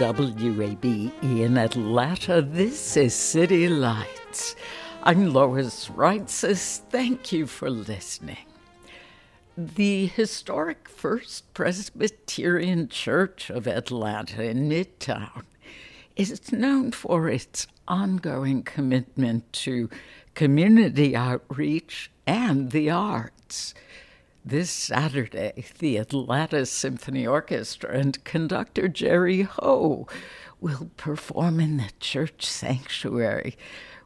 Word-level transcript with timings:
WABE 0.00 1.12
in 1.22 1.58
Atlanta, 1.58 2.40
this 2.40 2.96
is 2.96 3.14
City 3.14 3.68
Lights. 3.68 4.56
I'm 5.02 5.34
Lois 5.34 5.90
Reitzes. 5.90 6.80
Thank 6.88 7.32
you 7.32 7.46
for 7.46 7.68
listening. 7.68 8.46
The 9.58 10.06
historic 10.06 10.88
First 10.88 11.52
Presbyterian 11.52 12.88
Church 12.88 13.50
of 13.50 13.66
Atlanta 13.66 14.42
in 14.42 14.70
Midtown 14.70 15.42
is 16.16 16.50
known 16.50 16.92
for 16.92 17.28
its 17.28 17.66
ongoing 17.86 18.62
commitment 18.62 19.52
to 19.52 19.90
community 20.32 21.14
outreach 21.14 22.10
and 22.26 22.70
the 22.70 22.88
arts. 22.88 23.74
This 24.44 24.70
Saturday, 24.70 25.66
the 25.80 25.98
Atlanta 25.98 26.64
Symphony 26.64 27.26
Orchestra 27.26 27.90
and 27.90 28.24
conductor 28.24 28.88
Jerry 28.88 29.42
Hou 29.42 30.06
will 30.58 30.90
perform 30.96 31.60
in 31.60 31.76
the 31.76 31.90
church 32.00 32.46
sanctuary 32.46 33.58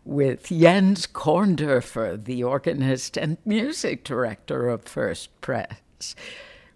with 0.05 0.49
Jens 0.49 1.07
Korndorfer, 1.07 2.23
the 2.23 2.43
organist 2.43 3.17
and 3.17 3.39
music 3.45 4.03
director 4.03 4.69
of 4.69 4.83
First 4.83 5.41
Pres. 5.41 6.17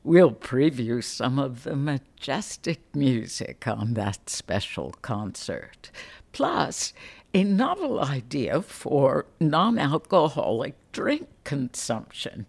We'll 0.05 0.33
preview 0.33 1.03
some 1.03 1.41
of 1.41 1.65
the 1.65 1.75
majestic 1.75 2.81
music 2.95 3.67
on 3.67 3.95
that 3.95 4.31
special 4.31 4.95
concert. 5.03 5.91
Plus, 6.31 6.93
a 7.35 7.43
novel 7.43 8.01
idea 8.01 8.63
for 8.63 9.27
non 9.41 9.81
alcoholic 9.81 10.77
drink 10.93 11.27
consumption. 11.43 12.47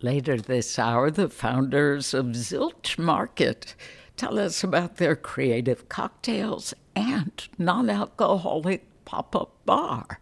Later 0.00 0.36
this 0.36 0.78
hour, 0.78 1.10
the 1.10 1.28
founders 1.28 2.14
of 2.14 2.26
Zilch 2.26 2.98
Market 2.98 3.74
tell 4.16 4.38
us 4.38 4.62
about 4.62 4.98
their 4.98 5.16
creative 5.16 5.88
cocktails 5.88 6.72
and 6.94 7.48
non 7.58 7.90
alcoholic 7.90 8.86
pop 9.04 9.34
up 9.34 9.56
bar. 9.66 10.20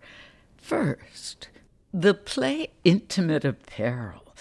First, 0.57 1.49
the 1.93 2.15
play 2.15 2.69
Intimate 2.85 3.45
Apparel 3.45 4.35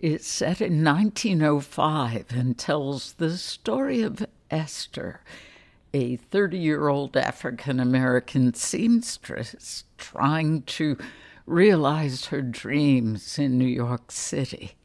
is 0.00 0.24
set 0.24 0.62
in 0.62 0.82
1905 0.82 2.26
and 2.30 2.56
tells 2.56 3.12
the 3.14 3.36
story 3.36 4.00
of 4.00 4.26
Esther, 4.50 5.20
a 5.92 6.16
30 6.16 6.56
year 6.56 6.88
old 6.88 7.14
African 7.14 7.78
American 7.78 8.54
seamstress 8.54 9.84
trying 9.98 10.62
to 10.62 10.96
realize 11.44 12.26
her 12.26 12.40
dreams 12.40 13.38
in 13.38 13.58
New 13.58 13.66
York 13.66 14.10
City. 14.10 14.77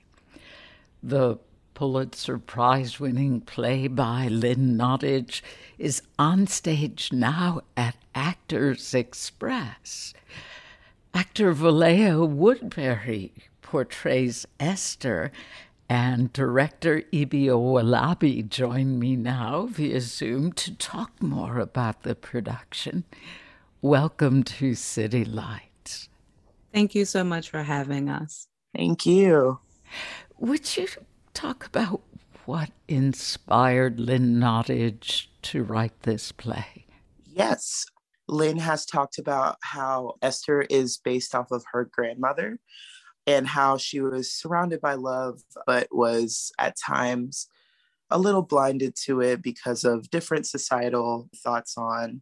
The 1.06 1.38
Pulitzer 1.74 2.38
Prize 2.38 2.98
winning 2.98 3.42
play 3.42 3.90
by 3.90 4.30
Lynn 4.30 4.78
Nottage 4.78 5.42
is 5.78 6.02
on 6.18 6.48
stage 6.48 7.12
now 7.12 7.60
at 7.76 7.98
Actors 8.16 8.94
Express. 8.94 10.14
Actor 11.14 11.56
Valea 11.56 12.26
Woodbury 12.26 13.34
portrays 13.62 14.46
Esther, 14.62 15.34
and 15.90 16.32
director 16.32 17.04
Ibi 17.12 17.48
Owolabi 17.48 18.48
join 18.48 18.98
me 18.98 19.18
now 19.18 19.68
via 19.70 20.00
Zoom 20.00 20.54
to 20.54 20.74
talk 20.74 21.22
more 21.22 21.60
about 21.60 22.04
the 22.04 22.16
production. 22.16 23.04
Welcome 23.82 24.44
to 24.44 24.74
City 24.74 25.26
Lights. 25.26 26.08
Thank 26.74 26.96
you 26.96 27.04
so 27.04 27.26
much 27.26 27.50
for 27.50 27.64
having 27.64 28.08
us. 28.08 28.48
Thank 28.74 29.06
you. 29.06 29.60
Would 30.40 30.78
you 30.78 30.88
talk 31.34 31.66
about 31.66 32.02
what 32.46 32.72
inspired 32.88 34.00
Lynn 34.00 34.36
Nottage 34.36 35.28
to 35.44 35.64
write 35.64 36.02
this 36.02 36.32
play? 36.32 36.86
Yes. 37.26 37.86
Lynn 38.28 38.58
has 38.58 38.86
talked 38.86 39.18
about 39.20 39.58
how 39.62 40.16
Esther 40.22 40.62
is 40.64 40.98
based 40.98 41.36
off 41.36 41.52
of 41.52 41.64
her 41.72 41.86
grandmother 41.86 42.60
and 43.28 43.48
how 43.48 43.78
she 43.78 44.02
was 44.02 44.34
surrounded 44.34 44.82
by 44.82 44.96
love, 44.96 45.42
but 45.66 45.88
was 45.92 46.52
at 46.60 46.76
times 46.78 47.48
a 48.10 48.20
little 48.20 48.42
blinded 48.42 48.96
to 48.96 49.22
it 49.22 49.42
because 49.42 49.84
of 49.84 50.10
different 50.10 50.46
societal 50.46 51.30
thoughts 51.44 51.78
on 51.78 52.22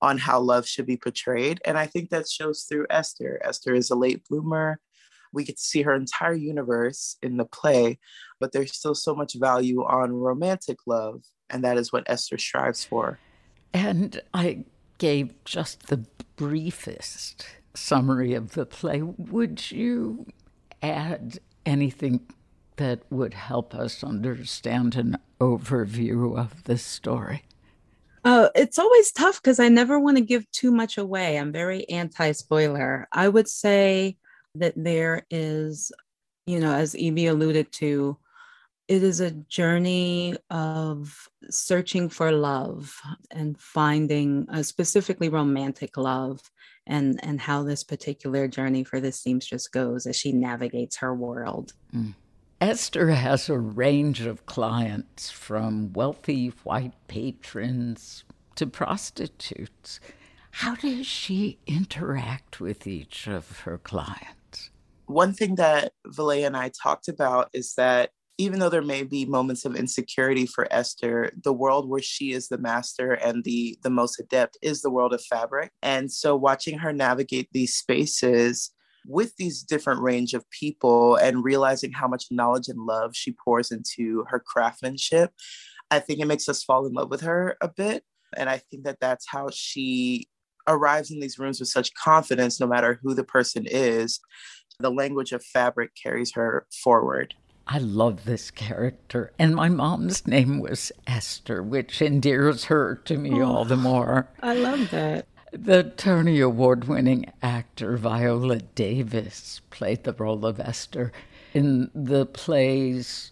on 0.00 0.18
how 0.18 0.38
love 0.38 0.66
should 0.66 0.86
be 0.86 0.96
portrayed 0.96 1.60
and 1.64 1.76
i 1.78 1.86
think 1.86 2.10
that 2.10 2.28
shows 2.28 2.64
through 2.64 2.86
esther 2.90 3.40
esther 3.42 3.74
is 3.74 3.90
a 3.90 3.96
late 3.96 4.22
bloomer 4.28 4.78
we 5.34 5.44
get 5.44 5.56
to 5.56 5.62
see 5.62 5.82
her 5.82 5.94
entire 5.94 6.34
universe 6.34 7.16
in 7.22 7.36
the 7.36 7.44
play 7.44 7.98
but 8.40 8.52
there's 8.52 8.72
still 8.72 8.94
so 8.94 9.14
much 9.14 9.34
value 9.34 9.84
on 9.84 10.12
romantic 10.12 10.78
love 10.86 11.22
and 11.50 11.64
that 11.64 11.76
is 11.76 11.92
what 11.92 12.04
esther 12.06 12.38
strives 12.38 12.84
for 12.84 13.18
and 13.72 14.20
i 14.32 14.64
gave 14.98 15.32
just 15.44 15.88
the 15.88 16.04
briefest 16.36 17.46
summary 17.74 18.34
of 18.34 18.52
the 18.52 18.64
play 18.66 19.02
would 19.02 19.70
you 19.70 20.26
add 20.82 21.38
anything 21.66 22.20
that 22.76 23.00
would 23.10 23.34
help 23.34 23.74
us 23.74 24.02
understand 24.02 24.94
an 24.96 25.16
overview 25.40 26.38
of 26.38 26.64
the 26.64 26.78
story 26.78 27.42
uh, 28.24 28.48
it's 28.54 28.78
always 28.78 29.12
tough 29.12 29.42
because 29.42 29.60
I 29.60 29.68
never 29.68 29.98
want 29.98 30.16
to 30.16 30.22
give 30.22 30.50
too 30.50 30.72
much 30.72 30.96
away. 30.96 31.38
I'm 31.38 31.52
very 31.52 31.86
anti 31.90 32.32
spoiler. 32.32 33.06
I 33.12 33.28
would 33.28 33.48
say 33.48 34.16
that 34.54 34.74
there 34.76 35.26
is, 35.30 35.92
you 36.46 36.60
know, 36.60 36.72
as 36.72 36.94
Ibi 36.94 37.26
alluded 37.26 37.72
to, 37.72 38.16
it 38.86 39.02
is 39.02 39.20
a 39.20 39.30
journey 39.30 40.36
of 40.50 41.28
searching 41.48 42.08
for 42.08 42.32
love 42.32 42.94
and 43.30 43.58
finding 43.58 44.46
uh, 44.52 44.62
specifically 44.62 45.28
romantic 45.28 45.96
love 45.96 46.40
and 46.86 47.18
and 47.22 47.40
how 47.40 47.62
this 47.62 47.82
particular 47.82 48.46
journey 48.46 48.84
for 48.84 49.00
this 49.00 49.18
seamstress 49.18 49.68
goes 49.68 50.06
as 50.06 50.16
she 50.16 50.32
navigates 50.32 50.96
her 50.98 51.14
world. 51.14 51.72
Mm. 51.94 52.14
Esther 52.60 53.10
has 53.10 53.48
a 53.48 53.58
range 53.58 54.22
of 54.22 54.46
clients 54.46 55.30
from 55.30 55.92
wealthy 55.92 56.48
white 56.62 56.94
patrons 57.08 58.24
to 58.54 58.66
prostitutes. 58.66 60.00
How 60.50 60.74
does 60.76 61.06
she 61.06 61.58
interact 61.66 62.60
with 62.60 62.86
each 62.86 63.26
of 63.26 63.60
her 63.60 63.78
clients? 63.78 64.43
One 65.06 65.32
thing 65.32 65.56
that 65.56 65.92
Valea 66.06 66.46
and 66.46 66.56
I 66.56 66.70
talked 66.82 67.08
about 67.08 67.50
is 67.52 67.74
that 67.74 68.10
even 68.36 68.58
though 68.58 68.68
there 68.68 68.82
may 68.82 69.04
be 69.04 69.24
moments 69.24 69.64
of 69.64 69.76
insecurity 69.76 70.44
for 70.46 70.66
Esther, 70.72 71.30
the 71.44 71.52
world 71.52 71.88
where 71.88 72.02
she 72.02 72.32
is 72.32 72.48
the 72.48 72.58
master 72.58 73.12
and 73.12 73.44
the 73.44 73.78
the 73.82 73.90
most 73.90 74.18
adept 74.18 74.58
is 74.60 74.82
the 74.82 74.90
world 74.90 75.14
of 75.14 75.22
fabric. 75.22 75.70
And 75.82 76.10
so 76.10 76.34
watching 76.34 76.78
her 76.78 76.92
navigate 76.92 77.48
these 77.52 77.74
spaces 77.74 78.72
with 79.06 79.36
these 79.36 79.62
different 79.62 80.00
range 80.00 80.34
of 80.34 80.48
people 80.50 81.16
and 81.16 81.44
realizing 81.44 81.92
how 81.92 82.08
much 82.08 82.26
knowledge 82.30 82.68
and 82.68 82.80
love 82.80 83.14
she 83.14 83.32
pours 83.32 83.70
into 83.70 84.24
her 84.28 84.40
craftsmanship, 84.40 85.30
I 85.90 86.00
think 86.00 86.20
it 86.20 86.26
makes 86.26 86.48
us 86.48 86.64
fall 86.64 86.86
in 86.86 86.92
love 86.92 87.10
with 87.10 87.20
her 87.20 87.56
a 87.60 87.68
bit. 87.68 88.04
And 88.36 88.48
I 88.48 88.58
think 88.58 88.84
that 88.84 88.98
that's 89.00 89.26
how 89.28 89.48
she 89.52 90.28
arrives 90.66 91.10
in 91.10 91.20
these 91.20 91.38
rooms 91.38 91.60
with 91.60 91.68
such 91.68 91.94
confidence, 91.94 92.58
no 92.58 92.66
matter 92.66 92.98
who 93.02 93.14
the 93.14 93.24
person 93.24 93.66
is. 93.68 94.20
The 94.78 94.90
language 94.90 95.32
of 95.32 95.44
fabric 95.44 95.92
carries 95.94 96.32
her 96.32 96.66
forward. 96.82 97.34
I 97.66 97.78
love 97.78 98.24
this 98.24 98.50
character. 98.50 99.32
And 99.38 99.54
my 99.54 99.68
mom's 99.68 100.26
name 100.26 100.60
was 100.60 100.92
Esther, 101.06 101.62
which 101.62 102.02
endears 102.02 102.64
her 102.64 102.96
to 103.06 103.16
me 103.16 103.40
oh, 103.40 103.46
all 103.46 103.64
the 103.64 103.76
more. 103.76 104.28
I 104.42 104.54
love 104.54 104.90
that. 104.90 105.26
The 105.52 105.84
Tony 105.84 106.40
Award 106.40 106.88
winning 106.88 107.32
actor 107.40 107.96
Viola 107.96 108.58
Davis 108.58 109.60
played 109.70 110.04
the 110.04 110.12
role 110.12 110.44
of 110.44 110.58
Esther 110.58 111.12
in 111.54 111.90
the 111.94 112.26
play's 112.26 113.30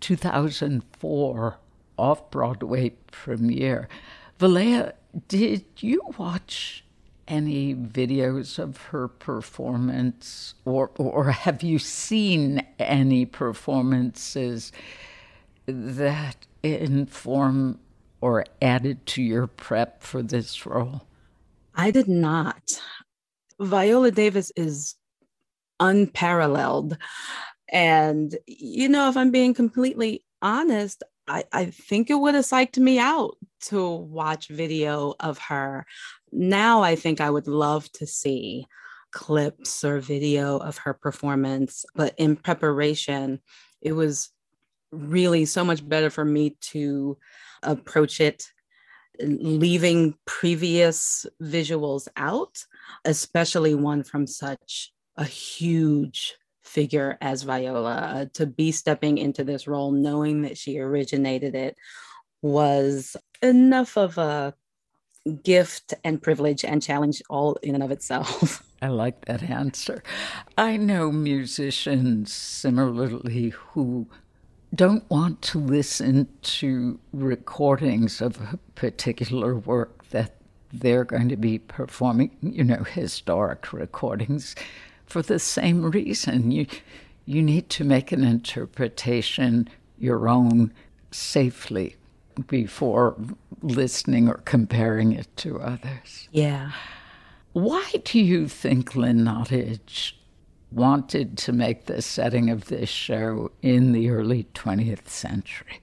2004 0.00 1.58
off 1.96 2.30
Broadway 2.30 2.90
premiere. 3.12 3.88
Valea, 4.38 4.94
did 5.28 5.64
you 5.78 6.02
watch 6.18 6.84
any 7.30 7.74
videos 7.74 8.58
of 8.58 8.76
her 8.88 9.08
performance, 9.08 10.54
or 10.66 10.90
or 10.96 11.30
have 11.30 11.62
you 11.62 11.78
seen 11.78 12.66
any 12.78 13.24
performances 13.24 14.72
that 15.66 16.36
inform 16.62 17.78
or 18.20 18.44
added 18.60 19.06
to 19.06 19.22
your 19.22 19.46
prep 19.46 20.02
for 20.02 20.22
this 20.22 20.66
role? 20.66 21.06
I 21.74 21.90
did 21.90 22.08
not. 22.08 22.82
Viola 23.58 24.10
Davis 24.10 24.52
is 24.56 24.96
unparalleled. 25.78 26.98
And, 27.72 28.36
you 28.46 28.88
know, 28.88 29.08
if 29.08 29.16
I'm 29.16 29.30
being 29.30 29.54
completely 29.54 30.24
honest, 30.42 31.02
I, 31.28 31.44
I 31.52 31.66
think 31.66 32.10
it 32.10 32.14
would 32.14 32.34
have 32.34 32.44
psyched 32.44 32.78
me 32.78 32.98
out 32.98 33.36
to 33.62 33.88
watch 33.88 34.48
video 34.48 35.14
of 35.20 35.38
her. 35.38 35.86
Now 36.32 36.82
I 36.82 36.96
think 36.96 37.20
I 37.20 37.30
would 37.30 37.48
love 37.48 37.90
to 37.92 38.06
see 38.06 38.66
clips 39.10 39.84
or 39.84 40.00
video 40.00 40.58
of 40.58 40.78
her 40.78 40.94
performance, 40.94 41.84
but 41.94 42.14
in 42.16 42.36
preparation, 42.36 43.40
it 43.80 43.92
was 43.92 44.30
really 44.92 45.44
so 45.44 45.64
much 45.64 45.86
better 45.88 46.10
for 46.10 46.24
me 46.24 46.56
to 46.60 47.16
approach 47.62 48.20
it 48.20 48.46
leaving 49.22 50.14
previous 50.24 51.26
visuals 51.42 52.08
out, 52.16 52.64
especially 53.04 53.74
one 53.74 54.02
from 54.02 54.26
such 54.26 54.92
a 55.16 55.24
huge 55.24 56.36
figure 56.62 57.18
as 57.20 57.42
Viola. 57.42 58.30
To 58.34 58.46
be 58.46 58.72
stepping 58.72 59.18
into 59.18 59.44
this 59.44 59.66
role, 59.66 59.92
knowing 59.92 60.42
that 60.42 60.56
she 60.56 60.78
originated 60.78 61.54
it, 61.54 61.76
was 62.42 63.16
enough 63.42 63.96
of 63.98 64.16
a 64.18 64.54
gift 65.42 65.94
and 66.04 66.22
privilege 66.22 66.64
and 66.64 66.82
challenge 66.82 67.22
all 67.28 67.54
in 67.62 67.74
and 67.74 67.84
of 67.84 67.90
itself. 67.90 68.62
I 68.82 68.88
like 68.88 69.26
that 69.26 69.42
answer. 69.42 70.02
I 70.56 70.76
know 70.76 71.12
musicians 71.12 72.32
similarly 72.32 73.50
who 73.50 74.06
don't 74.74 75.08
want 75.10 75.42
to 75.42 75.58
listen 75.58 76.28
to 76.42 76.98
recordings 77.12 78.20
of 78.20 78.40
a 78.40 78.58
particular 78.74 79.56
work 79.56 80.08
that 80.10 80.36
they're 80.72 81.04
going 81.04 81.28
to 81.28 81.36
be 81.36 81.58
performing, 81.58 82.36
you 82.40 82.64
know, 82.64 82.84
historic 82.84 83.72
recordings 83.72 84.54
for 85.06 85.20
the 85.20 85.38
same 85.38 85.90
reason. 85.90 86.50
You, 86.52 86.66
you 87.26 87.42
need 87.42 87.68
to 87.70 87.84
make 87.84 88.12
an 88.12 88.24
interpretation 88.24 89.68
your 89.98 90.28
own 90.28 90.72
safely 91.10 91.96
before 92.46 93.16
listening 93.62 94.28
or 94.28 94.38
comparing 94.44 95.12
it 95.12 95.28
to 95.38 95.60
others. 95.60 96.28
Yeah. 96.32 96.72
Why 97.52 97.84
do 98.04 98.20
you 98.20 98.48
think 98.48 98.94
Lynn 98.94 99.24
Nottage 99.24 100.12
wanted 100.70 101.36
to 101.36 101.52
make 101.52 101.86
the 101.86 102.00
setting 102.00 102.48
of 102.50 102.66
this 102.66 102.88
show 102.88 103.50
in 103.62 103.92
the 103.92 104.10
early 104.10 104.44
20th 104.54 105.08
century? 105.08 105.80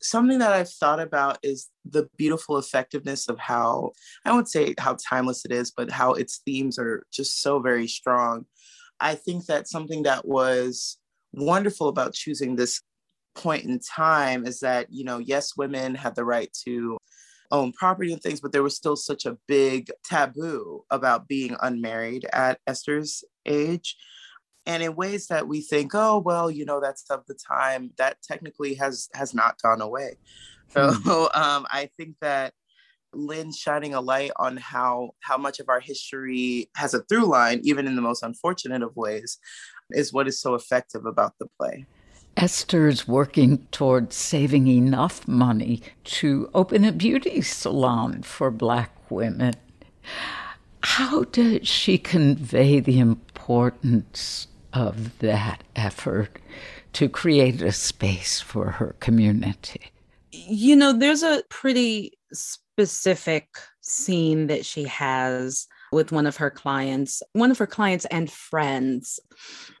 Something 0.00 0.38
that 0.40 0.52
I've 0.52 0.68
thought 0.68 1.00
about 1.00 1.38
is 1.42 1.70
the 1.86 2.08
beautiful 2.18 2.58
effectiveness 2.58 3.28
of 3.28 3.38
how, 3.38 3.92
I 4.26 4.32
won't 4.32 4.50
say 4.50 4.74
how 4.78 4.98
timeless 5.08 5.46
it 5.46 5.52
is, 5.52 5.70
but 5.70 5.90
how 5.90 6.12
its 6.12 6.42
themes 6.44 6.78
are 6.78 7.04
just 7.10 7.40
so 7.40 7.58
very 7.58 7.86
strong. 7.86 8.44
I 9.00 9.14
think 9.14 9.46
that 9.46 9.68
something 9.68 10.02
that 10.02 10.28
was 10.28 10.98
wonderful 11.32 11.88
about 11.88 12.12
choosing 12.12 12.56
this 12.56 12.82
point 13.34 13.64
in 13.64 13.80
time 13.80 14.46
is 14.46 14.60
that, 14.60 14.86
you 14.90 15.04
know, 15.04 15.18
yes, 15.18 15.56
women 15.56 15.94
had 15.94 16.14
the 16.14 16.24
right 16.24 16.52
to 16.64 16.98
own 17.50 17.72
property 17.72 18.12
and 18.12 18.22
things, 18.22 18.40
but 18.40 18.52
there 18.52 18.62
was 18.62 18.76
still 18.76 18.96
such 18.96 19.26
a 19.26 19.36
big 19.46 19.90
taboo 20.04 20.84
about 20.90 21.28
being 21.28 21.56
unmarried 21.62 22.26
at 22.32 22.58
Esther's 22.66 23.24
age. 23.46 23.96
And 24.66 24.82
in 24.82 24.96
ways 24.96 25.26
that 25.26 25.46
we 25.46 25.60
think, 25.60 25.92
oh, 25.94 26.18
well, 26.18 26.50
you 26.50 26.64
know, 26.64 26.80
that's 26.80 27.08
of 27.10 27.24
the 27.26 27.34
time, 27.34 27.90
that 27.98 28.22
technically 28.22 28.74
has 28.74 29.08
has 29.14 29.34
not 29.34 29.60
gone 29.60 29.82
away. 29.82 30.16
So 30.70 30.92
hmm. 30.92 31.08
um, 31.34 31.66
I 31.70 31.90
think 31.96 32.16
that 32.22 32.54
Lynn 33.12 33.52
shining 33.52 33.94
a 33.94 34.00
light 34.00 34.32
on 34.36 34.56
how 34.56 35.10
how 35.20 35.36
much 35.36 35.60
of 35.60 35.68
our 35.68 35.80
history 35.80 36.70
has 36.76 36.94
a 36.94 37.02
through 37.02 37.26
line, 37.26 37.60
even 37.62 37.86
in 37.86 37.94
the 37.94 38.02
most 38.02 38.22
unfortunate 38.22 38.82
of 38.82 38.96
ways, 38.96 39.38
is 39.90 40.12
what 40.12 40.28
is 40.28 40.40
so 40.40 40.54
effective 40.54 41.04
about 41.04 41.34
the 41.38 41.46
play. 41.58 41.86
Esther's 42.36 43.06
working 43.06 43.66
towards 43.70 44.16
saving 44.16 44.66
enough 44.66 45.26
money 45.28 45.82
to 46.04 46.50
open 46.54 46.84
a 46.84 46.92
beauty 46.92 47.40
salon 47.40 48.22
for 48.22 48.50
black 48.50 49.10
women. 49.10 49.54
How 50.82 51.24
does 51.24 51.66
she 51.66 51.96
convey 51.98 52.80
the 52.80 52.98
importance 52.98 54.48
of 54.72 55.18
that 55.20 55.62
effort 55.76 56.38
to 56.94 57.08
create 57.08 57.62
a 57.62 57.72
space 57.72 58.40
for 58.40 58.72
her 58.72 58.96
community? 59.00 59.92
You 60.32 60.76
know, 60.76 60.92
there's 60.92 61.22
a 61.22 61.42
pretty 61.48 62.18
specific 62.32 63.48
scene 63.80 64.48
that 64.48 64.66
she 64.66 64.84
has 64.84 65.68
with 65.94 66.12
one 66.12 66.26
of 66.26 66.36
her 66.36 66.50
clients, 66.50 67.22
one 67.32 67.50
of 67.50 67.58
her 67.58 67.66
clients 67.66 68.04
and 68.06 68.30
friends. 68.30 69.20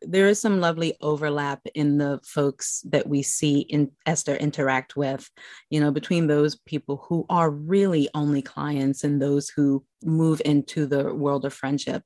There 0.02 0.28
is 0.28 0.40
some 0.40 0.60
lovely 0.60 0.96
overlap 1.00 1.60
in 1.74 1.98
the 1.98 2.20
folks 2.24 2.82
that 2.88 3.06
we 3.06 3.22
see 3.22 3.60
in 3.60 3.90
Esther 4.06 4.36
interact 4.36 4.96
with, 4.96 5.28
you 5.70 5.80
know, 5.80 5.90
between 5.90 6.26
those 6.26 6.56
people 6.56 7.04
who 7.08 7.26
are 7.28 7.50
really 7.50 8.08
only 8.14 8.42
clients 8.42 9.04
and 9.04 9.20
those 9.20 9.48
who 9.50 9.84
move 10.02 10.40
into 10.44 10.86
the 10.86 11.14
world 11.14 11.44
of 11.44 11.52
friendship. 11.52 12.02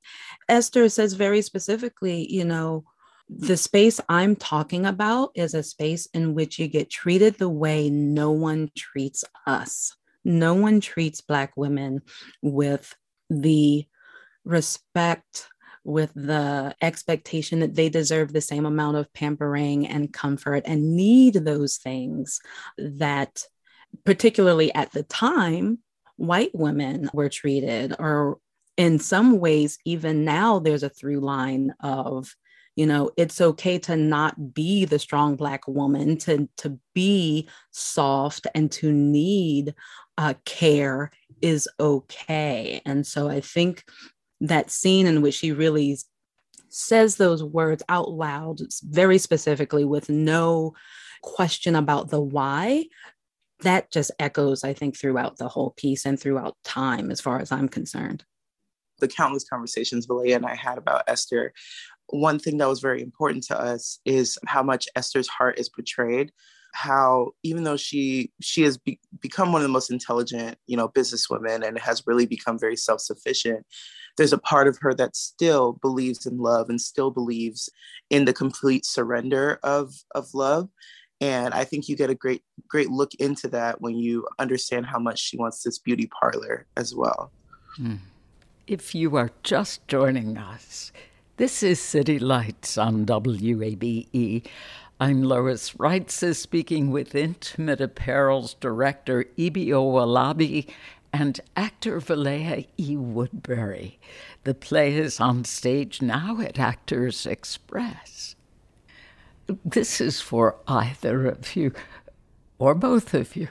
Esther 0.49 0.89
says 0.89 1.13
very 1.13 1.41
specifically, 1.41 2.29
you 2.31 2.43
know, 2.45 2.83
the 3.29 3.57
space 3.57 4.01
I'm 4.09 4.35
talking 4.35 4.87
about 4.87 5.31
is 5.35 5.53
a 5.53 5.61
space 5.61 6.07
in 6.13 6.33
which 6.33 6.57
you 6.57 6.67
get 6.67 6.89
treated 6.89 7.35
the 7.35 7.49
way 7.49 7.89
no 7.89 8.31
one 8.31 8.71
treats 8.75 9.23
us. 9.45 9.95
No 10.25 10.55
one 10.55 10.81
treats 10.81 11.21
Black 11.21 11.55
women 11.55 12.01
with 12.41 12.95
the 13.29 13.85
respect 14.45 15.47
with 15.83 16.13
the 16.13 16.75
expectation 16.81 17.59
that 17.59 17.75
they 17.75 17.89
deserve 17.89 18.31
the 18.31 18.41
same 18.41 18.65
amount 18.65 18.97
of 18.97 19.11
pampering 19.13 19.87
and 19.87 20.13
comfort 20.13 20.63
and 20.65 20.95
need 20.95 21.33
those 21.33 21.77
things 21.77 22.41
that, 22.77 23.43
particularly 24.03 24.73
at 24.73 24.91
the 24.91 25.03
time, 25.03 25.79
white 26.17 26.51
women 26.53 27.09
were 27.13 27.29
treated, 27.29 27.95
or 27.97 28.37
in 28.77 28.99
some 28.99 29.39
ways, 29.39 29.77
even 29.85 30.25
now, 30.25 30.59
there's 30.59 30.83
a 30.83 30.89
through 30.89 31.21
line 31.21 31.73
of 31.81 32.33
you 32.75 32.85
know 32.85 33.11
it's 33.17 33.41
okay 33.41 33.77
to 33.77 33.97
not 33.97 34.53
be 34.53 34.85
the 34.85 34.99
strong 34.99 35.35
black 35.35 35.67
woman 35.67 36.17
to 36.17 36.47
to 36.55 36.79
be 36.93 37.49
soft 37.71 38.47
and 38.55 38.71
to 38.71 38.91
need 38.91 39.73
uh, 40.17 40.33
care 40.45 41.11
is 41.41 41.67
okay. 41.79 42.81
And 42.85 43.05
so 43.05 43.27
i 43.27 43.41
think 43.41 43.83
that 44.41 44.71
scene 44.71 45.05
in 45.05 45.21
which 45.21 45.35
she 45.35 45.51
really 45.51 45.97
says 46.69 47.15
those 47.15 47.43
words 47.43 47.83
out 47.89 48.11
loud, 48.11 48.59
very 48.83 49.17
specifically, 49.17 49.83
with 49.83 50.09
no 50.09 50.73
question 51.21 51.75
about 51.75 52.09
the 52.09 52.21
why, 52.21 52.85
that 53.61 53.91
just 53.91 54.11
echoes, 54.19 54.63
I 54.63 54.73
think, 54.73 54.97
throughout 54.97 55.37
the 55.37 55.47
whole 55.47 55.71
piece 55.71 56.05
and 56.05 56.19
throughout 56.19 56.55
time, 56.63 57.11
as 57.11 57.19
far 57.19 57.39
as 57.39 57.51
I'm 57.51 57.67
concerned. 57.67 58.23
The 58.99 59.07
countless 59.07 59.47
conversations 59.47 60.07
Valea 60.07 60.35
and 60.35 60.45
I 60.45 60.55
had 60.55 60.77
about 60.77 61.03
Esther, 61.07 61.53
one 62.07 62.39
thing 62.39 62.57
that 62.57 62.67
was 62.67 62.79
very 62.79 63.01
important 63.01 63.43
to 63.45 63.59
us 63.59 63.99
is 64.05 64.37
how 64.45 64.63
much 64.63 64.87
Esther's 64.95 65.27
heart 65.27 65.59
is 65.59 65.69
portrayed 65.69 66.31
how 66.73 67.31
even 67.43 67.63
though 67.63 67.77
she 67.77 68.31
she 68.41 68.61
has 68.61 68.77
be, 68.77 68.99
become 69.21 69.51
one 69.51 69.61
of 69.61 69.67
the 69.67 69.73
most 69.73 69.91
intelligent 69.91 70.57
you 70.67 70.77
know 70.77 70.87
businesswomen 70.89 71.67
and 71.67 71.77
has 71.79 72.03
really 72.05 72.25
become 72.25 72.59
very 72.59 72.75
self-sufficient 72.75 73.65
there's 74.17 74.33
a 74.33 74.37
part 74.37 74.67
of 74.67 74.77
her 74.81 74.93
that 74.93 75.15
still 75.15 75.73
believes 75.81 76.25
in 76.25 76.37
love 76.37 76.69
and 76.69 76.79
still 76.79 77.11
believes 77.11 77.69
in 78.09 78.25
the 78.25 78.33
complete 78.33 78.85
surrender 78.85 79.59
of 79.63 79.93
of 80.13 80.27
love 80.33 80.69
and 81.21 81.53
i 81.53 81.63
think 81.63 81.89
you 81.89 81.95
get 81.95 82.09
a 82.09 82.15
great 82.15 82.43
great 82.67 82.89
look 82.89 83.13
into 83.15 83.47
that 83.47 83.81
when 83.81 83.97
you 83.97 84.27
understand 84.37 84.85
how 84.85 84.99
much 84.99 85.19
she 85.19 85.37
wants 85.37 85.63
this 85.63 85.79
beauty 85.79 86.07
parlor 86.07 86.65
as 86.77 86.93
well 86.95 87.31
mm. 87.79 87.97
if 88.67 88.93
you 88.93 89.15
are 89.15 89.31
just 89.43 89.85
joining 89.87 90.37
us 90.37 90.91
This 91.39 91.63
is 91.63 91.79
City 91.79 92.19
Lights 92.19 92.77
on 92.77 93.05
WABE. 93.05 94.45
I'm 94.99 95.23
Lois 95.23 95.71
Reitzes 95.75 96.31
uh, 96.31 96.33
speaking 96.33 96.91
with 96.91 97.15
Intimate 97.15 97.79
Apparel's 97.79 98.55
director 98.55 99.23
Ibi 99.37 99.67
Owolabi 99.67 100.69
and 101.13 101.39
actor 101.55 102.01
Valea 102.01 102.67
E. 102.77 102.97
Woodbury. 102.97 103.99
The 104.43 104.53
play 104.53 104.93
is 104.95 105.21
on 105.21 105.45
stage 105.45 106.01
now 106.01 106.41
at 106.41 106.59
Actors 106.59 107.25
Express. 107.25 108.35
This 109.63 110.01
is 110.01 110.19
for 110.19 110.57
either 110.67 111.25
of 111.25 111.55
you 111.55 111.71
or 112.57 112.75
both 112.75 113.13
of 113.13 113.37
you. 113.37 113.47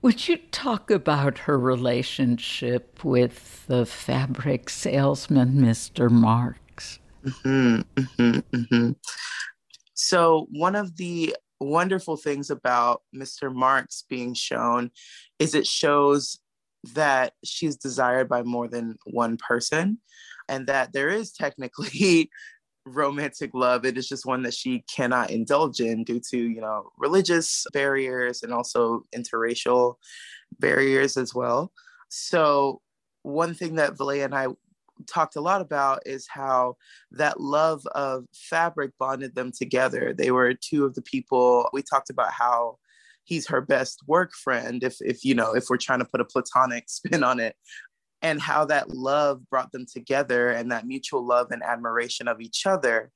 Would 0.00 0.26
you 0.26 0.38
talk 0.38 0.90
about 0.90 1.40
her 1.40 1.58
relationship 1.58 3.04
with 3.04 3.66
the 3.66 3.84
fabric 3.84 4.70
salesman, 4.70 5.56
Mr. 5.56 6.10
Marks? 6.10 6.60
Mm-hmm, 7.26 7.80
mm-hmm, 8.00 8.56
mm-hmm. 8.56 8.90
So, 9.94 10.46
one 10.50 10.76
of 10.76 10.96
the 10.96 11.34
wonderful 11.60 12.16
things 12.16 12.50
about 12.50 13.02
Mr. 13.14 13.52
Marks 13.52 14.04
being 14.08 14.34
shown 14.34 14.90
is 15.38 15.54
it 15.54 15.66
shows 15.66 16.38
that 16.94 17.32
she's 17.44 17.76
desired 17.76 18.28
by 18.28 18.42
more 18.42 18.68
than 18.68 18.96
one 19.06 19.36
person 19.36 19.98
and 20.48 20.66
that 20.68 20.92
there 20.92 21.08
is 21.08 21.32
technically 21.32 22.30
romantic 22.88 23.50
love 23.52 23.84
it 23.84 23.98
is 23.98 24.06
just 24.06 24.24
one 24.26 24.44
that 24.44 24.54
she 24.54 24.84
cannot 24.94 25.28
indulge 25.30 25.80
in 25.80 26.04
due 26.04 26.20
to 26.20 26.38
you 26.38 26.60
know 26.60 26.88
religious 26.96 27.66
barriers 27.72 28.44
and 28.44 28.52
also 28.52 29.02
interracial 29.12 29.96
barriers 30.60 31.16
as 31.16 31.34
well 31.34 31.72
so 32.10 32.80
one 33.22 33.54
thing 33.54 33.74
that 33.74 33.96
Valea 33.96 34.26
and 34.26 34.34
I 34.36 34.46
talked 35.06 35.36
a 35.36 35.40
lot 35.40 35.60
about 35.60 36.02
is 36.06 36.26
how 36.28 36.76
that 37.12 37.40
love 37.40 37.86
of 37.94 38.24
fabric 38.34 38.92
bonded 38.98 39.34
them 39.34 39.52
together. 39.52 40.14
They 40.16 40.30
were 40.30 40.54
two 40.54 40.84
of 40.84 40.94
the 40.94 41.02
people 41.02 41.68
we 41.72 41.82
talked 41.82 42.10
about 42.10 42.32
how 42.32 42.78
he's 43.24 43.48
her 43.48 43.60
best 43.60 44.00
work 44.06 44.32
friend 44.32 44.82
if 44.82 44.96
if 45.00 45.24
you 45.24 45.34
know 45.34 45.52
if 45.52 45.64
we're 45.68 45.76
trying 45.76 45.98
to 45.98 46.04
put 46.04 46.20
a 46.20 46.24
platonic 46.24 46.84
spin 46.88 47.24
on 47.24 47.40
it 47.40 47.56
and 48.22 48.40
how 48.40 48.64
that 48.64 48.90
love 48.90 49.40
brought 49.50 49.70
them 49.72 49.84
together 49.84 50.50
and 50.50 50.72
that 50.72 50.86
mutual 50.86 51.24
love 51.24 51.50
and 51.50 51.62
admiration 51.62 52.28
of 52.28 52.40
each 52.40 52.66
other 52.66 53.10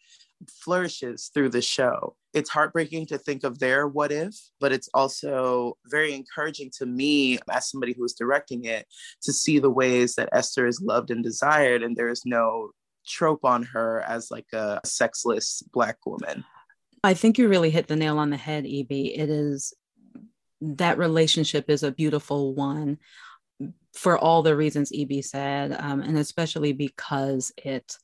flourishes 0.49 1.31
through 1.33 1.51
the 1.51 1.63
show. 1.63 2.17
It's 2.33 2.51
heartbreaking 2.51 3.07
to 3.07 3.19
think 3.19 3.45
of 3.45 3.59
their 3.59 3.89
what 3.89 4.13
if, 4.13 4.35
but 4.61 4.73
it's 4.73 4.89
also 4.95 5.77
very 5.87 6.15
encouraging 6.15 6.71
to 6.79 6.87
me 6.87 7.39
as 7.51 7.71
somebody 7.71 7.95
who 7.97 8.05
is 8.05 8.15
directing 8.15 8.65
it 8.65 8.87
to 9.23 9.33
see 9.33 9.59
the 9.59 9.71
ways 9.71 10.15
that 10.15 10.29
Esther 10.33 10.67
is 10.67 10.81
loved 10.81 11.11
and 11.11 11.25
desired, 11.25 11.83
and 11.83 11.97
there 11.97 12.09
is 12.09 12.23
no 12.25 12.71
trope 13.07 13.45
on 13.45 13.63
her 13.63 14.03
as 14.03 14.31
like 14.31 14.47
a 14.53 14.81
sexless 14.85 15.63
Black 15.73 15.99
woman. 16.07 16.45
I 17.03 17.15
think 17.15 17.39
you 17.39 17.49
really 17.49 17.71
hit 17.71 17.89
the 17.89 17.97
nail 17.97 18.19
on 18.19 18.31
the 18.31 18.37
head, 18.37 18.67
Ibi. 18.67 19.17
It 19.17 19.31
is 19.31 19.73
that 20.61 20.99
relationship 20.99 21.71
is 21.71 21.83
a 21.83 21.93
beautiful 21.93 22.55
one 22.55 22.99
for 23.95 24.19
all 24.19 24.43
the 24.43 24.57
reasons 24.57 24.93
Ibi 24.93 25.23
said, 25.23 25.73
um, 25.79 26.01
and 26.01 26.17
especially 26.19 26.73
because 26.73 27.53
it, 27.57 27.97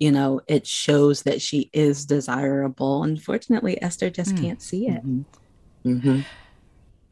you 0.00 0.10
know, 0.10 0.40
it 0.48 0.66
shows 0.66 1.22
that 1.22 1.40
she 1.40 1.70
is 1.72 2.04
desirable. 2.04 3.04
Unfortunately, 3.04 3.80
Esther 3.80 4.10
just 4.10 4.34
mm. 4.34 4.42
can't 4.42 4.62
see 4.62 4.88
it. 4.88 5.06
Mm-hmm. 5.06 5.88
Mm-hmm. 5.88 6.20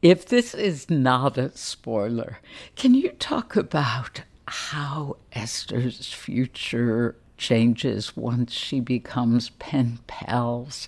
If 0.01 0.25
this 0.25 0.53
is 0.53 0.89
not 0.89 1.37
a 1.37 1.55
spoiler, 1.55 2.39
can 2.75 2.93
you 2.93 3.09
talk 3.11 3.55
about 3.55 4.23
how 4.47 5.17
Esther's 5.31 6.11
future 6.13 7.15
changes 7.37 8.17
once 8.17 8.53
she 8.53 8.81
becomes 8.81 9.51
pen 9.51 9.99
pals 10.07 10.87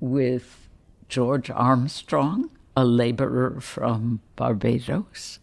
with 0.00 0.68
George 1.08 1.50
Armstrong? 1.50 2.50
a 2.76 2.84
laborer 2.84 3.60
from 3.60 4.20
Barbados? 4.36 5.38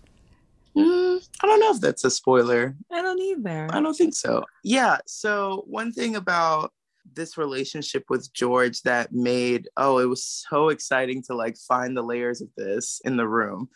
Mm, 0.76 1.28
I 1.42 1.48
don't 1.48 1.60
know 1.60 1.72
if 1.72 1.82
that's 1.82 2.06
a 2.06 2.12
spoiler. 2.12 2.76
I 2.92 3.02
don't 3.02 3.20
either. 3.20 3.68
I 3.72 3.82
don't 3.82 3.94
think 3.94 4.16
so. 4.16 4.46
Yeah. 4.64 4.98
So, 5.06 5.64
one 5.68 5.92
thing 5.92 6.16
about 6.16 6.72
this 7.14 7.38
relationship 7.38 8.06
with 8.10 8.32
George 8.34 8.82
that 8.84 9.12
made, 9.12 9.68
oh, 9.76 9.98
it 9.98 10.06
was 10.06 10.26
so 10.26 10.70
exciting 10.70 11.24
to 11.24 11.36
like 11.36 11.58
find 11.58 11.96
the 11.96 12.04
layers 12.04 12.42
of 12.42 12.50
this 12.56 13.02
in 13.04 13.18
the 13.18 13.28
room. 13.28 13.70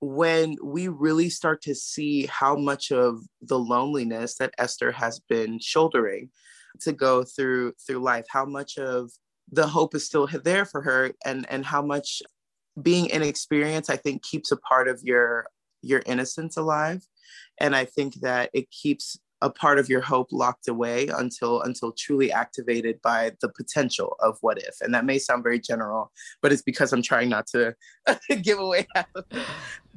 When 0.00 0.56
we 0.62 0.88
really 0.88 1.30
start 1.30 1.62
to 1.62 1.74
see 1.74 2.26
how 2.26 2.56
much 2.56 2.90
of 2.90 3.20
the 3.40 3.58
loneliness 3.58 4.36
that 4.38 4.54
Esther 4.58 4.90
has 4.90 5.20
been 5.28 5.60
shouldering 5.60 6.30
to 6.80 6.92
go 6.92 7.22
through 7.22 7.74
through 7.86 7.98
life, 7.98 8.24
how 8.28 8.44
much 8.44 8.78
of 8.78 9.10
the 9.52 9.66
hope 9.66 9.94
is 9.94 10.04
still 10.04 10.28
there 10.44 10.64
for 10.64 10.82
her 10.82 11.12
and 11.24 11.46
and 11.48 11.64
how 11.64 11.82
much 11.82 12.22
being 12.80 13.06
inexperienced 13.10 13.90
i 13.90 13.96
think 13.96 14.22
keeps 14.22 14.50
a 14.50 14.56
part 14.56 14.88
of 14.88 15.00
your 15.02 15.46
your 15.82 16.02
innocence 16.06 16.56
alive. 16.56 17.06
And 17.58 17.76
i 17.76 17.84
think 17.84 18.14
that 18.16 18.50
it 18.52 18.70
keeps 18.70 19.18
a 19.42 19.50
part 19.50 19.80
of 19.80 19.88
your 19.88 20.00
hope 20.00 20.28
locked 20.30 20.68
away 20.68 21.08
until 21.08 21.62
until 21.62 21.92
truly 21.92 22.30
activated 22.30 23.00
by 23.02 23.32
the 23.40 23.48
potential 23.48 24.16
of 24.20 24.38
what 24.40 24.58
if. 24.58 24.76
And 24.80 24.94
that 24.94 25.04
may 25.04 25.18
sound 25.18 25.42
very 25.42 25.58
general 25.58 26.12
but 26.40 26.52
it's 26.52 26.62
because 26.62 26.92
i'm 26.92 27.02
trying 27.02 27.28
not 27.28 27.46
to 27.48 27.74
give 28.42 28.58
away 28.58 28.86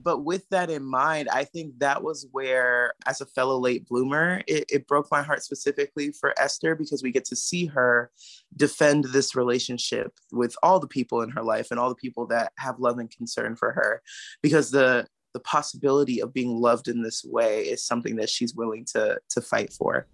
but 0.03 0.23
with 0.23 0.47
that 0.49 0.69
in 0.69 0.83
mind 0.83 1.29
i 1.29 1.43
think 1.43 1.77
that 1.79 2.03
was 2.03 2.27
where 2.31 2.93
as 3.05 3.21
a 3.21 3.25
fellow 3.25 3.57
late 3.57 3.87
bloomer 3.87 4.41
it, 4.47 4.65
it 4.69 4.87
broke 4.87 5.07
my 5.11 5.21
heart 5.21 5.43
specifically 5.43 6.11
for 6.11 6.33
esther 6.39 6.75
because 6.75 7.03
we 7.03 7.11
get 7.11 7.25
to 7.25 7.35
see 7.35 7.65
her 7.65 8.11
defend 8.55 9.05
this 9.05 9.35
relationship 9.35 10.13
with 10.31 10.55
all 10.63 10.79
the 10.79 10.87
people 10.87 11.21
in 11.21 11.29
her 11.29 11.43
life 11.43 11.67
and 11.71 11.79
all 11.79 11.89
the 11.89 11.95
people 11.95 12.25
that 12.27 12.51
have 12.57 12.79
love 12.79 12.99
and 12.99 13.11
concern 13.11 13.55
for 13.55 13.71
her. 13.73 14.01
Because 14.41 14.71
the 14.71 15.07
the 15.35 15.39
possibility 15.41 16.21
of 16.21 16.33
being 16.33 16.61
loved 16.61 16.87
in 16.87 17.01
this 17.01 17.25
way 17.25 17.63
is 17.63 17.83
something 17.83 18.15
that 18.15 18.29
she's 18.29 18.55
willing 18.55 18.85
to 18.85 19.19
to 19.29 19.41
fight 19.41 19.73
for. 19.73 20.07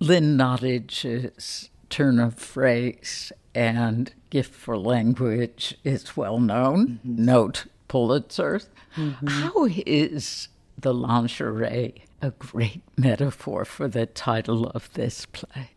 Lynn 0.00 0.36
Nottage's 0.36 1.70
turn 1.88 2.18
of 2.18 2.34
phrase 2.34 3.30
and 3.54 4.12
gift 4.28 4.52
for 4.52 4.76
language 4.76 5.78
is 5.84 6.16
well 6.16 6.40
known. 6.40 6.98
Mm-hmm. 7.06 7.24
Note 7.24 7.66
Pulitzer. 7.86 8.60
Mm-hmm. 8.96 9.26
How 9.28 9.68
is 9.86 10.48
the 10.76 10.92
lingerie 10.92 12.02
a 12.20 12.32
great 12.32 12.82
metaphor 12.96 13.64
for 13.64 13.86
the 13.86 14.06
title 14.06 14.66
of 14.70 14.92
this 14.94 15.26
play? 15.26 15.70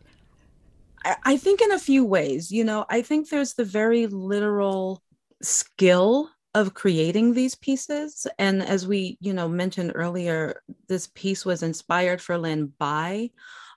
I 1.23 1.37
think 1.37 1.61
in 1.61 1.71
a 1.71 1.79
few 1.79 2.03
ways. 2.03 2.51
You 2.51 2.63
know, 2.63 2.87
I 2.89 3.03
think 3.03 3.29
there's 3.29 3.53
the 3.53 3.65
very 3.65 4.07
literal 4.07 5.03
skill 5.43 6.31
of 6.55 6.73
creating 6.73 7.33
these 7.33 7.55
pieces 7.55 8.25
and 8.39 8.63
as 8.63 8.87
we 8.87 9.17
you 9.21 9.33
know 9.33 9.47
mentioned 9.47 9.91
earlier 9.93 10.61
this 10.87 11.07
piece 11.13 11.45
was 11.45 11.61
inspired 11.61 12.19
for 12.19 12.37
lynn 12.37 12.71
by 12.79 13.29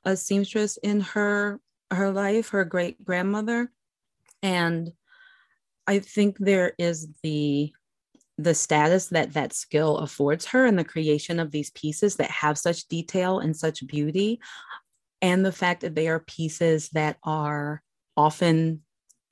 a 0.04 0.16
seamstress 0.16 0.78
in 0.78 1.00
her 1.00 1.60
her 1.90 2.10
life 2.10 2.48
her 2.48 2.64
great 2.64 3.02
grandmother 3.04 3.70
and 4.42 4.90
i 5.86 5.98
think 5.98 6.38
there 6.38 6.72
is 6.78 7.08
the 7.22 7.70
the 8.38 8.54
status 8.54 9.08
that 9.08 9.34
that 9.34 9.52
skill 9.52 9.98
affords 9.98 10.46
her 10.46 10.64
in 10.64 10.76
the 10.76 10.84
creation 10.84 11.38
of 11.38 11.50
these 11.50 11.70
pieces 11.70 12.16
that 12.16 12.30
have 12.30 12.56
such 12.56 12.88
detail 12.88 13.38
and 13.38 13.54
such 13.54 13.86
beauty 13.86 14.40
and 15.20 15.44
the 15.44 15.52
fact 15.52 15.82
that 15.82 15.94
they 15.94 16.08
are 16.08 16.20
pieces 16.20 16.88
that 16.90 17.18
are 17.22 17.82
often 18.16 18.80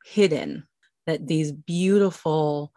hidden 0.05 0.67
that 1.07 1.27
these 1.27 1.53
beautiful 1.53 2.73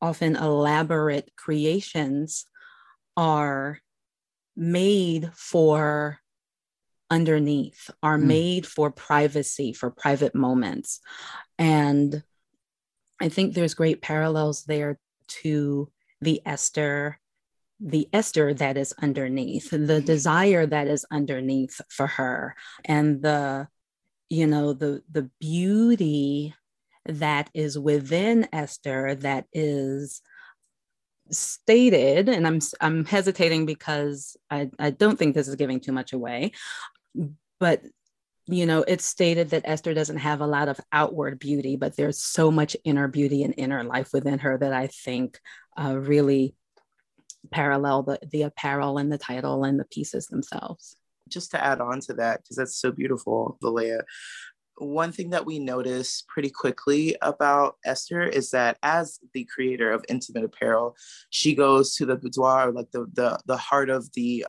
often 0.00 0.36
elaborate 0.36 1.30
creations 1.36 2.46
are 3.16 3.80
made 4.56 5.30
for 5.34 6.18
underneath, 7.10 7.90
are 8.02 8.18
mm. 8.18 8.24
made 8.24 8.66
for 8.66 8.90
privacy, 8.90 9.72
for 9.72 9.90
private 9.90 10.34
moments. 10.34 11.00
And 11.58 12.22
I 13.20 13.28
think 13.28 13.54
there's 13.54 13.74
great 13.74 14.02
parallels 14.02 14.64
there 14.64 14.98
to 15.42 15.90
the 16.20 16.40
Esther, 16.46 17.18
the 17.80 18.08
Esther 18.12 18.54
that 18.54 18.76
is 18.76 18.92
underneath, 19.00 19.70
the 19.70 20.00
desire 20.00 20.66
that 20.66 20.88
is 20.88 21.06
underneath 21.10 21.80
for 21.88 22.06
her, 22.06 22.54
and 22.84 23.22
the, 23.22 23.68
you 24.28 24.46
know, 24.46 24.72
the 24.72 25.02
the 25.10 25.30
beauty 25.40 26.54
that 27.08 27.50
is 27.54 27.78
within 27.78 28.48
Esther 28.52 29.14
that 29.16 29.46
is 29.52 30.22
stated 31.30 32.28
and 32.28 32.46
I'm 32.46 32.60
I'm 32.80 33.04
hesitating 33.04 33.66
because 33.66 34.36
I, 34.50 34.70
I 34.78 34.90
don't 34.90 35.18
think 35.18 35.34
this 35.34 35.48
is 35.48 35.56
giving 35.56 35.80
too 35.80 35.92
much 35.92 36.12
away 36.12 36.52
but 37.60 37.82
you 38.46 38.64
know 38.64 38.82
it's 38.88 39.04
stated 39.04 39.50
that 39.50 39.62
Esther 39.66 39.92
doesn't 39.92 40.18
have 40.18 40.40
a 40.40 40.46
lot 40.46 40.68
of 40.68 40.80
outward 40.90 41.38
beauty 41.38 41.76
but 41.76 41.96
there's 41.96 42.18
so 42.18 42.50
much 42.50 42.76
inner 42.84 43.08
beauty 43.08 43.42
and 43.42 43.52
inner 43.58 43.84
life 43.84 44.12
within 44.14 44.38
her 44.38 44.56
that 44.56 44.72
I 44.72 44.86
think 44.86 45.38
uh, 45.78 45.96
really 45.98 46.54
parallel 47.50 48.02
the, 48.02 48.18
the 48.30 48.42
apparel 48.42 48.98
and 48.98 49.12
the 49.12 49.18
title 49.18 49.64
and 49.64 49.78
the 49.78 49.84
pieces 49.84 50.26
themselves. 50.26 50.96
Just 51.28 51.50
to 51.52 51.62
add 51.62 51.80
on 51.80 52.00
to 52.00 52.14
that, 52.14 52.42
because 52.42 52.56
that's 52.56 52.76
so 52.76 52.90
beautiful, 52.90 53.58
Valea, 53.62 54.02
one 54.78 55.12
thing 55.12 55.30
that 55.30 55.46
we 55.46 55.58
notice 55.58 56.24
pretty 56.28 56.50
quickly 56.50 57.16
about 57.22 57.76
Esther 57.84 58.22
is 58.22 58.50
that 58.50 58.78
as 58.82 59.18
the 59.34 59.44
creator 59.44 59.90
of 59.90 60.04
intimate 60.08 60.44
apparel, 60.44 60.96
she 61.30 61.54
goes 61.54 61.94
to 61.96 62.06
the 62.06 62.16
boudoir, 62.16 62.72
like 62.72 62.90
the 62.92 63.06
the 63.12 63.38
the 63.46 63.56
heart 63.56 63.90
of 63.90 64.12
the 64.12 64.46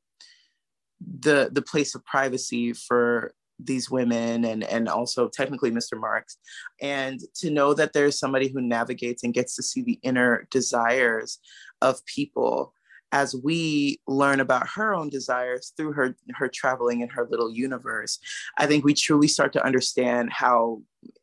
the 1.01 1.49
the 1.51 1.61
place 1.61 1.95
of 1.95 2.05
privacy 2.05 2.73
for 2.73 3.33
these 3.59 3.89
women 3.89 4.45
and 4.45 4.63
and 4.63 4.87
also 4.87 5.27
technically 5.27 5.71
Mr. 5.71 5.99
Marks 5.99 6.37
and 6.81 7.19
to 7.35 7.49
know 7.49 7.73
that 7.73 7.91
there's 7.91 8.17
somebody 8.17 8.47
who 8.47 8.61
navigates 8.61 9.23
and 9.23 9.33
gets 9.33 9.55
to 9.55 9.63
see 9.63 9.81
the 9.81 9.99
inner 10.01 10.47
desires 10.49 11.39
of 11.81 12.03
people 12.05 12.73
as 13.11 13.35
we 13.43 13.99
learn 14.07 14.39
about 14.39 14.67
her 14.67 14.93
own 14.93 15.09
desires 15.09 15.73
through 15.75 15.93
her 15.93 16.15
her 16.35 16.47
traveling 16.47 17.01
in 17.01 17.09
her 17.09 17.27
little 17.29 17.51
universe 17.51 18.19
i 18.57 18.65
think 18.65 18.83
we 18.83 18.93
truly 18.93 19.27
start 19.27 19.53
to 19.53 19.65
understand 19.65 20.31
how 20.31 20.81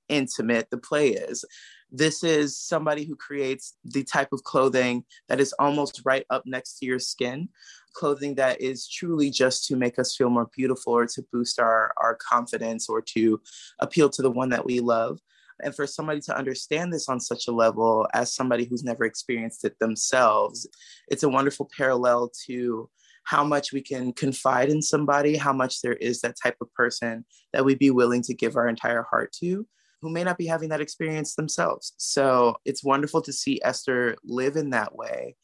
intimate 0.08 0.68
the 0.70 0.78
play 0.78 1.10
is. 1.10 1.44
This 1.90 2.24
is 2.24 2.58
somebody 2.58 3.04
who 3.04 3.14
creates 3.16 3.74
the 3.84 4.04
type 4.04 4.32
of 4.32 4.42
clothing 4.42 5.04
that 5.28 5.40
is 5.40 5.54
almost 5.58 6.02
right 6.04 6.26
up 6.30 6.42
next 6.46 6.78
to 6.78 6.86
your 6.86 6.98
skin 6.98 7.48
clothing 7.94 8.34
that 8.34 8.60
is 8.60 8.86
truly 8.86 9.30
just 9.30 9.64
to 9.66 9.74
make 9.74 9.98
us 9.98 10.14
feel 10.14 10.28
more 10.28 10.50
beautiful 10.54 10.92
or 10.92 11.06
to 11.06 11.24
boost 11.32 11.58
our 11.58 11.94
our 11.96 12.14
confidence 12.14 12.90
or 12.90 13.00
to 13.00 13.40
appeal 13.78 14.10
to 14.10 14.20
the 14.20 14.30
one 14.30 14.50
that 14.50 14.66
we 14.66 14.80
love 14.80 15.18
and 15.62 15.74
for 15.74 15.86
somebody 15.86 16.20
to 16.22 16.36
understand 16.36 16.92
this 16.92 17.08
on 17.08 17.20
such 17.20 17.48
a 17.48 17.52
level 17.52 18.06
as 18.14 18.34
somebody 18.34 18.64
who's 18.64 18.84
never 18.84 19.04
experienced 19.04 19.64
it 19.64 19.78
themselves, 19.78 20.68
it's 21.08 21.22
a 21.22 21.28
wonderful 21.28 21.70
parallel 21.76 22.30
to 22.46 22.88
how 23.24 23.42
much 23.42 23.72
we 23.72 23.80
can 23.80 24.12
confide 24.12 24.68
in 24.68 24.80
somebody, 24.80 25.36
how 25.36 25.52
much 25.52 25.82
there 25.82 25.94
is 25.94 26.20
that 26.20 26.36
type 26.40 26.56
of 26.60 26.72
person 26.74 27.24
that 27.52 27.64
we'd 27.64 27.78
be 27.78 27.90
willing 27.90 28.22
to 28.22 28.34
give 28.34 28.56
our 28.56 28.68
entire 28.68 29.02
heart 29.10 29.32
to 29.32 29.66
who 30.00 30.10
may 30.10 30.22
not 30.22 30.38
be 30.38 30.46
having 30.46 30.68
that 30.68 30.80
experience 30.80 31.34
themselves. 31.34 31.94
So 31.96 32.56
it's 32.64 32.84
wonderful 32.84 33.22
to 33.22 33.32
see 33.32 33.60
Esther 33.64 34.16
live 34.24 34.56
in 34.56 34.70
that 34.70 34.94
way 34.94 35.36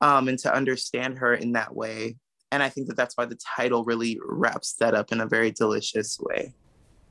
um, 0.00 0.28
and 0.28 0.38
to 0.40 0.54
understand 0.54 1.18
her 1.18 1.34
in 1.34 1.52
that 1.52 1.74
way. 1.74 2.16
And 2.52 2.62
I 2.62 2.68
think 2.68 2.86
that 2.86 2.96
that's 2.96 3.16
why 3.16 3.26
the 3.26 3.38
title 3.56 3.84
really 3.84 4.18
wraps 4.24 4.74
that 4.74 4.94
up 4.94 5.12
in 5.12 5.20
a 5.20 5.26
very 5.26 5.50
delicious 5.50 6.18
way. 6.20 6.54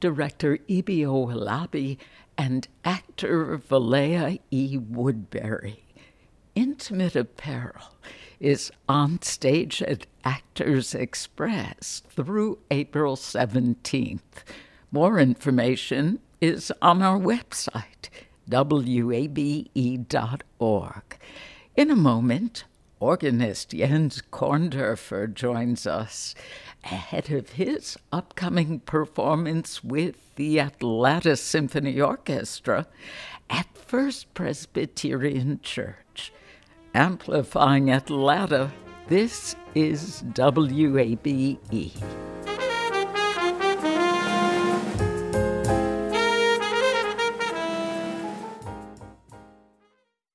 Director 0.06 0.60
Ibi 0.68 1.00
Owolabi 1.00 1.98
and 2.38 2.68
actor 2.84 3.58
Valea 3.58 4.40
E. 4.52 4.78
Woodbury. 4.78 5.84
Intimate 6.54 7.16
Apparel 7.16 7.96
is 8.40 8.72
on 8.88 9.20
stage 9.24 9.82
at 9.82 10.06
Actors 10.24 10.94
Express 10.94 12.04
through 12.08 12.60
April 12.70 13.16
17th. 13.16 14.20
More 14.92 15.18
information 15.18 16.20
is 16.40 16.72
on 16.84 17.02
our 17.02 17.18
website, 17.18 18.12
wabe.org. 18.48 19.74
In 21.76 21.90
a 21.90 21.96
moment, 21.96 22.66
organist 23.06 23.70
Jens 23.70 24.24
Korndorfer 24.32 25.32
joins 25.32 25.86
us 25.86 26.34
ahead 26.86 27.30
of 27.30 27.50
his 27.50 27.98
upcoming 28.12 28.80
performance 28.80 29.84
with 29.84 30.34
the 30.38 30.60
Atlanta 30.60 31.36
Symphony 31.36 32.02
Orchestra 32.02 32.88
at 33.48 33.68
First 33.78 34.34
Presbyterian 34.34 35.60
Church. 35.62 36.34
Amplifying 36.96 37.92
Atlanta, 37.92 38.74
this 39.08 39.56
is 39.76 40.24
WABE. 40.34 41.92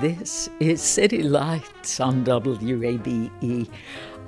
This 0.00 0.50
is 0.60 0.82
City 0.82 1.22
Lights 1.22 2.00
on 2.00 2.22
WABE. 2.22 3.66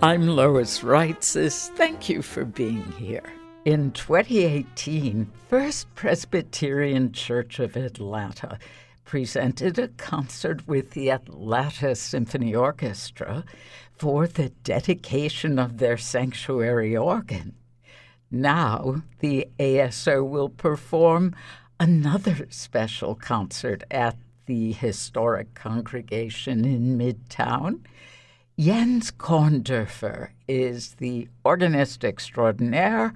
I'm 0.01 0.27
Lois 0.27 0.81
Reitzes. 0.81 1.69
Thank 1.77 2.09
you 2.09 2.23
for 2.23 2.47
being 2.47 2.91
here. 2.93 3.35
In 3.67 3.93
2018, 3.93 5.31
First 5.51 5.95
Presbyterian 5.95 7.13
Church 7.13 7.59
of 7.59 7.77
Atlanta 7.77 8.59
presented 9.05 9.79
a 9.79 9.89
concert 9.89 10.67
with 10.67 10.93
the 10.93 11.11
Atlanta 11.11 11.95
Symphony 11.95 12.55
Orchestra 12.55 13.45
for 13.93 14.27
the 14.27 14.49
dedication 14.65 15.59
of 15.59 15.77
their 15.77 15.99
sanctuary 15.99 16.97
organ. 16.97 17.55
Now, 18.31 19.03
the 19.19 19.49
ASO 19.59 20.27
will 20.27 20.49
perform 20.49 21.37
another 21.79 22.47
special 22.49 23.15
concert 23.15 23.85
at 23.91 24.17
the 24.49 24.73
historic 24.73 25.53
congregation 25.53 26.65
in 26.65 26.99
Midtown. 26.99 27.81
Jens 28.59 29.11
Korndorfer 29.11 30.31
is 30.49 30.95
the 30.95 31.29
organist 31.45 32.03
extraordinaire 32.03 33.13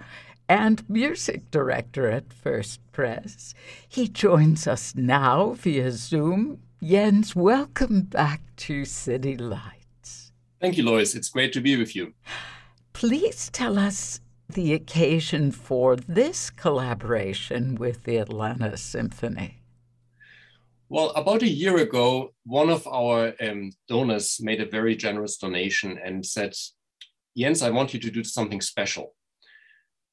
and 0.46 0.86
music 0.90 1.50
director 1.50 2.10
at 2.10 2.34
First 2.34 2.80
Pres. 2.92 3.54
He 3.88 4.08
joins 4.08 4.66
us 4.66 4.94
now 4.94 5.52
via 5.52 5.90
Zoom. 5.92 6.60
Jens, 6.82 7.34
welcome 7.34 8.02
back 8.02 8.42
to 8.56 8.84
City 8.84 9.38
Lights. 9.38 10.32
Thank 10.60 10.76
you, 10.76 10.84
Lois. 10.84 11.14
It's 11.14 11.30
great 11.30 11.54
to 11.54 11.62
be 11.62 11.78
with 11.78 11.96
you. 11.96 12.12
Please 12.92 13.48
tell 13.54 13.78
us 13.78 14.20
the 14.50 14.74
occasion 14.74 15.50
for 15.50 15.96
this 15.96 16.50
collaboration 16.50 17.76
with 17.76 18.04
the 18.04 18.18
Atlanta 18.18 18.76
Symphony. 18.76 19.61
Well, 20.92 21.08
about 21.16 21.40
a 21.40 21.48
year 21.48 21.78
ago, 21.78 22.34
one 22.44 22.68
of 22.68 22.86
our 22.86 23.32
um, 23.40 23.70
donors 23.88 24.38
made 24.42 24.60
a 24.60 24.66
very 24.66 24.94
generous 24.94 25.38
donation 25.38 25.98
and 26.04 26.22
said, 26.22 26.52
Jens, 27.34 27.62
I 27.62 27.70
want 27.70 27.94
you 27.94 28.00
to 28.00 28.10
do 28.10 28.22
something 28.22 28.60
special. 28.60 29.14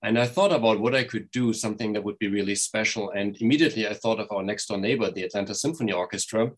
And 0.02 0.18
I 0.18 0.26
thought 0.26 0.54
about 0.54 0.80
what 0.80 0.96
I 0.96 1.04
could 1.04 1.30
do, 1.32 1.52
something 1.52 1.92
that 1.92 2.06
would 2.06 2.18
be 2.18 2.30
really 2.30 2.56
special. 2.56 3.10
And 3.10 3.36
immediately 3.42 3.90
I 3.90 3.94
thought 3.94 4.22
of 4.22 4.32
our 4.32 4.42
next 4.42 4.68
door 4.68 4.78
neighbor, 4.78 5.12
the 5.12 5.24
Atlanta 5.24 5.54
Symphony 5.54 5.92
Orchestra. 5.92 6.50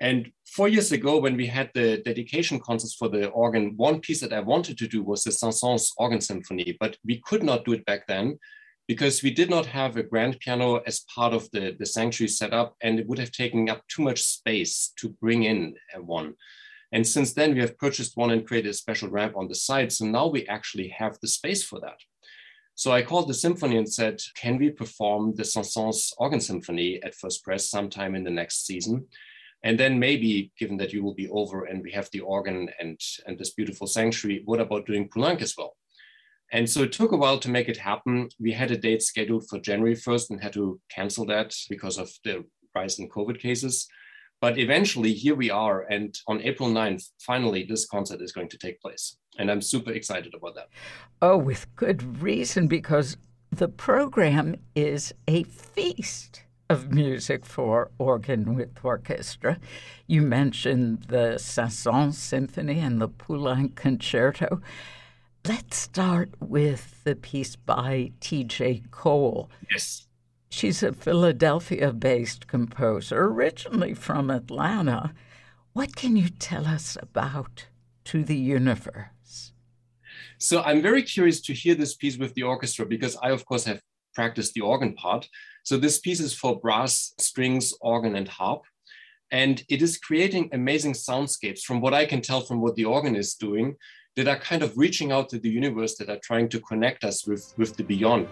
And 0.00 0.32
four 0.44 0.66
years 0.66 0.90
ago, 0.90 1.20
when 1.20 1.36
we 1.36 1.46
had 1.46 1.70
the 1.72 1.98
dedication 1.98 2.58
concerts 2.58 2.96
for 2.96 3.08
the 3.08 3.28
organ, 3.28 3.74
one 3.76 4.00
piece 4.00 4.22
that 4.22 4.32
I 4.32 4.40
wanted 4.40 4.76
to 4.78 4.88
do 4.88 5.04
was 5.04 5.22
the 5.22 5.30
Saint-Saëns 5.30 5.92
Organ 5.98 6.20
Symphony, 6.20 6.76
but 6.80 6.96
we 7.04 7.22
could 7.24 7.44
not 7.44 7.64
do 7.64 7.74
it 7.74 7.86
back 7.86 8.08
then 8.08 8.40
because 8.88 9.22
we 9.22 9.30
did 9.30 9.48
not 9.48 9.66
have 9.66 9.96
a 9.96 10.02
grand 10.02 10.38
piano 10.40 10.76
as 10.86 11.04
part 11.14 11.32
of 11.32 11.50
the, 11.52 11.76
the 11.78 11.86
sanctuary 11.86 12.28
setup, 12.28 12.74
and 12.82 12.98
it 12.98 13.06
would 13.06 13.18
have 13.18 13.32
taken 13.32 13.68
up 13.68 13.82
too 13.88 14.02
much 14.02 14.22
space 14.22 14.92
to 14.96 15.10
bring 15.20 15.44
in 15.44 15.74
uh, 15.94 16.02
one. 16.02 16.34
And 16.92 17.06
since 17.06 17.32
then, 17.32 17.54
we 17.54 17.60
have 17.60 17.78
purchased 17.78 18.16
one 18.16 18.30
and 18.32 18.46
created 18.46 18.70
a 18.70 18.74
special 18.74 19.08
ramp 19.08 19.34
on 19.36 19.48
the 19.48 19.54
side. 19.54 19.90
So 19.92 20.04
now 20.04 20.26
we 20.26 20.46
actually 20.46 20.88
have 20.88 21.18
the 21.20 21.28
space 21.28 21.62
for 21.62 21.80
that. 21.80 21.98
So 22.74 22.92
I 22.92 23.02
called 23.02 23.28
the 23.28 23.34
symphony 23.34 23.76
and 23.76 23.90
said, 23.90 24.20
can 24.34 24.58
we 24.58 24.70
perform 24.70 25.34
the 25.34 25.44
Saint-Saëns 25.44 26.12
Organ 26.18 26.40
Symphony 26.40 27.02
at 27.02 27.14
First 27.14 27.44
Pres 27.44 27.68
sometime 27.68 28.14
in 28.14 28.24
the 28.24 28.30
next 28.30 28.66
season? 28.66 29.06
And 29.62 29.78
then 29.78 29.98
maybe, 29.98 30.50
given 30.58 30.76
that 30.78 30.92
you 30.92 31.04
will 31.04 31.14
be 31.14 31.28
over 31.28 31.64
and 31.64 31.82
we 31.82 31.92
have 31.92 32.10
the 32.10 32.20
organ 32.20 32.68
and, 32.80 33.00
and 33.26 33.38
this 33.38 33.52
beautiful 33.52 33.86
sanctuary, 33.86 34.42
what 34.44 34.60
about 34.60 34.86
doing 34.86 35.08
Poulenc 35.08 35.40
as 35.40 35.54
well? 35.56 35.76
And 36.52 36.68
so 36.68 36.82
it 36.82 36.92
took 36.92 37.12
a 37.12 37.16
while 37.16 37.38
to 37.38 37.50
make 37.50 37.68
it 37.68 37.78
happen. 37.78 38.28
We 38.38 38.52
had 38.52 38.70
a 38.70 38.76
date 38.76 39.02
scheduled 39.02 39.48
for 39.48 39.58
January 39.58 39.96
1st 39.96 40.30
and 40.30 40.42
had 40.42 40.52
to 40.52 40.78
cancel 40.90 41.24
that 41.26 41.54
because 41.68 41.98
of 41.98 42.10
the 42.24 42.44
rise 42.74 42.98
in 42.98 43.08
COVID 43.08 43.40
cases. 43.40 43.88
But 44.40 44.58
eventually, 44.58 45.14
here 45.14 45.34
we 45.34 45.50
are. 45.50 45.86
And 45.88 46.14
on 46.28 46.42
April 46.42 46.68
9th, 46.68 47.04
finally, 47.20 47.64
this 47.64 47.86
concert 47.86 48.20
is 48.20 48.32
going 48.32 48.48
to 48.48 48.58
take 48.58 48.80
place. 48.80 49.16
And 49.38 49.50
I'm 49.50 49.62
super 49.62 49.92
excited 49.92 50.34
about 50.34 50.54
that. 50.56 50.68
Oh, 51.22 51.38
with 51.38 51.74
good 51.74 52.20
reason, 52.22 52.66
because 52.66 53.16
the 53.50 53.68
program 53.68 54.56
is 54.74 55.14
a 55.28 55.44
feast 55.44 56.42
of 56.68 56.92
music 56.92 57.46
for 57.46 57.90
organ 57.98 58.54
with 58.54 58.70
orchestra. 58.82 59.58
You 60.06 60.22
mentioned 60.22 61.04
the 61.08 61.38
Saint-Saëns 61.38 62.14
Symphony 62.14 62.80
and 62.80 63.00
the 63.00 63.08
Poulenc 63.08 63.74
Concerto. 63.74 64.60
Let's 65.48 65.76
start 65.76 66.30
with 66.38 67.02
the 67.02 67.16
piece 67.16 67.56
by 67.56 68.12
T.J. 68.20 68.84
Cole. 68.92 69.50
Yes. 69.72 70.06
She's 70.50 70.84
a 70.84 70.92
Philadelphia 70.92 71.92
based 71.92 72.46
composer, 72.46 73.24
originally 73.24 73.92
from 73.92 74.30
Atlanta. 74.30 75.12
What 75.72 75.96
can 75.96 76.14
you 76.14 76.28
tell 76.28 76.64
us 76.64 76.96
about 77.02 77.66
To 78.04 78.22
the 78.22 78.36
Universe? 78.36 79.52
So 80.38 80.62
I'm 80.62 80.80
very 80.80 81.02
curious 81.02 81.40
to 81.42 81.52
hear 81.52 81.74
this 81.74 81.96
piece 81.96 82.18
with 82.18 82.34
the 82.34 82.44
orchestra 82.44 82.86
because 82.86 83.16
I, 83.20 83.30
of 83.30 83.44
course, 83.44 83.64
have 83.64 83.80
practiced 84.14 84.54
the 84.54 84.60
organ 84.60 84.94
part. 84.94 85.28
So 85.64 85.76
this 85.76 85.98
piece 85.98 86.20
is 86.20 86.32
for 86.32 86.60
brass, 86.60 87.14
strings, 87.18 87.74
organ, 87.80 88.14
and 88.14 88.28
harp. 88.28 88.62
And 89.32 89.64
it 89.68 89.82
is 89.82 89.98
creating 89.98 90.50
amazing 90.52 90.92
soundscapes 90.92 91.62
from 91.62 91.80
what 91.80 91.94
I 91.94 92.04
can 92.04 92.20
tell 92.20 92.42
from 92.42 92.60
what 92.60 92.76
the 92.76 92.84
organ 92.84 93.16
is 93.16 93.34
doing 93.34 93.74
that 94.16 94.28
are 94.28 94.38
kind 94.38 94.62
of 94.62 94.76
reaching 94.76 95.10
out 95.10 95.28
to 95.30 95.38
the 95.38 95.48
universe, 95.48 95.96
that 95.96 96.10
are 96.10 96.20
trying 96.22 96.48
to 96.50 96.60
connect 96.60 97.04
us 97.04 97.26
with, 97.26 97.52
with 97.56 97.76
the 97.76 97.84
beyond. 97.84 98.28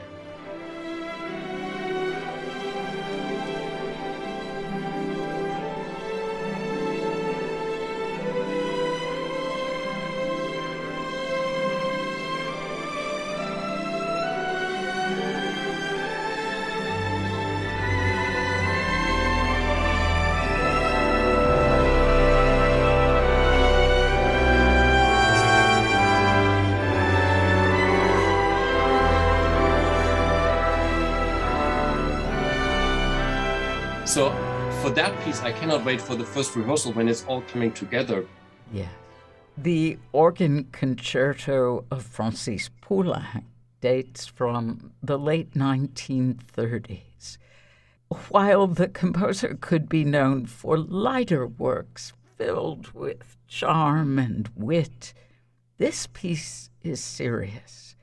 Cannot 35.80 35.86
wait 35.86 36.00
for 36.00 36.14
the 36.14 36.24
first 36.24 36.54
rehearsal 36.56 36.92
when 36.92 37.08
it's 37.08 37.24
all 37.24 37.40
coming 37.42 37.72
together. 37.72 38.26
Yes. 38.72 38.90
The 39.56 39.98
organ 40.12 40.68
concerto 40.72 41.84
of 41.90 42.02
Francis 42.02 42.68
Poulenc 42.82 43.44
dates 43.80 44.26
from 44.26 44.92
the 45.02 45.18
late 45.18 45.52
1930s. 45.54 47.38
While 48.28 48.66
the 48.66 48.88
composer 48.88 49.56
could 49.58 49.88
be 49.88 50.04
known 50.04 50.44
for 50.46 50.76
lighter 50.76 51.46
works 51.46 52.12
filled 52.36 52.92
with 52.92 53.38
charm 53.48 54.18
and 54.18 54.50
wit, 54.54 55.14
this 55.78 56.08
piece 56.12 56.68
is 56.82 57.00
serious. 57.00 57.94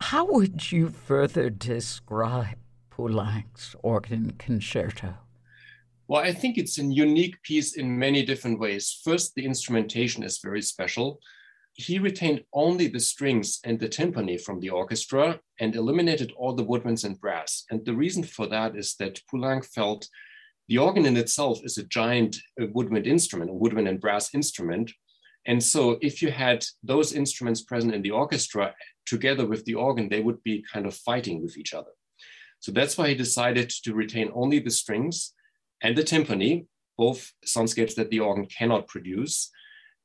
How 0.00 0.24
would 0.24 0.72
you 0.72 0.88
further 0.88 1.48
describe 1.48 2.58
Poulenc's 2.90 3.76
organ 3.82 4.32
concerto? 4.36 5.14
Well, 6.06 6.22
I 6.22 6.32
think 6.32 6.58
it's 6.58 6.78
a 6.78 6.84
unique 6.84 7.42
piece 7.42 7.76
in 7.76 7.98
many 7.98 8.26
different 8.26 8.60
ways. 8.60 9.00
First, 9.02 9.34
the 9.34 9.46
instrumentation 9.46 10.22
is 10.22 10.38
very 10.38 10.60
special. 10.60 11.18
He 11.72 11.98
retained 11.98 12.44
only 12.52 12.88
the 12.88 13.00
strings 13.00 13.58
and 13.64 13.80
the 13.80 13.88
timpani 13.88 14.38
from 14.38 14.60
the 14.60 14.68
orchestra 14.68 15.40
and 15.60 15.74
eliminated 15.74 16.30
all 16.36 16.52
the 16.52 16.64
woodwinds 16.64 17.04
and 17.04 17.18
brass. 17.18 17.64
And 17.70 17.82
the 17.86 17.94
reason 17.94 18.22
for 18.22 18.46
that 18.48 18.76
is 18.76 18.96
that 18.96 19.20
Poulenc 19.32 19.64
felt 19.64 20.06
the 20.68 20.76
organ 20.76 21.06
in 21.06 21.16
itself 21.16 21.60
is 21.64 21.78
a 21.78 21.84
giant 21.84 22.36
woodwind 22.58 23.06
instrument, 23.06 23.50
a 23.50 23.54
woodwind 23.54 23.88
and 23.88 24.00
brass 24.00 24.34
instrument. 24.34 24.92
And 25.46 25.62
so 25.62 25.98
if 26.02 26.20
you 26.20 26.30
had 26.30 26.66
those 26.82 27.14
instruments 27.14 27.62
present 27.62 27.94
in 27.94 28.02
the 28.02 28.10
orchestra 28.10 28.74
together 29.06 29.46
with 29.46 29.64
the 29.64 29.74
organ, 29.74 30.10
they 30.10 30.20
would 30.20 30.42
be 30.42 30.64
kind 30.70 30.84
of 30.84 30.94
fighting 30.94 31.42
with 31.42 31.56
each 31.56 31.72
other. 31.72 31.90
So 32.60 32.72
that's 32.72 32.98
why 32.98 33.08
he 33.08 33.14
decided 33.14 33.70
to 33.84 33.94
retain 33.94 34.30
only 34.34 34.58
the 34.58 34.70
strings 34.70 35.32
and 35.82 35.96
the 35.96 36.02
timpani, 36.02 36.66
both 36.96 37.32
soundscapes 37.46 37.94
that 37.96 38.10
the 38.10 38.20
organ 38.20 38.46
cannot 38.46 38.86
produce, 38.88 39.50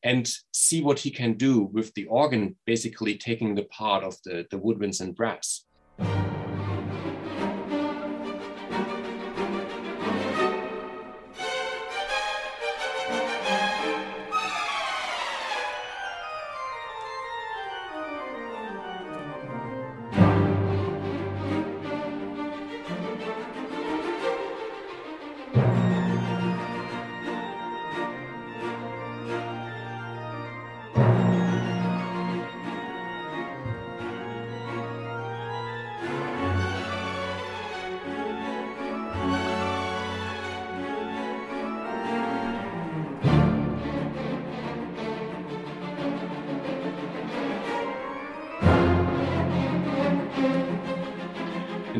and 0.03 0.29
see 0.53 0.81
what 0.81 0.99
he 0.99 1.11
can 1.11 1.33
do 1.33 1.61
with 1.61 1.93
the 1.93 2.05
organ, 2.05 2.55
basically 2.65 3.17
taking 3.17 3.55
the 3.55 3.65
part 3.65 4.03
of 4.03 4.15
the, 4.23 4.45
the 4.49 4.57
woodwinds 4.57 5.01
and 5.01 5.15
brass. 5.15 5.65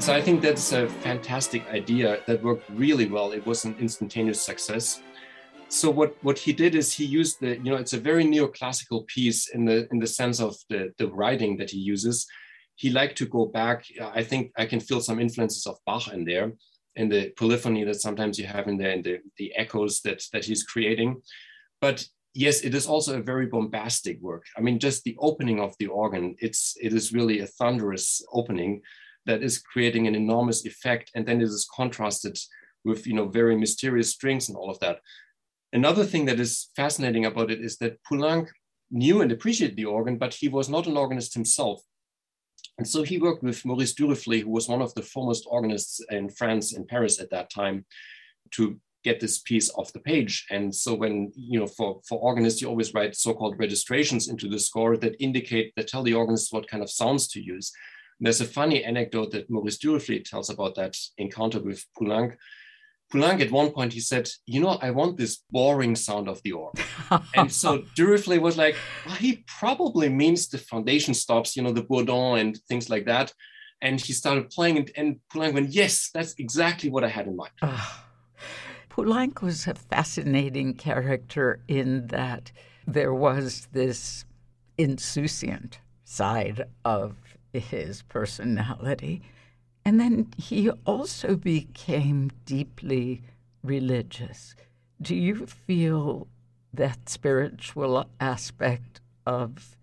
So 0.09 0.15
I 0.15 0.23
think 0.23 0.41
that's 0.41 0.71
a 0.71 0.89
fantastic 0.89 1.67
idea 1.67 2.21
that 2.25 2.41
worked 2.41 2.67
really 2.71 3.05
well. 3.05 3.31
It 3.31 3.45
was 3.45 3.63
an 3.65 3.75
instantaneous 3.79 4.41
success. 4.41 5.03
So 5.67 5.91
what, 5.91 6.15
what 6.23 6.39
he 6.39 6.51
did 6.51 6.73
is 6.73 6.91
he 6.91 7.05
used 7.05 7.39
the, 7.39 7.57
you 7.57 7.69
know, 7.69 7.75
it's 7.75 7.93
a 7.93 7.99
very 7.99 8.23
neoclassical 8.23 9.05
piece 9.05 9.49
in 9.49 9.65
the 9.65 9.87
in 9.91 9.99
the 9.99 10.07
sense 10.07 10.41
of 10.41 10.55
the, 10.67 10.91
the 10.97 11.09
writing 11.09 11.57
that 11.57 11.69
he 11.69 11.77
uses. 11.77 12.25
He 12.75 12.89
liked 12.89 13.19
to 13.19 13.27
go 13.27 13.45
back. 13.45 13.85
I 14.01 14.23
think 14.23 14.51
I 14.57 14.65
can 14.65 14.79
feel 14.79 14.99
some 14.99 15.19
influences 15.19 15.67
of 15.67 15.77
Bach 15.85 16.11
in 16.11 16.25
there, 16.25 16.53
in 16.95 17.07
the 17.09 17.29
polyphony 17.37 17.83
that 17.83 18.01
sometimes 18.01 18.39
you 18.39 18.47
have 18.47 18.67
in 18.67 18.79
there, 18.79 18.89
and 18.89 19.03
the, 19.03 19.19
the 19.37 19.55
echoes 19.55 20.01
that 20.05 20.23
that 20.33 20.43
he's 20.43 20.63
creating. 20.63 21.21
But 21.81 22.03
yes, 22.33 22.61
it 22.61 22.73
is 22.73 22.87
also 22.87 23.19
a 23.19 23.21
very 23.31 23.45
bombastic 23.45 24.19
work. 24.21 24.45
I 24.57 24.61
mean, 24.61 24.79
just 24.79 25.03
the 25.03 25.17
opening 25.19 25.59
of 25.59 25.75
the 25.77 25.85
organ, 25.85 26.35
it's 26.39 26.75
it 26.81 26.93
is 26.93 27.13
really 27.13 27.41
a 27.41 27.51
thunderous 27.59 28.25
opening 28.33 28.81
that 29.25 29.43
is 29.43 29.59
creating 29.59 30.07
an 30.07 30.15
enormous 30.15 30.65
effect. 30.65 31.11
And 31.15 31.25
then 31.25 31.41
it 31.41 31.45
is 31.45 31.67
contrasted 31.73 32.37
with, 32.83 33.05
you 33.05 33.13
know, 33.13 33.27
very 33.27 33.55
mysterious 33.55 34.11
strings 34.11 34.49
and 34.49 34.57
all 34.57 34.69
of 34.69 34.79
that. 34.79 34.99
Another 35.73 36.03
thing 36.03 36.25
that 36.25 36.39
is 36.39 36.69
fascinating 36.75 37.25
about 37.25 37.51
it 37.51 37.61
is 37.61 37.77
that 37.77 37.99
Poulenc 38.03 38.47
knew 38.89 39.21
and 39.21 39.31
appreciated 39.31 39.77
the 39.77 39.85
organ, 39.85 40.17
but 40.17 40.33
he 40.33 40.47
was 40.47 40.69
not 40.69 40.87
an 40.87 40.97
organist 40.97 41.33
himself. 41.33 41.81
And 42.77 42.87
so 42.87 43.03
he 43.03 43.19
worked 43.19 43.43
with 43.43 43.65
Maurice 43.65 43.93
Duruflé, 43.93 44.41
who 44.41 44.49
was 44.49 44.69
one 44.69 44.81
of 44.81 44.93
the 44.95 45.01
foremost 45.01 45.45
organists 45.47 46.01
in 46.09 46.29
France, 46.29 46.73
in 46.73 46.87
Paris 46.87 47.19
at 47.19 47.29
that 47.31 47.49
time, 47.49 47.85
to 48.51 48.79
get 49.03 49.19
this 49.19 49.39
piece 49.39 49.69
off 49.75 49.93
the 49.93 49.99
page. 49.99 50.45
And 50.49 50.73
so 50.73 50.95
when, 50.95 51.31
you 51.35 51.59
know, 51.59 51.67
for, 51.67 52.01
for 52.07 52.19
organists, 52.19 52.61
you 52.61 52.67
always 52.67 52.93
write 52.93 53.15
so-called 53.15 53.59
registrations 53.59 54.27
into 54.27 54.49
the 54.49 54.59
score 54.59 54.97
that 54.97 55.21
indicate, 55.21 55.73
that 55.75 55.87
tell 55.87 56.03
the 56.03 56.13
organist 56.13 56.51
what 56.51 56.67
kind 56.67 56.81
of 56.81 56.89
sounds 56.89 57.27
to 57.29 57.41
use. 57.41 57.71
There's 58.19 58.41
a 58.41 58.45
funny 58.45 58.83
anecdote 58.83 59.31
that 59.31 59.49
Maurice 59.49 59.77
Duruflé 59.77 60.23
tells 60.23 60.49
about 60.49 60.75
that 60.75 60.97
encounter 61.17 61.59
with 61.61 61.85
Poulenc. 61.97 62.35
Poulenc 63.11 63.41
at 63.41 63.51
one 63.51 63.71
point 63.71 63.93
he 63.93 64.01
said, 64.01 64.29
"You 64.45 64.59
know, 64.61 64.77
I 64.81 64.91
want 64.91 65.17
this 65.17 65.37
boring 65.49 65.95
sound 65.95 66.27
of 66.27 66.41
the 66.43 66.51
organ," 66.51 66.83
and 67.35 67.51
so 67.51 67.79
Duruflé 67.97 68.39
was 68.39 68.57
like, 68.57 68.75
well, 69.05 69.15
"He 69.15 69.43
probably 69.59 70.09
means 70.09 70.47
the 70.47 70.57
foundation 70.57 71.13
stops, 71.13 71.55
you 71.55 71.63
know, 71.63 71.71
the 71.71 71.83
bourdon 71.83 72.37
and 72.39 72.57
things 72.67 72.89
like 72.89 73.05
that." 73.05 73.33
And 73.81 73.99
he 73.99 74.11
started 74.11 74.49
playing, 74.49 74.77
and, 74.77 74.91
and 74.97 75.19
Poulenc 75.31 75.53
went, 75.53 75.69
"Yes, 75.69 76.09
that's 76.13 76.35
exactly 76.37 76.89
what 76.89 77.03
I 77.03 77.09
had 77.09 77.27
in 77.27 77.35
mind." 77.35 77.53
Oh. 77.61 78.05
Poulenc 78.89 79.41
was 79.41 79.65
a 79.65 79.75
fascinating 79.75 80.73
character 80.73 81.61
in 81.67 82.07
that 82.07 82.51
there 82.85 83.13
was 83.13 83.67
this 83.71 84.25
insouciant 84.77 85.79
side 86.03 86.65
of 86.83 87.28
his 87.53 88.01
personality. 88.03 89.21
And 89.85 89.99
then 89.99 90.27
he 90.37 90.69
also 90.85 91.35
became 91.35 92.31
deeply 92.45 93.23
religious. 93.63 94.55
Do 95.01 95.15
you 95.15 95.45
feel 95.45 96.27
that 96.73 97.09
spiritual 97.09 98.05
aspect 98.19 99.01
of 99.25 99.77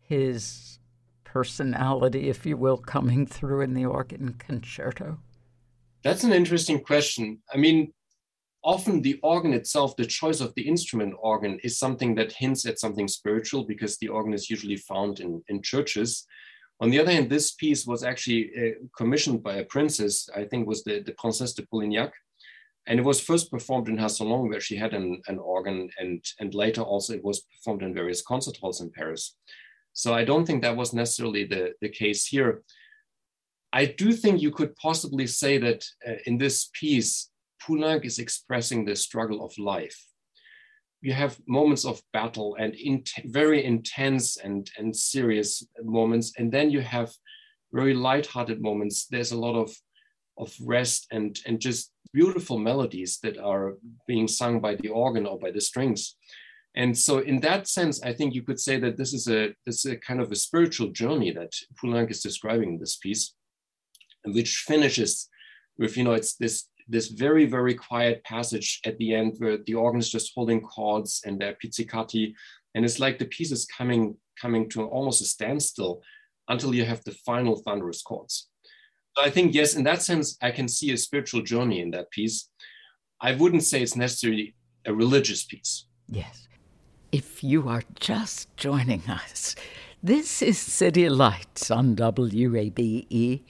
his 0.00 0.78
personality, 1.24 2.28
if 2.28 2.46
you 2.46 2.56
will, 2.56 2.76
coming 2.76 3.26
through 3.26 3.62
in 3.62 3.74
the 3.74 3.84
organ 3.84 4.34
concerto? 4.38 5.18
That's 6.02 6.24
an 6.24 6.32
interesting 6.32 6.80
question. 6.80 7.40
I 7.52 7.56
mean, 7.56 7.92
often 8.64 9.02
the 9.02 9.18
organ 9.22 9.52
itself, 9.52 9.96
the 9.96 10.06
choice 10.06 10.40
of 10.40 10.54
the 10.54 10.62
instrument 10.62 11.14
organ, 11.18 11.58
is 11.62 11.78
something 11.78 12.14
that 12.16 12.32
hints 12.32 12.66
at 12.66 12.78
something 12.78 13.08
spiritual 13.08 13.64
because 13.64 13.98
the 13.98 14.08
organ 14.08 14.34
is 14.34 14.50
usually 14.50 14.76
found 14.76 15.20
in, 15.20 15.42
in 15.48 15.62
churches. 15.62 16.26
On 16.82 16.90
the 16.90 16.98
other 16.98 17.12
hand, 17.12 17.30
this 17.30 17.52
piece 17.52 17.86
was 17.86 18.02
actually 18.02 18.50
uh, 18.58 18.86
commissioned 18.98 19.40
by 19.40 19.54
a 19.54 19.64
princess, 19.64 20.28
I 20.34 20.44
think 20.44 20.66
was 20.66 20.82
the, 20.82 20.98
the 20.98 21.12
Princesse 21.12 21.54
de 21.54 21.62
Polignac. 21.62 22.10
And 22.88 22.98
it 22.98 23.04
was 23.04 23.20
first 23.20 23.52
performed 23.52 23.88
in 23.88 23.98
her 23.98 24.08
salon 24.08 24.48
where 24.48 24.58
she 24.58 24.74
had 24.74 24.92
an, 24.92 25.22
an 25.28 25.38
organ 25.38 25.88
and, 26.00 26.24
and 26.40 26.52
later 26.52 26.80
also 26.80 27.14
it 27.14 27.22
was 27.22 27.46
performed 27.54 27.82
in 27.82 27.94
various 27.94 28.20
concert 28.20 28.56
halls 28.56 28.80
in 28.80 28.90
Paris. 28.90 29.36
So 29.92 30.12
I 30.12 30.24
don't 30.24 30.44
think 30.44 30.62
that 30.62 30.76
was 30.76 30.92
necessarily 30.92 31.44
the, 31.44 31.72
the 31.80 31.88
case 31.88 32.26
here. 32.26 32.62
I 33.72 33.84
do 33.84 34.12
think 34.12 34.42
you 34.42 34.50
could 34.50 34.74
possibly 34.74 35.28
say 35.28 35.58
that 35.58 35.84
uh, 36.04 36.14
in 36.26 36.36
this 36.36 36.68
piece, 36.74 37.30
Poulenc 37.62 38.04
is 38.04 38.18
expressing 38.18 38.84
the 38.84 38.96
struggle 38.96 39.44
of 39.44 39.56
life. 39.56 40.04
You 41.02 41.12
have 41.12 41.38
moments 41.46 41.84
of 41.84 42.00
battle 42.12 42.56
and 42.58 42.74
in 42.74 43.04
very 43.26 43.64
intense 43.64 44.38
and, 44.38 44.70
and 44.78 44.94
serious 44.94 45.66
moments, 45.82 46.32
and 46.38 46.50
then 46.50 46.70
you 46.70 46.80
have 46.80 47.10
very 47.72 47.94
light-hearted 47.94 48.60
moments. 48.60 49.06
There's 49.06 49.32
a 49.32 49.38
lot 49.38 49.56
of, 49.56 49.74
of 50.38 50.54
rest 50.64 51.08
and, 51.10 51.38
and 51.46 51.60
just 51.60 51.92
beautiful 52.12 52.58
melodies 52.58 53.18
that 53.22 53.38
are 53.38 53.74
being 54.06 54.28
sung 54.28 54.60
by 54.60 54.76
the 54.76 54.88
organ 54.88 55.26
or 55.26 55.38
by 55.38 55.50
the 55.50 55.60
strings. 55.60 56.16
And 56.74 56.96
so, 56.96 57.18
in 57.18 57.40
that 57.40 57.68
sense, 57.68 58.02
I 58.02 58.12
think 58.14 58.34
you 58.34 58.42
could 58.42 58.58
say 58.58 58.78
that 58.78 58.96
this 58.96 59.12
is 59.12 59.28
a 59.28 59.54
this 59.66 59.84
is 59.84 59.92
a 59.92 59.96
kind 59.96 60.20
of 60.20 60.32
a 60.32 60.36
spiritual 60.36 60.88
journey 60.88 61.30
that 61.32 61.52
Poulenc 61.78 62.10
is 62.10 62.22
describing 62.22 62.70
in 62.70 62.78
this 62.78 62.96
piece, 62.96 63.34
which 64.24 64.64
finishes 64.66 65.28
with 65.78 65.96
you 65.96 66.04
know 66.04 66.14
it's 66.14 66.34
this 66.36 66.68
this 66.88 67.08
very 67.08 67.46
very 67.46 67.74
quiet 67.74 68.22
passage 68.24 68.80
at 68.84 68.96
the 68.98 69.14
end 69.14 69.34
where 69.38 69.58
the 69.66 69.74
organ 69.74 70.00
is 70.00 70.10
just 70.10 70.32
holding 70.34 70.60
chords 70.60 71.22
and 71.24 71.40
they're 71.40 71.56
pizzicati, 71.62 72.34
and 72.74 72.84
it's 72.84 72.98
like 72.98 73.18
the 73.18 73.26
piece 73.26 73.52
is 73.52 73.66
coming 73.66 74.16
coming 74.40 74.68
to 74.70 74.84
almost 74.84 75.22
a 75.22 75.24
standstill 75.24 76.02
until 76.48 76.74
you 76.74 76.84
have 76.84 77.02
the 77.04 77.12
final 77.26 77.56
thunderous 77.56 78.02
chords. 78.02 78.48
So 79.16 79.24
I 79.24 79.30
think 79.30 79.54
yes, 79.54 79.74
in 79.74 79.84
that 79.84 80.02
sense, 80.02 80.36
I 80.40 80.50
can 80.50 80.68
see 80.68 80.92
a 80.92 80.96
spiritual 80.96 81.42
journey 81.42 81.80
in 81.80 81.90
that 81.90 82.10
piece. 82.10 82.48
I 83.20 83.34
wouldn't 83.34 83.62
say 83.62 83.82
it's 83.82 83.96
necessarily 83.96 84.54
a 84.86 84.94
religious 84.94 85.44
piece. 85.44 85.86
Yes. 86.08 86.48
If 87.12 87.44
you 87.44 87.68
are 87.68 87.82
just 88.00 88.54
joining 88.56 89.02
us, 89.08 89.54
this 90.04 90.42
is 90.42 90.58
City 90.58 91.08
Lights 91.08 91.70
on 91.70 91.94
WABE. 91.94 93.42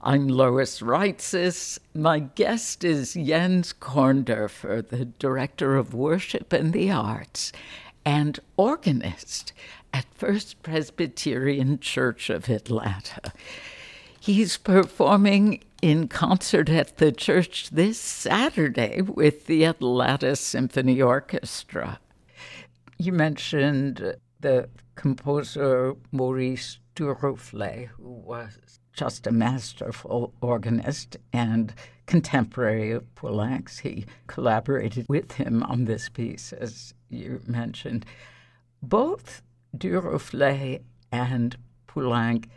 I'm 0.00 0.26
Lois 0.26 0.80
Reitzes. 0.80 1.78
My 1.94 2.18
guest 2.18 2.82
is 2.82 3.14
Jens 3.14 3.72
Korndorfer, 3.72 4.88
the 4.88 5.04
Director 5.04 5.76
of 5.76 5.94
Worship 5.94 6.52
and 6.52 6.72
the 6.72 6.90
Arts 6.90 7.52
and 8.04 8.40
organist 8.56 9.52
at 9.94 10.12
First 10.12 10.60
Presbyterian 10.64 11.78
Church 11.78 12.28
of 12.28 12.48
Atlanta. 12.48 13.32
He's 14.18 14.56
performing 14.56 15.62
in 15.80 16.08
concert 16.08 16.68
at 16.68 16.96
the 16.96 17.12
church 17.12 17.70
this 17.70 18.00
Saturday 18.00 19.00
with 19.00 19.46
the 19.46 19.62
Atlanta 19.64 20.34
Symphony 20.34 21.00
Orchestra. 21.00 22.00
You 22.98 23.12
mentioned 23.12 24.16
the 24.40 24.68
composer 25.00 25.94
Maurice 26.12 26.78
Duruflé, 26.94 27.86
who 27.86 28.10
was 28.10 28.58
just 28.92 29.26
a 29.26 29.32
masterful 29.32 30.34
organist 30.42 31.16
and 31.32 31.72
contemporary 32.04 32.90
of 32.90 33.14
Poulenc's. 33.14 33.78
He 33.78 34.04
collaborated 34.26 35.06
with 35.08 35.32
him 35.32 35.62
on 35.62 35.86
this 35.86 36.10
piece, 36.10 36.52
as 36.52 36.92
you 37.08 37.40
mentioned. 37.46 38.04
Both 38.82 39.40
Duruflé 39.74 40.82
and 41.10 41.56
Poulenc 41.88 42.50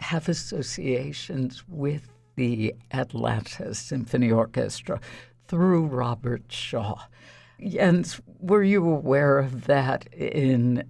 have 0.00 0.28
associations 0.28 1.64
with 1.66 2.12
the 2.36 2.74
Atlanta 2.90 3.74
Symphony 3.74 4.30
Orchestra 4.30 5.00
through 5.48 5.86
Robert 5.86 6.52
Shaw. 6.52 6.98
Jens, 7.66 8.20
were 8.40 8.62
you 8.62 8.86
aware 8.86 9.38
of 9.38 9.64
that 9.64 10.06
in 10.12 10.84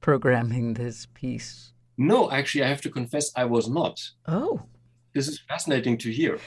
programming 0.00 0.74
this 0.74 1.06
piece? 1.14 1.72
No, 1.96 2.30
actually, 2.30 2.64
I 2.64 2.68
have 2.68 2.80
to 2.82 2.90
confess 2.90 3.32
I 3.34 3.44
was 3.44 3.68
not. 3.68 4.10
Oh. 4.26 4.62
This 5.14 5.28
is 5.28 5.40
fascinating 5.40 5.98
to 5.98 6.10
hear. 6.10 6.38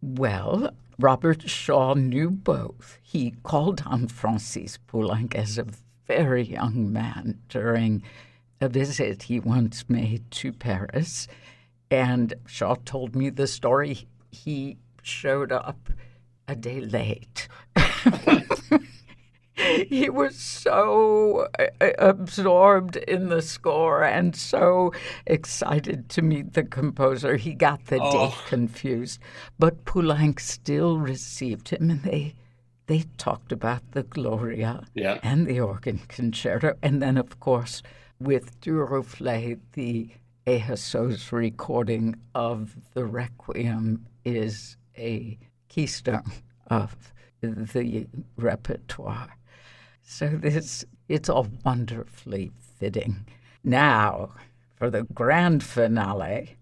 Well, 0.00 0.70
Robert 0.98 1.48
Shaw 1.48 1.94
knew 1.94 2.30
both. 2.30 2.98
He 3.02 3.34
called 3.42 3.82
on 3.86 4.06
Francis 4.08 4.78
Poulenc 4.86 5.34
as 5.34 5.58
a 5.58 5.66
very 6.06 6.42
young 6.42 6.92
man 6.92 7.40
during 7.48 8.02
a 8.60 8.68
visit 8.68 9.24
he 9.24 9.40
once 9.40 9.88
made 9.88 10.30
to 10.32 10.52
Paris. 10.52 11.26
And 11.90 12.34
Shaw 12.46 12.76
told 12.84 13.16
me 13.16 13.30
the 13.30 13.46
story. 13.46 14.06
He 14.30 14.76
showed 15.02 15.50
up 15.50 15.88
a 16.46 16.54
day 16.54 16.80
late. 16.80 17.48
he 19.88 20.08
was 20.08 20.36
so 20.36 21.48
uh, 21.58 21.66
uh, 21.80 21.90
absorbed 21.98 22.96
in 22.96 23.28
the 23.28 23.42
score 23.42 24.02
and 24.02 24.34
so 24.34 24.92
excited 25.26 26.08
to 26.10 26.22
meet 26.22 26.54
the 26.54 26.62
composer. 26.62 27.36
He 27.36 27.54
got 27.54 27.86
the 27.86 27.98
oh. 28.00 28.28
date 28.28 28.38
confused. 28.46 29.20
But 29.58 29.84
Poulenc 29.84 30.40
still 30.40 30.98
received 30.98 31.70
him, 31.70 31.90
and 31.90 32.02
they 32.02 32.34
they 32.86 33.04
talked 33.18 33.52
about 33.52 33.92
the 33.92 34.02
Gloria 34.02 34.84
yeah. 34.94 35.18
and 35.22 35.46
the 35.46 35.60
organ 35.60 36.00
concerto, 36.08 36.74
and 36.82 37.00
then 37.00 37.16
of 37.16 37.38
course 37.40 37.82
with 38.18 38.60
Duruflé, 38.60 39.58
the 39.72 40.10
ASO's 40.46 41.32
recording 41.32 42.16
of 42.34 42.76
the 42.92 43.04
Requiem 43.04 44.06
is 44.24 44.76
a 44.98 45.38
keystone 45.68 46.32
of 46.66 47.12
the 47.40 48.06
repertoire. 48.36 49.28
So 50.12 50.26
this 50.26 50.84
it's 51.08 51.28
all 51.28 51.46
wonderfully 51.64 52.50
fitting. 52.58 53.26
Now, 53.62 54.30
for 54.74 54.90
the 54.90 55.04
grand 55.14 55.62
finale, 55.62 56.56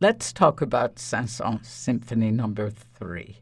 let's 0.00 0.32
talk 0.32 0.62
about 0.62 1.00
Saint-Saëns 1.00 1.66
Symphony 1.66 2.30
Number 2.30 2.70
Three. 2.70 3.38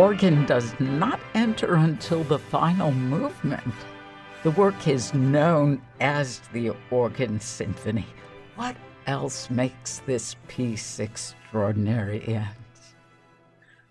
Organ 0.00 0.46
does 0.46 0.72
not 0.80 1.20
enter 1.34 1.74
until 1.74 2.24
the 2.24 2.38
final 2.38 2.90
movement. 2.90 3.74
The 4.44 4.50
work 4.52 4.88
is 4.88 5.12
known 5.12 5.82
as 6.00 6.40
the 6.54 6.72
Organ 6.90 7.38
Symphony. 7.38 8.06
What 8.56 8.76
else 9.06 9.50
makes 9.50 9.98
this 10.06 10.36
piece 10.48 11.00
extraordinary? 11.00 12.40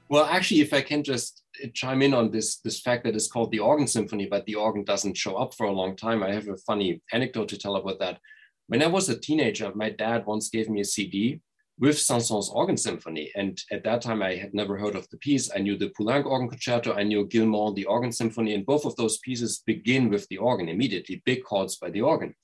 Well, 0.10 0.26
actually, 0.26 0.62
if 0.62 0.74
I 0.74 0.82
can 0.82 1.04
just 1.04 1.44
chime 1.76 2.02
in 2.02 2.16
on 2.16 2.32
this, 2.32 2.58
this 2.58 2.82
fact 2.82 3.04
that 3.04 3.14
it's 3.14 3.28
called 3.28 3.52
the 3.52 3.60
Organ 3.60 3.86
Symphony, 3.86 4.26
but 4.26 4.48
the 4.48 4.56
organ 4.56 4.84
doesn't 4.84 5.16
show 5.16 5.36
up 5.36 5.54
for 5.54 5.68
a 5.68 5.72
long 5.72 5.96
time, 5.96 6.24
I 6.24 6.32
have 6.32 6.48
a 6.48 6.58
funny 6.58 7.04
anecdote 7.14 7.50
to 7.50 7.58
tell 7.60 7.76
about 7.76 8.00
that. 8.00 8.18
When 8.66 8.82
I 8.82 8.88
was 8.88 9.10
a 9.10 9.20
teenager, 9.20 9.72
my 9.76 9.92
dad 9.92 10.26
once 10.26 10.50
gave 10.50 10.70
me 10.72 10.82
a 10.82 10.86
CD 10.86 11.42
with 11.80 11.98
Saint-Saëns 11.98 12.54
Organ 12.54 12.78
Symphony. 12.78 13.32
And 13.36 13.60
at 13.72 13.84
that 13.86 14.02
time, 14.02 14.22
I 14.22 14.36
had 14.36 14.54
never 14.54 14.78
heard 14.78 14.96
of 14.96 15.10
the 15.10 15.18
piece. 15.18 15.50
I 15.56 15.60
knew 15.60 15.78
the 15.78 15.92
Poulenc 15.98 16.26
Organ 16.26 16.50
Concerto, 16.50 16.94
I 16.94 17.04
knew 17.04 17.26
Guilmant, 17.26 17.76
the 17.76 17.86
Organ 17.86 18.12
Symphony, 18.12 18.54
and 18.54 18.66
both 18.66 18.86
of 18.86 18.96
those 18.98 19.18
pieces 19.20 19.64
begin 19.66 20.10
with 20.10 20.28
the 20.28 20.38
organ 20.38 20.68
immediately, 20.68 21.22
big 21.26 21.44
chords 21.44 21.78
by 21.78 21.90
the 21.90 22.02
organ. 22.02 22.36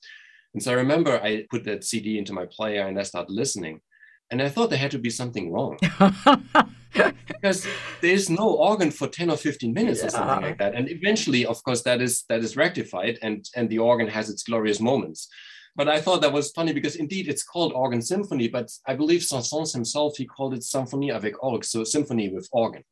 And 0.54 0.62
so 0.62 0.72
I 0.72 0.74
remember 0.74 1.20
I 1.22 1.44
put 1.50 1.64
that 1.64 1.84
CD 1.84 2.18
into 2.18 2.32
my 2.32 2.46
player 2.46 2.86
and 2.86 2.98
I 2.98 3.02
started 3.02 3.32
listening. 3.32 3.80
And 4.30 4.40
I 4.40 4.48
thought 4.48 4.70
there 4.70 4.78
had 4.78 4.90
to 4.92 4.98
be 4.98 5.10
something 5.10 5.52
wrong. 5.52 5.78
because 7.28 7.66
there's 8.00 8.30
no 8.30 8.48
organ 8.48 8.90
for 8.90 9.06
10 9.06 9.30
or 9.30 9.36
15 9.36 9.72
minutes 9.72 10.00
yeah. 10.00 10.06
or 10.06 10.10
something 10.10 10.42
like 10.42 10.58
that. 10.58 10.74
And 10.74 10.90
eventually, 10.90 11.44
of 11.44 11.62
course, 11.62 11.82
that 11.82 12.00
is 12.00 12.24
that 12.28 12.40
is 12.40 12.56
rectified 12.56 13.18
and, 13.22 13.44
and 13.54 13.68
the 13.68 13.78
organ 13.78 14.08
has 14.08 14.30
its 14.30 14.42
glorious 14.42 14.80
moments 14.80 15.28
but 15.76 15.88
I 15.88 16.00
thought 16.00 16.22
that 16.22 16.32
was 16.32 16.50
funny 16.52 16.72
because 16.72 16.96
indeed 16.96 17.28
it's 17.28 17.42
called 17.42 17.72
organ 17.74 18.00
symphony, 18.00 18.48
but 18.48 18.70
I 18.86 18.94
believe 18.94 19.22
Saint-Saëns 19.22 19.74
himself, 19.74 20.16
he 20.16 20.24
called 20.24 20.54
it 20.54 20.62
symphonie 20.62 21.14
avec 21.14 21.34
orgue, 21.42 21.64
so 21.64 21.84
symphony 21.84 22.30
with 22.30 22.48
organ, 22.50 22.82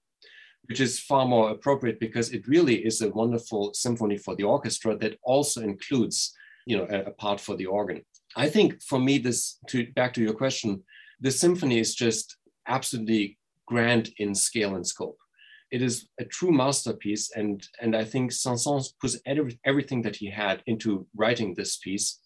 which 0.67 0.81
is 0.81 1.01
far 1.01 1.27
more 1.27 1.51
appropriate 1.51 1.99
because 1.99 2.31
it 2.31 2.47
really 2.47 2.77
is 2.85 3.01
a 3.01 3.09
wonderful 3.09 3.73
symphony 3.73 4.19
for 4.19 4.37
the 4.37 4.45
orchestra 4.45 4.97
that 4.99 5.19
also 5.23 5.63
includes, 5.63 6.35
you 6.67 6.77
know, 6.77 6.87
a, 6.91 7.05
a 7.05 7.11
part 7.13 7.41
for 7.41 7.57
the 7.57 7.67
organ. 7.67 8.03
I 8.37 8.51
think 8.51 8.83
for 8.83 8.99
me, 8.99 9.19
this, 9.19 9.59
to 9.69 9.91
back 9.93 10.13
to 10.15 10.23
your 10.23 10.35
question, 10.35 10.83
the 11.21 11.31
symphony 11.31 11.79
is 11.79 11.95
just 11.95 12.37
absolutely 12.69 13.39
grand 13.67 14.11
in 14.19 14.35
scale 14.35 14.75
and 14.75 14.87
scope. 14.87 15.19
It 15.71 15.81
is 15.81 16.09
a 16.21 16.25
true 16.25 16.53
masterpiece, 16.53 17.31
and, 17.35 17.67
and 17.81 17.97
I 17.97 18.05
think 18.05 18.31
Saint-Saëns 18.31 18.93
puts 19.01 19.19
every, 19.25 19.59
everything 19.65 20.03
that 20.03 20.17
he 20.17 20.29
had 20.29 20.63
into 20.67 21.07
writing 21.17 21.55
this 21.55 21.79
piece 21.79 22.21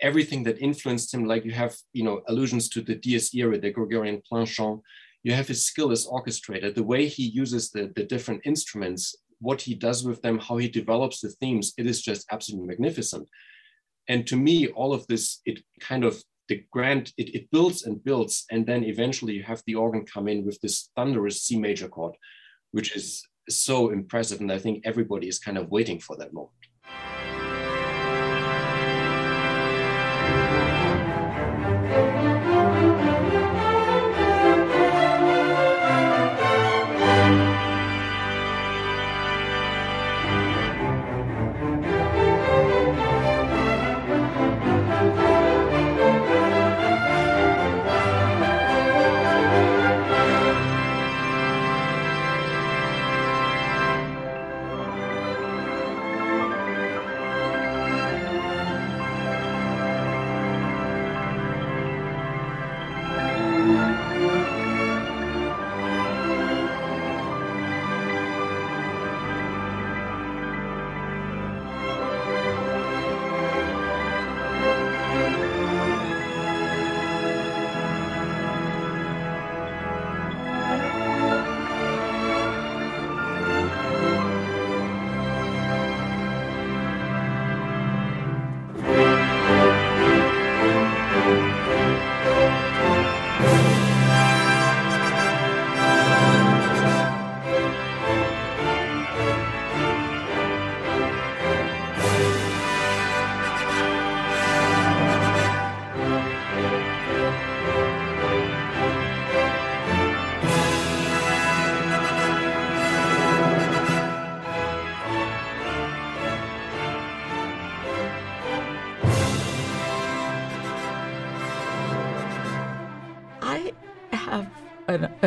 everything 0.00 0.42
that 0.44 0.60
influenced 0.60 1.12
him, 1.12 1.24
like 1.24 1.44
you 1.44 1.52
have, 1.52 1.74
you 1.92 2.04
know, 2.04 2.22
allusions 2.28 2.68
to 2.70 2.82
the 2.82 2.94
Dies 2.94 3.30
Irae, 3.34 3.58
the 3.58 3.70
Gregorian 3.70 4.22
plain 4.28 4.46
chant, 4.46 4.80
you 5.22 5.32
have 5.32 5.48
his 5.48 5.66
skill 5.66 5.90
as 5.90 6.06
orchestrator, 6.06 6.74
the 6.74 6.82
way 6.82 7.06
he 7.06 7.24
uses 7.24 7.70
the, 7.70 7.92
the 7.96 8.04
different 8.04 8.42
instruments, 8.44 9.14
what 9.40 9.60
he 9.60 9.74
does 9.74 10.04
with 10.04 10.22
them, 10.22 10.38
how 10.38 10.56
he 10.56 10.68
develops 10.68 11.20
the 11.20 11.30
themes, 11.30 11.72
it 11.76 11.86
is 11.86 12.02
just 12.02 12.26
absolutely 12.30 12.68
magnificent. 12.68 13.28
And 14.08 14.26
to 14.26 14.36
me, 14.36 14.68
all 14.68 14.92
of 14.92 15.06
this, 15.06 15.40
it 15.44 15.62
kind 15.80 16.04
of 16.04 16.22
the 16.48 16.64
grand, 16.72 17.12
it, 17.18 17.34
it 17.34 17.50
builds 17.50 17.84
and 17.84 18.02
builds, 18.02 18.46
and 18.50 18.66
then 18.66 18.84
eventually 18.84 19.34
you 19.34 19.42
have 19.42 19.62
the 19.66 19.74
organ 19.74 20.06
come 20.06 20.28
in 20.28 20.46
with 20.46 20.58
this 20.60 20.90
thunderous 20.96 21.42
C 21.42 21.58
major 21.58 21.88
chord, 21.88 22.14
which 22.72 22.96
is 22.96 23.22
so 23.50 23.90
impressive. 23.90 24.40
And 24.40 24.50
I 24.50 24.58
think 24.58 24.82
everybody 24.84 25.28
is 25.28 25.38
kind 25.38 25.58
of 25.58 25.70
waiting 25.70 26.00
for 26.00 26.16
that 26.16 26.32
moment. 26.32 26.52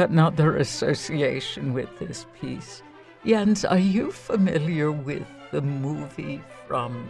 Another 0.02 0.58
association 0.58 1.74
with 1.74 1.90
this 2.00 2.26
piece. 2.40 2.84
Jens, 3.26 3.64
are 3.64 3.78
you 3.78 4.12
familiar 4.12 4.92
with 4.92 5.26
the 5.52 5.62
movie 5.62 6.42
from 6.68 7.08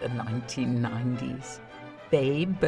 the 0.00 0.08
1990s, 0.08 1.60
Babe? 2.10 2.64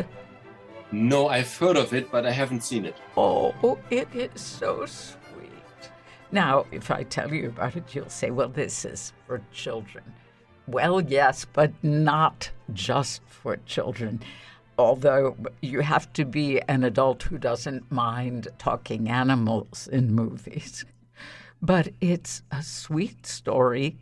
No, 0.92 1.28
I've 1.28 1.56
heard 1.56 1.78
of 1.78 1.94
it, 1.94 2.12
but 2.12 2.26
I 2.26 2.30
haven't 2.30 2.62
seen 2.62 2.84
it. 2.84 2.96
Oh, 3.16 3.78
it 3.90 4.08
is 4.14 4.40
so 4.40 4.84
sweet. 4.84 5.90
Now, 6.30 6.66
if 6.70 6.90
I 6.90 7.02
tell 7.04 7.32
you 7.32 7.48
about 7.48 7.76
it, 7.76 7.94
you'll 7.94 8.10
say, 8.10 8.30
well, 8.30 8.48
this 8.48 8.84
is 8.84 9.12
for 9.26 9.40
children. 9.52 10.04
Well, 10.66 11.00
yes, 11.00 11.46
but 11.50 11.72
not 11.82 12.50
just 12.72 13.22
for 13.26 13.56
children 13.64 14.20
although 14.78 15.36
you 15.60 15.80
have 15.80 16.12
to 16.14 16.24
be 16.24 16.60
an 16.62 16.84
adult 16.84 17.24
who 17.24 17.38
doesn't 17.38 17.90
mind 17.90 18.48
talking 18.58 19.08
animals 19.08 19.88
in 19.90 20.14
movies. 20.14 20.84
But 21.60 21.90
it's 22.00 22.42
a 22.50 22.62
sweet 22.62 23.26
story 23.26 23.96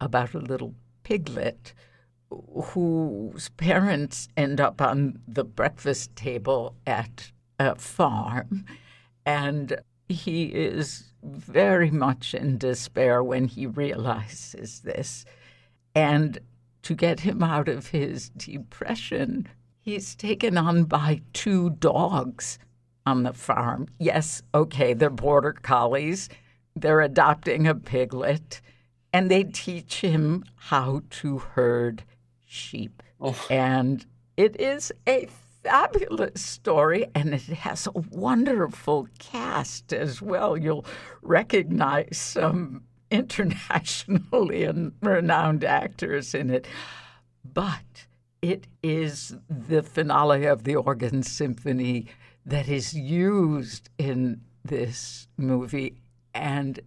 about 0.00 0.34
a 0.34 0.38
little 0.38 0.74
piglet 1.02 1.72
whose 2.30 3.48
parents 3.50 4.28
end 4.36 4.60
up 4.60 4.80
on 4.80 5.20
the 5.26 5.44
breakfast 5.44 6.14
table 6.16 6.74
at 6.86 7.32
a 7.58 7.76
farm. 7.76 8.66
And 9.24 9.80
he 10.08 10.46
is 10.46 11.12
very 11.22 11.90
much 11.90 12.34
in 12.34 12.58
despair 12.58 13.22
when 13.22 13.46
he 13.46 13.66
realizes 13.66 14.80
this. 14.80 15.24
And 15.94 16.38
to 16.82 16.94
get 16.94 17.20
him 17.20 17.42
out 17.42 17.68
of 17.68 17.88
his 17.88 18.28
depression, 18.30 19.48
He's 19.84 20.14
taken 20.14 20.56
on 20.56 20.84
by 20.84 21.20
two 21.34 21.68
dogs 21.68 22.58
on 23.04 23.22
the 23.22 23.34
farm. 23.34 23.86
Yes, 23.98 24.42
okay, 24.54 24.94
they're 24.94 25.10
border 25.10 25.52
collies. 25.52 26.30
They're 26.74 27.02
adopting 27.02 27.66
a 27.66 27.74
piglet, 27.74 28.62
and 29.12 29.30
they 29.30 29.44
teach 29.44 30.00
him 30.00 30.42
how 30.56 31.02
to 31.10 31.36
herd 31.36 32.02
sheep. 32.46 33.02
Oh. 33.20 33.38
And 33.50 34.06
it 34.38 34.58
is 34.58 34.90
a 35.06 35.28
fabulous 35.62 36.40
story, 36.40 37.04
and 37.14 37.34
it 37.34 37.42
has 37.42 37.86
a 37.86 37.98
wonderful 38.10 39.06
cast 39.18 39.92
as 39.92 40.22
well. 40.22 40.56
You'll 40.56 40.86
recognize 41.20 42.16
some 42.16 42.84
internationally 43.10 44.66
renowned 45.02 45.62
actors 45.62 46.34
in 46.34 46.48
it. 46.48 46.66
But 47.44 48.06
it 48.44 48.66
is 48.82 49.34
the 49.48 49.82
finale 49.82 50.44
of 50.44 50.64
the 50.64 50.76
organ 50.76 51.22
symphony 51.22 52.06
that 52.44 52.68
is 52.68 52.92
used 52.92 53.88
in 53.96 54.42
this 54.62 55.28
movie 55.38 55.96
And 56.34 56.80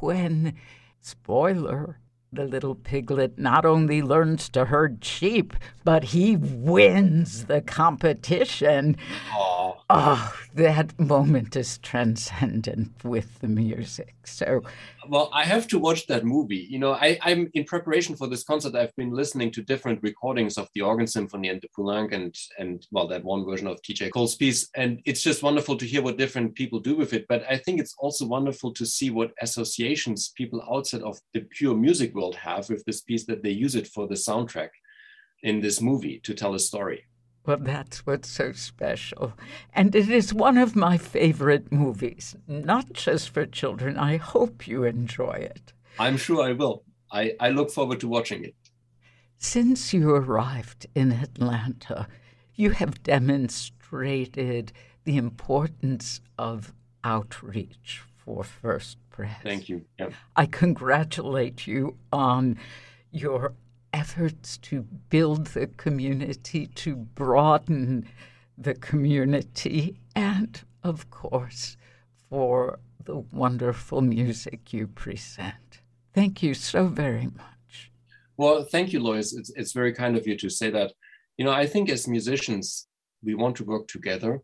when, 0.00 0.56
spoiler, 1.00 2.00
the 2.32 2.44
little 2.44 2.74
piglet 2.74 3.38
not 3.38 3.64
only 3.64 4.02
learns 4.02 4.48
to 4.50 4.64
herd 4.64 5.04
sheep, 5.04 5.54
but 5.84 6.04
he 6.04 6.34
wins 6.36 7.44
the 7.44 7.60
competition. 7.60 8.96
Aww. 9.30 9.76
Oh, 9.90 10.43
that 10.54 10.98
moment 11.00 11.56
is 11.56 11.78
transcendent 11.78 12.92
with 13.02 13.40
the 13.40 13.48
music. 13.48 14.14
So, 14.24 14.62
well, 15.08 15.28
I 15.32 15.44
have 15.44 15.66
to 15.68 15.78
watch 15.78 16.06
that 16.06 16.24
movie. 16.24 16.66
You 16.70 16.78
know, 16.78 16.92
I, 16.92 17.18
I'm 17.22 17.50
in 17.54 17.64
preparation 17.64 18.14
for 18.14 18.28
this 18.28 18.44
concert. 18.44 18.76
I've 18.76 18.94
been 18.94 19.10
listening 19.10 19.50
to 19.52 19.62
different 19.62 20.00
recordings 20.02 20.56
of 20.56 20.68
the 20.74 20.82
Organ 20.82 21.08
Symphony 21.08 21.48
and 21.48 21.60
the 21.60 21.68
Poulenc 21.76 22.12
and 22.12 22.36
and 22.58 22.86
well, 22.92 23.08
that 23.08 23.24
one 23.24 23.44
version 23.44 23.66
of 23.66 23.82
TJ 23.82 24.12
Cole's 24.12 24.36
piece, 24.36 24.70
and 24.76 25.00
it's 25.04 25.22
just 25.22 25.42
wonderful 25.42 25.76
to 25.76 25.86
hear 25.86 26.02
what 26.02 26.18
different 26.18 26.54
people 26.54 26.78
do 26.78 26.94
with 26.94 27.12
it. 27.12 27.26
But 27.28 27.44
I 27.50 27.58
think 27.58 27.80
it's 27.80 27.96
also 27.98 28.24
wonderful 28.24 28.72
to 28.74 28.86
see 28.86 29.10
what 29.10 29.32
associations 29.42 30.32
people 30.36 30.62
outside 30.70 31.02
of 31.02 31.18
the 31.32 31.40
pure 31.40 31.74
music 31.74 32.14
world 32.14 32.36
have 32.36 32.68
with 32.68 32.84
this 32.84 33.00
piece 33.00 33.26
that 33.26 33.42
they 33.42 33.50
use 33.50 33.74
it 33.74 33.88
for 33.88 34.06
the 34.06 34.14
soundtrack 34.14 34.70
in 35.42 35.60
this 35.60 35.80
movie 35.80 36.20
to 36.20 36.32
tell 36.32 36.54
a 36.54 36.60
story. 36.60 37.04
Well, 37.46 37.58
that's 37.60 38.06
what's 38.06 38.28
so 38.30 38.52
special. 38.52 39.34
And 39.74 39.94
it 39.94 40.08
is 40.08 40.32
one 40.32 40.56
of 40.56 40.74
my 40.74 40.96
favorite 40.96 41.70
movies, 41.70 42.36
not 42.48 42.94
just 42.94 43.30
for 43.30 43.44
children. 43.44 43.98
I 43.98 44.16
hope 44.16 44.66
you 44.66 44.84
enjoy 44.84 45.48
it. 45.54 45.74
I'm 45.98 46.16
sure 46.16 46.42
I 46.42 46.52
will. 46.52 46.84
I, 47.12 47.34
I 47.38 47.50
look 47.50 47.70
forward 47.70 48.00
to 48.00 48.08
watching 48.08 48.44
it. 48.44 48.54
Since 49.38 49.92
you 49.92 50.10
arrived 50.10 50.86
in 50.94 51.12
Atlanta, 51.12 52.08
you 52.54 52.70
have 52.70 53.02
demonstrated 53.02 54.72
the 55.04 55.18
importance 55.18 56.22
of 56.38 56.72
outreach 57.04 58.02
for 58.16 58.42
First 58.42 58.96
Pres. 59.10 59.30
Thank 59.42 59.68
you. 59.68 59.84
Yeah. 59.98 60.08
I 60.34 60.46
congratulate 60.46 61.66
you 61.66 61.98
on 62.10 62.56
your 63.12 63.52
efforts 63.94 64.58
to 64.58 64.82
build 65.08 65.46
the 65.48 65.68
community, 65.68 66.66
to 66.74 66.96
broaden 66.96 68.06
the 68.58 68.74
community, 68.74 69.96
and 70.16 70.62
of 70.82 71.10
course, 71.10 71.76
for 72.28 72.80
the 73.04 73.18
wonderful 73.32 74.00
music 74.00 74.72
you 74.72 74.86
present. 74.88 75.80
Thank 76.12 76.42
you 76.42 76.54
so 76.54 76.86
very 76.88 77.26
much. 77.26 77.92
Well, 78.36 78.64
thank 78.64 78.92
you, 78.92 79.00
Lois. 79.00 79.32
It's, 79.32 79.50
it's 79.54 79.72
very 79.72 79.92
kind 79.92 80.16
of 80.16 80.26
you 80.26 80.36
to 80.38 80.50
say 80.50 80.70
that. 80.70 80.92
You 81.36 81.44
know, 81.44 81.52
I 81.52 81.66
think 81.66 81.88
as 81.88 82.08
musicians, 82.08 82.88
we 83.22 83.34
want 83.34 83.56
to 83.56 83.64
work 83.64 83.86
together. 83.86 84.40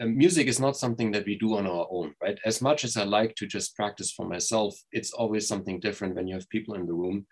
And 0.00 0.16
music 0.16 0.46
is 0.46 0.58
not 0.58 0.76
something 0.76 1.10
that 1.12 1.26
we 1.26 1.36
do 1.36 1.56
on 1.56 1.66
our 1.66 1.86
own, 1.90 2.14
right? 2.22 2.38
As 2.44 2.62
much 2.62 2.84
as 2.84 2.96
I 2.96 3.04
like 3.04 3.34
to 3.36 3.46
just 3.46 3.76
practice 3.76 4.10
for 4.10 4.26
myself, 4.26 4.74
it's 4.92 5.12
always 5.12 5.46
something 5.46 5.78
different 5.78 6.14
when 6.16 6.26
you 6.26 6.34
have 6.34 6.48
people 6.48 6.74
in 6.74 6.86
the 6.86 6.94
room. 6.94 7.26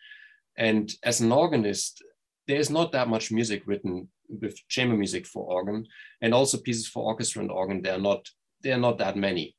And 0.59 0.93
as 1.05 1.21
an 1.21 1.33
organist, 1.33 2.03
there's 2.47 2.69
not 2.69 2.93
that 2.93 3.09
much 3.09 3.31
music 3.31 3.63
written 3.67 4.09
with 4.29 4.57
chamber 4.69 4.97
music 4.97 5.27
for 5.27 5.45
organ, 5.45 5.87
and 6.21 6.35
also 6.35 6.59
pieces 6.59 6.87
for 6.87 7.05
orchestra 7.05 7.41
and 7.41 7.51
organ. 7.51 7.81
They're 7.81 7.99
not 7.99 8.27
they're 8.63 8.79
not 8.79 8.99
that 8.99 9.17
many. 9.17 9.55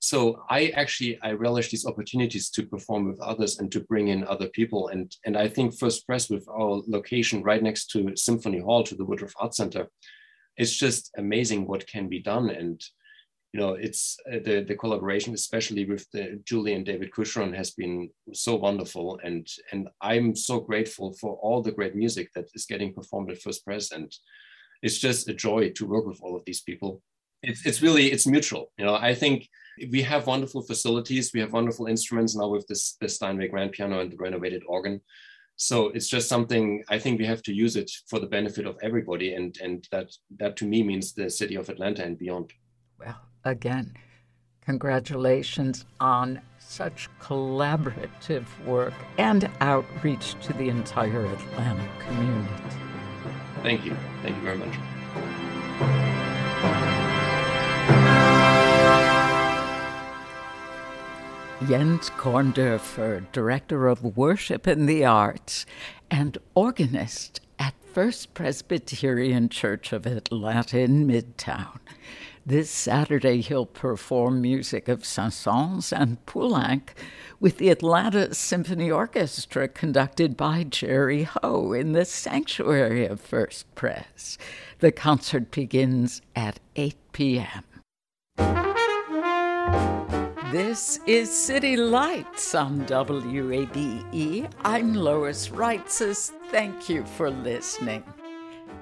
So 0.00 0.42
I 0.48 0.68
actually 0.68 1.18
I 1.22 1.32
relish 1.32 1.70
these 1.70 1.86
opportunities 1.86 2.50
to 2.50 2.66
perform 2.66 3.08
with 3.08 3.20
others 3.20 3.58
and 3.58 3.70
to 3.72 3.80
bring 3.80 4.08
in 4.08 4.24
other 4.24 4.48
people. 4.48 4.88
And 4.88 5.14
and 5.26 5.36
I 5.36 5.48
think 5.48 5.76
First 5.76 6.06
Pres 6.06 6.30
with 6.30 6.48
our 6.48 6.82
location 6.86 7.42
right 7.42 7.62
next 7.62 7.88
to 7.90 8.16
Symphony 8.16 8.60
Hall 8.60 8.84
to 8.84 8.94
the 8.94 9.04
Woodruff 9.04 9.34
Art 9.38 9.54
Center, 9.54 9.88
it's 10.56 10.76
just 10.76 11.10
amazing 11.18 11.66
what 11.66 11.86
can 11.88 12.08
be 12.08 12.20
done. 12.20 12.50
And 12.50 12.80
you 13.52 13.60
know, 13.60 13.74
it's 13.74 14.18
uh, 14.30 14.38
the 14.44 14.62
the 14.62 14.74
collaboration, 14.74 15.32
especially 15.32 15.86
with 15.86 16.10
the 16.10 16.40
Julie 16.44 16.74
and 16.74 16.84
David 16.84 17.10
Cucheron, 17.12 17.54
has 17.54 17.70
been 17.70 18.10
so 18.32 18.56
wonderful, 18.56 19.18
and 19.24 19.46
and 19.72 19.88
I'm 20.02 20.36
so 20.36 20.60
grateful 20.60 21.14
for 21.14 21.36
all 21.36 21.62
the 21.62 21.72
great 21.72 21.94
music 21.94 22.30
that 22.34 22.48
is 22.54 22.66
getting 22.66 22.92
performed 22.92 23.30
at 23.30 23.40
First 23.40 23.64
Pres, 23.64 23.92
and 23.92 24.12
it's 24.82 24.98
just 24.98 25.28
a 25.28 25.34
joy 25.34 25.70
to 25.70 25.86
work 25.86 26.06
with 26.06 26.20
all 26.22 26.36
of 26.36 26.44
these 26.44 26.60
people. 26.60 27.00
It's 27.42 27.64
it's 27.64 27.80
really 27.80 28.12
it's 28.12 28.26
mutual, 28.26 28.70
you 28.76 28.84
know. 28.84 28.96
I 28.96 29.14
think 29.14 29.48
we 29.90 30.02
have 30.02 30.26
wonderful 30.26 30.62
facilities, 30.62 31.32
we 31.32 31.40
have 31.40 31.52
wonderful 31.52 31.86
instruments 31.86 32.36
now 32.36 32.48
with 32.48 32.66
this 32.66 32.96
the 33.00 33.08
Steinway 33.08 33.48
grand 33.48 33.72
piano 33.72 34.00
and 34.00 34.12
the 34.12 34.16
renovated 34.16 34.62
organ. 34.66 35.00
So 35.56 35.88
it's 35.88 36.08
just 36.08 36.28
something 36.28 36.84
I 36.88 36.98
think 36.98 37.18
we 37.18 37.26
have 37.26 37.42
to 37.44 37.52
use 37.52 37.76
it 37.76 37.90
for 38.08 38.20
the 38.20 38.26
benefit 38.26 38.66
of 38.66 38.76
everybody, 38.82 39.32
and 39.34 39.56
and 39.62 39.88
that 39.90 40.12
that 40.38 40.56
to 40.56 40.66
me 40.66 40.82
means 40.82 41.14
the 41.14 41.30
city 41.30 41.54
of 41.54 41.70
Atlanta 41.70 42.04
and 42.04 42.18
beyond. 42.18 42.52
Well, 43.00 43.18
again, 43.48 43.94
congratulations 44.64 45.84
on 46.00 46.40
such 46.58 47.08
collaborative 47.20 48.44
work 48.64 48.94
and 49.16 49.50
outreach 49.60 50.34
to 50.42 50.52
the 50.52 50.68
entire 50.68 51.24
Atlanta 51.24 51.88
community. 51.98 52.54
Thank 53.62 53.84
you. 53.84 53.96
Thank 54.22 54.36
you 54.36 54.42
very 54.42 54.58
much. 54.58 54.74
Jens 61.66 62.10
Korndorfer, 62.10 63.30
Director 63.32 63.88
of 63.88 64.16
Worship 64.16 64.66
and 64.66 64.88
the 64.88 65.04
Arts 65.04 65.66
and 66.10 66.38
organist 66.54 67.40
at 67.58 67.74
First 67.92 68.32
Presbyterian 68.32 69.48
Church 69.48 69.92
of 69.92 70.06
Atlanta 70.06 70.78
in 70.78 71.06
Midtown. 71.06 71.80
This 72.46 72.70
Saturday, 72.70 73.40
he'll 73.40 73.66
perform 73.66 74.40
music 74.40 74.88
of 74.88 75.04
Saint-Saëns 75.04 75.92
and 75.92 76.24
Poulenc 76.26 76.90
with 77.40 77.58
the 77.58 77.68
Atlanta 77.68 78.34
Symphony 78.34 78.90
Orchestra, 78.90 79.68
conducted 79.68 80.36
by 80.36 80.64
Jerry 80.64 81.24
Hou 81.24 81.72
in 81.72 81.92
the 81.92 82.04
sanctuary 82.04 83.06
of 83.06 83.20
First 83.20 83.72
Pres. 83.74 84.38
The 84.78 84.92
concert 84.92 85.50
begins 85.50 86.22
at 86.34 86.58
8 86.76 86.96
p.m. 87.12 87.64
This 90.50 90.98
is 91.06 91.30
City 91.30 91.76
Lights 91.76 92.54
on 92.54 92.86
WABE. 92.86 94.50
I'm 94.64 94.94
Lois 94.94 95.48
Reitzes. 95.48 96.32
Thank 96.50 96.88
you 96.88 97.04
for 97.04 97.30
listening. 97.30 98.02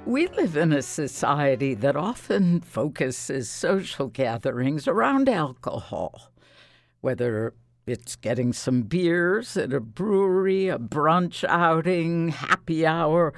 We 0.06 0.28
live 0.28 0.56
in 0.56 0.72
a 0.72 0.82
society 0.82 1.74
that 1.74 1.96
often 1.96 2.60
focuses 2.60 3.50
social 3.50 4.06
gatherings 4.06 4.86
around 4.86 5.28
alcohol, 5.28 6.30
whether 7.00 7.54
it's 7.88 8.14
getting 8.14 8.52
some 8.52 8.82
beers 8.82 9.56
at 9.56 9.72
a 9.72 9.80
brewery, 9.80 10.68
a 10.68 10.78
brunch 10.78 11.42
outing, 11.42 12.28
happy 12.28 12.86
hour, 12.86 13.34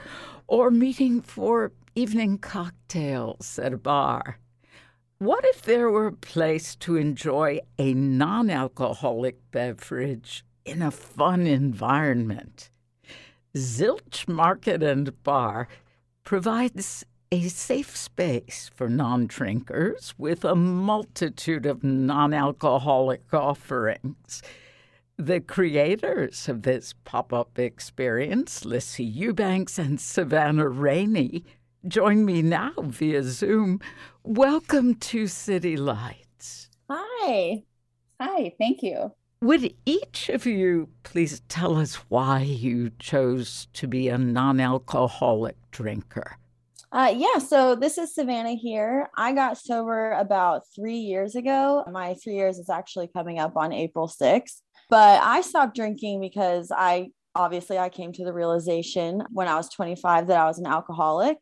or 0.46 0.70
meeting 0.70 1.22
for 1.22 1.72
evening 1.94 2.36
cocktails 2.36 3.58
at 3.58 3.72
a 3.72 3.78
bar. 3.78 4.38
What 5.16 5.46
if 5.46 5.62
there 5.62 5.90
were 5.90 6.08
a 6.08 6.12
place 6.12 6.76
to 6.76 6.96
enjoy 6.96 7.60
a 7.78 7.94
non 7.94 8.50
alcoholic 8.50 9.38
beverage 9.52 10.44
in 10.66 10.82
a 10.82 10.90
fun 10.90 11.46
environment? 11.46 12.68
Zilch 13.56 14.28
Market 14.28 14.82
and 14.82 15.22
Bar 15.22 15.66
provides 16.29 17.07
a 17.33 17.49
safe 17.49 17.97
space 17.97 18.70
for 18.74 18.87
non 18.87 19.26
drinkers 19.26 20.12
with 20.18 20.45
a 20.45 20.55
multitude 20.55 21.64
of 21.64 21.83
non 21.83 22.35
alcoholic 22.35 23.33
offerings. 23.33 24.43
The 25.16 25.41
creators 25.41 26.47
of 26.47 26.64
this 26.64 26.93
pop 27.05 27.33
up 27.33 27.59
experience, 27.59 28.66
Lissy 28.66 29.05
Eubanks 29.05 29.79
and 29.79 29.99
Savannah 29.99 30.68
Rainey, 30.68 31.47
join 31.87 32.26
me 32.26 32.43
now 32.43 32.74
via 32.76 33.22
Zoom. 33.22 33.81
Welcome 34.22 34.97
to 34.97 35.29
City 35.29 35.79
Lights. 35.79 36.68
Hi. 36.91 37.62
Hi, 38.20 38.53
thank 38.59 38.83
you. 38.83 39.12
Would 39.41 39.72
each 39.87 40.29
of 40.29 40.45
you 40.45 40.89
please 41.05 41.41
tell 41.49 41.79
us 41.79 41.95
why 42.11 42.41
you 42.41 42.91
chose 42.99 43.68
to 43.72 43.87
be 43.87 44.09
a 44.09 44.18
non 44.18 44.61
alcoholic 44.61 45.57
drinker? 45.79 46.37
Uh, 46.91 47.12
yeah, 47.14 47.39
so 47.39 47.74
this 47.74 47.99
is 47.99 48.14
Savannah 48.14 48.55
here. 48.55 49.11
I 49.16 49.33
got 49.33 49.59
sober 49.59 50.12
about 50.12 50.62
three 50.74 50.99
years 50.99 51.37
ago. 51.37 51.85
My 51.91 52.14
three 52.14 52.35
years 52.35 52.59
is 52.59 52.70
actually 52.70 53.09
coming 53.09 53.39
up 53.39 53.57
on 53.57 53.72
April 53.72 54.09
6th. 54.09 54.62
But 54.91 55.22
I 55.22 55.43
stopped 55.43 55.76
drinking 55.76 56.20
because 56.20 56.72
I 56.74 57.11
obviously 57.35 57.79
I 57.79 57.91
came 57.91 58.12
to 58.14 58.24
the 58.24 58.33
realization 58.33 59.22
when 59.31 59.49
I 59.49 59.55
was 59.55 59.68
25 59.68 60.26
that 60.29 60.41
I 60.41 60.47
was 60.47 60.59
an 60.59 60.66
alcoholic. 60.66 61.37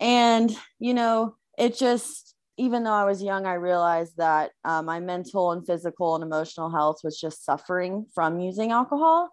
And, 0.00 0.54
you 0.78 0.92
know, 0.92 1.36
it 1.56 1.76
just 1.78 2.34
even 2.58 2.84
though 2.84 2.92
I 2.92 3.04
was 3.04 3.22
young, 3.22 3.46
I 3.46 3.54
realized 3.54 4.18
that 4.18 4.50
uh, 4.66 4.82
my 4.82 5.00
mental 5.00 5.52
and 5.52 5.64
physical 5.66 6.14
and 6.14 6.22
emotional 6.22 6.70
health 6.70 6.98
was 7.02 7.18
just 7.18 7.42
suffering 7.42 8.04
from 8.14 8.38
using 8.38 8.70
alcohol. 8.70 9.30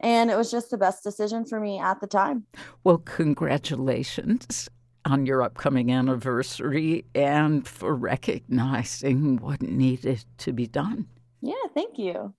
And 0.00 0.30
it 0.30 0.36
was 0.36 0.50
just 0.50 0.70
the 0.70 0.78
best 0.78 1.02
decision 1.02 1.44
for 1.44 1.58
me 1.58 1.80
at 1.80 2.00
the 2.00 2.06
time. 2.06 2.44
Well, 2.84 2.98
congratulations 2.98 4.68
on 5.04 5.26
your 5.26 5.42
upcoming 5.42 5.90
anniversary 5.90 7.04
and 7.14 7.66
for 7.66 7.94
recognizing 7.94 9.36
what 9.38 9.62
needed 9.62 10.24
to 10.38 10.52
be 10.52 10.66
done. 10.66 11.06
Yeah, 11.40 11.54
thank 11.74 11.98
you. 11.98 12.34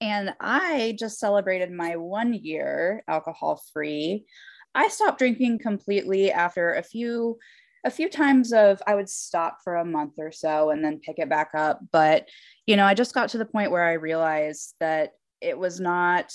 And 0.00 0.34
I 0.40 0.96
just 0.98 1.18
celebrated 1.18 1.72
my 1.72 1.96
one 1.96 2.34
year 2.34 3.02
alcohol 3.08 3.60
free. 3.72 4.26
I 4.74 4.88
stopped 4.88 5.18
drinking 5.18 5.60
completely 5.60 6.32
after 6.32 6.74
a 6.74 6.82
few 6.82 7.38
a 7.84 7.90
few 7.90 8.08
times 8.08 8.52
of 8.52 8.82
I 8.86 8.94
would 8.94 9.10
stop 9.10 9.58
for 9.62 9.76
a 9.76 9.84
month 9.84 10.14
or 10.18 10.32
so 10.32 10.70
and 10.70 10.82
then 10.82 11.00
pick 11.00 11.18
it 11.18 11.28
back 11.28 11.50
up. 11.54 11.80
But, 11.92 12.28
you 12.66 12.76
know, 12.76 12.86
I 12.86 12.94
just 12.94 13.12
got 13.12 13.28
to 13.30 13.38
the 13.38 13.44
point 13.44 13.70
where 13.70 13.84
I 13.84 13.92
realized 13.92 14.74
that 14.80 15.12
it 15.42 15.58
was 15.58 15.80
not 15.80 16.32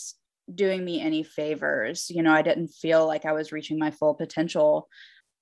doing 0.55 0.83
me 0.83 1.01
any 1.01 1.23
favors. 1.23 2.09
You 2.09 2.23
know, 2.23 2.33
I 2.33 2.41
didn't 2.41 2.69
feel 2.69 3.05
like 3.05 3.25
I 3.25 3.33
was 3.33 3.51
reaching 3.51 3.79
my 3.79 3.91
full 3.91 4.13
potential. 4.13 4.87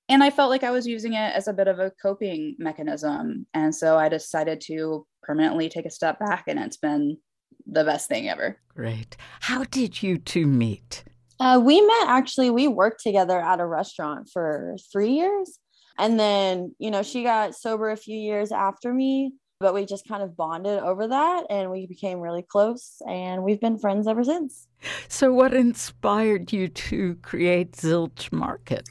And 0.09 0.23
I 0.23 0.29
felt 0.29 0.49
like 0.49 0.63
I 0.63 0.71
was 0.71 0.87
using 0.87 1.13
it 1.13 1.35
as 1.35 1.47
a 1.47 1.53
bit 1.53 1.67
of 1.67 1.79
a 1.79 1.91
coping 2.01 2.55
mechanism. 2.59 3.45
And 3.53 3.75
so 3.75 3.97
I 3.97 4.07
decided 4.09 4.61
to 4.67 5.05
permanently 5.21 5.67
take 5.67 5.85
a 5.85 5.91
step 5.91 6.17
back, 6.19 6.45
and 6.47 6.57
it's 6.59 6.77
been 6.77 7.17
the 7.65 7.83
best 7.83 8.07
thing 8.07 8.29
ever. 8.29 8.57
Great. 8.73 9.17
How 9.41 9.65
did 9.65 10.01
you 10.01 10.17
two 10.17 10.45
meet? 10.47 11.03
Uh, 11.39 11.61
we 11.63 11.81
met 11.81 12.07
actually, 12.07 12.49
we 12.49 12.67
worked 12.67 13.03
together 13.03 13.39
at 13.39 13.59
a 13.59 13.65
restaurant 13.65 14.29
for 14.31 14.77
three 14.91 15.11
years. 15.11 15.59
And 15.99 16.19
then, 16.19 16.73
you 16.79 16.89
know, 16.89 17.03
she 17.03 17.23
got 17.23 17.55
sober 17.55 17.89
a 17.89 17.97
few 17.97 18.17
years 18.17 18.51
after 18.51 18.93
me, 18.93 19.33
but 19.59 19.73
we 19.73 19.85
just 19.85 20.07
kind 20.07 20.21
of 20.21 20.37
bonded 20.37 20.79
over 20.79 21.07
that 21.07 21.45
and 21.49 21.71
we 21.71 21.87
became 21.87 22.19
really 22.19 22.43
close 22.43 23.01
and 23.07 23.43
we've 23.43 23.59
been 23.59 23.79
friends 23.79 24.07
ever 24.07 24.23
since. 24.23 24.67
So, 25.07 25.33
what 25.33 25.53
inspired 25.53 26.53
you 26.53 26.67
to 26.67 27.15
create 27.21 27.71
Zilch 27.71 28.31
Market? 28.31 28.87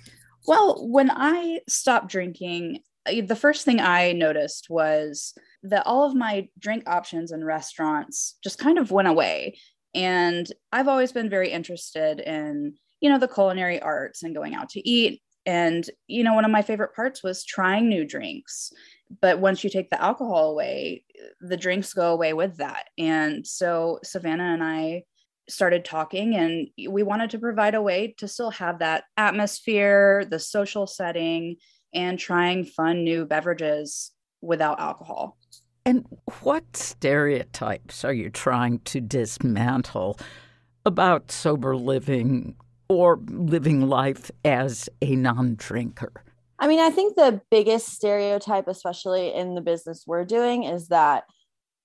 Well, 0.46 0.86
when 0.88 1.10
I 1.10 1.60
stopped 1.68 2.08
drinking, 2.08 2.80
uh, 3.06 3.22
the 3.26 3.36
first 3.36 3.64
thing 3.64 3.80
I 3.80 4.12
noticed 4.12 4.68
was 4.68 5.34
that 5.62 5.86
all 5.86 6.04
of 6.04 6.14
my 6.14 6.48
drink 6.58 6.84
options 6.86 7.32
in 7.32 7.44
restaurants 7.44 8.36
just 8.42 8.58
kind 8.58 8.78
of 8.78 8.90
went 8.90 9.08
away. 9.08 9.58
And 9.94 10.46
I've 10.72 10.88
always 10.88 11.12
been 11.12 11.30
very 11.30 11.50
interested 11.50 12.20
in, 12.20 12.74
you 13.00 13.08
know, 13.08 13.18
the 13.18 13.28
culinary 13.28 13.80
arts 13.80 14.22
and 14.22 14.34
going 14.34 14.54
out 14.54 14.68
to 14.70 14.88
eat 14.88 15.22
and, 15.46 15.88
you 16.08 16.24
know, 16.24 16.34
one 16.34 16.44
of 16.44 16.50
my 16.50 16.62
favorite 16.62 16.94
parts 16.94 17.22
was 17.22 17.44
trying 17.44 17.88
new 17.88 18.04
drinks. 18.04 18.72
But 19.20 19.40
once 19.40 19.62
you 19.62 19.70
take 19.70 19.90
the 19.90 20.02
alcohol 20.02 20.50
away, 20.50 21.04
the 21.40 21.56
drinks 21.56 21.92
go 21.92 22.12
away 22.12 22.32
with 22.32 22.56
that. 22.56 22.86
And 22.98 23.46
so 23.46 24.00
Savannah 24.02 24.52
and 24.52 24.62
I 24.64 25.04
started 25.48 25.84
talking, 25.84 26.34
and 26.34 26.68
we 26.90 27.02
wanted 27.02 27.30
to 27.30 27.38
provide 27.38 27.74
a 27.74 27.82
way 27.82 28.14
to 28.18 28.26
still 28.26 28.50
have 28.50 28.80
that 28.80 29.04
atmosphere, 29.16 30.24
the 30.28 30.40
social 30.40 30.86
setting, 30.86 31.56
and 31.94 32.18
trying 32.18 32.64
fun 32.64 33.04
new 33.04 33.24
beverages 33.24 34.10
without 34.42 34.80
alcohol. 34.80 35.38
And 35.84 36.04
what 36.42 36.76
stereotypes 36.76 38.04
are 38.04 38.12
you 38.12 38.28
trying 38.28 38.80
to 38.80 39.00
dismantle 39.00 40.18
about 40.84 41.30
sober 41.30 41.76
living 41.76 42.56
or 42.88 43.20
living 43.28 43.88
life 43.88 44.30
as 44.44 44.88
a 45.00 45.14
non 45.14 45.54
drinker? 45.54 46.12
I 46.58 46.68
mean, 46.68 46.80
I 46.80 46.90
think 46.90 47.16
the 47.16 47.40
biggest 47.50 47.88
stereotype, 47.88 48.68
especially 48.68 49.34
in 49.34 49.54
the 49.54 49.60
business 49.60 50.04
we're 50.06 50.24
doing, 50.24 50.64
is 50.64 50.88
that 50.88 51.24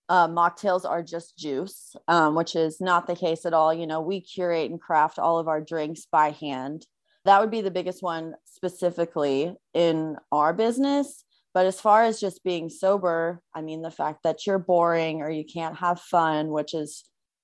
uh, 0.08 0.28
mocktails 0.28 0.90
are 0.90 1.04
just 1.04 1.38
juice, 1.38 1.96
um, 2.08 2.36
which 2.36 2.56
is 2.56 2.82
not 2.82 3.08
the 3.08 3.16
case 3.16 3.46
at 3.46 3.54
all. 3.54 3.74
You 3.74 3.88
know, 3.88 4.02
we 4.02 4.22
curate 4.22 4.70
and 4.70 4.80
craft 4.80 5.20
all 5.20 5.40
of 5.40 5.48
our 5.48 5.62
drinks 5.62 6.06
by 6.12 6.32
hand. 6.32 6.86
That 7.26 7.40
would 7.40 7.52
be 7.52 7.62
the 7.62 7.72
biggest 7.72 8.02
one 8.02 8.36
specifically 8.46 9.56
in 9.74 10.18
our 10.32 10.54
business. 10.54 11.24
But 11.54 11.66
as 11.66 11.80
far 11.80 12.04
as 12.04 12.20
just 12.20 12.44
being 12.44 12.70
sober, 12.70 13.42
I 13.54 13.62
mean, 13.62 13.82
the 13.82 13.92
fact 13.92 14.24
that 14.24 14.48
you're 14.48 14.60
boring 14.60 15.22
or 15.22 15.30
you 15.30 15.44
can't 15.44 15.78
have 15.78 16.00
fun, 16.00 16.50
which 16.50 16.74
is 16.74 17.04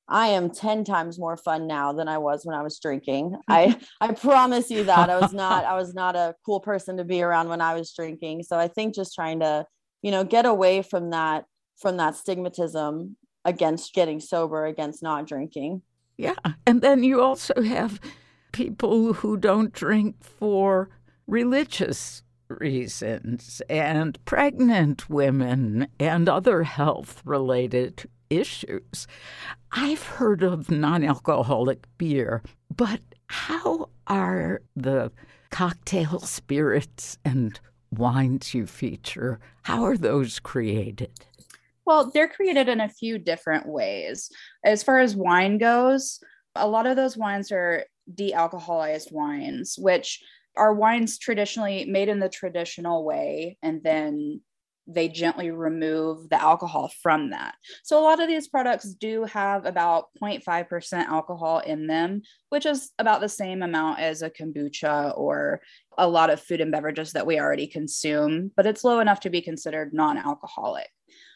I 0.10 0.28
am 0.28 0.49
10 0.49 0.84
times 0.84 1.20
more 1.20 1.36
fun 1.36 1.68
now 1.68 1.91
than 1.91 2.08
I 2.08 2.18
was 2.18 2.45
when 2.45 2.55
I 2.55 2.64
was 2.64 2.80
drinking. 2.80 3.36
I 3.47 3.78
I 3.99 4.14
promise 4.14 4.70
you 4.70 4.84
that. 4.86 5.10
I 5.10 5.20
was 5.20 5.34
not 5.34 5.66
I 5.74 5.76
was 5.76 5.93
not 5.93 6.16
a 6.16 6.36
cool 6.45 6.60
person 6.60 6.97
to 6.97 7.03
be 7.03 7.22
around 7.22 7.49
when 7.49 7.62
I 7.62 7.74
was 7.74 7.93
drinking. 7.93 8.43
So 8.43 8.58
I 8.58 8.68
think 8.68 8.95
just 8.95 9.16
trying 9.16 9.39
to, 9.41 9.66
you 10.01 10.12
know, 10.12 10.24
get 10.24 10.45
away 10.45 10.82
from 10.82 11.12
that 11.12 11.45
from 11.78 11.97
that 11.97 12.16
stigmatism 12.16 13.16
against 13.45 13.93
getting 13.93 14.20
sober, 14.20 14.66
against 14.66 15.03
not 15.03 15.28
drinking. 15.28 15.82
Yeah. 16.18 16.36
And 16.66 16.82
then 16.82 17.03
you 17.03 17.22
also 17.22 17.62
have 17.62 17.99
people 18.51 19.14
who 19.14 19.38
don't 19.38 19.72
drink 19.72 20.16
for 20.24 20.89
religious 21.28 22.24
reasons 22.49 23.62
and 23.70 24.24
pregnant 24.26 25.10
women 25.10 25.88
and 25.99 26.28
other 26.28 26.64
health 26.64 27.22
related 27.26 28.10
issues. 28.30 29.07
I've 29.71 30.03
heard 30.03 30.43
of 30.43 30.69
non 30.71 31.03
alcoholic 31.03 31.86
beer, 31.97 32.41
but 32.75 33.01
how 33.28 33.89
are 34.07 34.61
the 34.75 35.11
cocktail 35.49 36.19
spirits 36.19 37.17
and 37.25 37.59
wines 37.91 38.53
you 38.53 38.65
feature? 38.65 39.39
How 39.63 39.84
are 39.84 39.97
those 39.97 40.39
created? 40.39 41.11
Well, 41.86 42.11
they're 42.11 42.28
created 42.28 42.67
in 42.67 42.82
a 42.82 42.89
few 42.89 43.17
different 43.17 43.65
ways. 43.65 44.30
As 44.65 44.84
far 44.84 44.99
as 44.99 45.15
wine 45.15 45.57
goes, 45.57 46.19
a 46.55 46.67
lot 46.67 46.86
of 46.86 46.95
those 46.95 47.15
wines 47.15 47.51
are 47.51 47.86
de 48.13 48.34
alcoholized 48.34 49.11
wines, 49.11 49.78
which 49.78 50.21
are 50.57 50.73
wines 50.73 51.17
traditionally 51.17 51.86
made 51.86 52.09
in 52.09 52.19
the 52.19 52.30
traditional 52.30 53.05
way 53.05 53.57
and 53.61 53.82
then 53.84 54.41
they 54.88 55.09
gently 55.09 55.51
remove 55.51 56.29
the 56.29 56.41
alcohol 56.41 56.89
from 57.01 57.31
that. 57.31 57.55
So 57.83 57.99
a 57.99 58.03
lot 58.03 58.21
of 58.21 58.27
these 58.27 58.47
products 58.47 58.93
do 58.93 59.25
have 59.25 59.65
about 59.65 60.05
0.5% 60.21 61.05
alcohol 61.07 61.59
in 61.59 61.88
them, 61.88 62.21
which 62.49 62.65
is 62.65 62.91
about 62.97 63.19
the 63.19 63.29
same 63.29 63.61
amount 63.61 63.99
as 63.99 64.21
a 64.21 64.29
kombucha 64.29 65.17
or 65.17 65.61
a 65.97 66.07
lot 66.07 66.29
of 66.29 66.41
food 66.41 66.61
and 66.61 66.71
beverages 66.71 67.11
that 67.13 67.27
we 67.27 67.39
already 67.39 67.67
consume, 67.67 68.51
but 68.55 68.65
it's 68.65 68.83
low 68.83 68.99
enough 68.99 69.19
to 69.21 69.29
be 69.29 69.41
considered 69.41 69.93
non-alcoholic. 69.93 70.88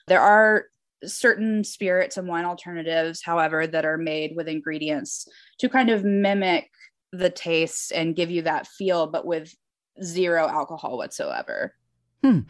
There 0.08 0.22
are 0.22 0.66
certain 1.04 1.64
spirits 1.64 2.18
and 2.18 2.28
wine 2.28 2.46
alternatives, 2.46 3.22
however, 3.24 3.68
that 3.68 3.86
are 3.86 3.98
made 3.98 4.34
with 4.36 4.48
ingredients 4.48 5.28
to 5.60 5.68
kind 5.68 5.90
of 5.90 6.06
mimic 6.06 6.70
the 7.12 7.30
taste 7.30 7.92
and 7.92 8.16
give 8.16 8.32
you 8.32 8.44
that 8.44 8.68
feel, 8.68 9.08
but 9.08 9.26
with 9.26 9.54
zero 10.02 10.48
alcohol 10.48 10.98
whatsoever. 10.98 11.76
Hmm. 12.24 12.42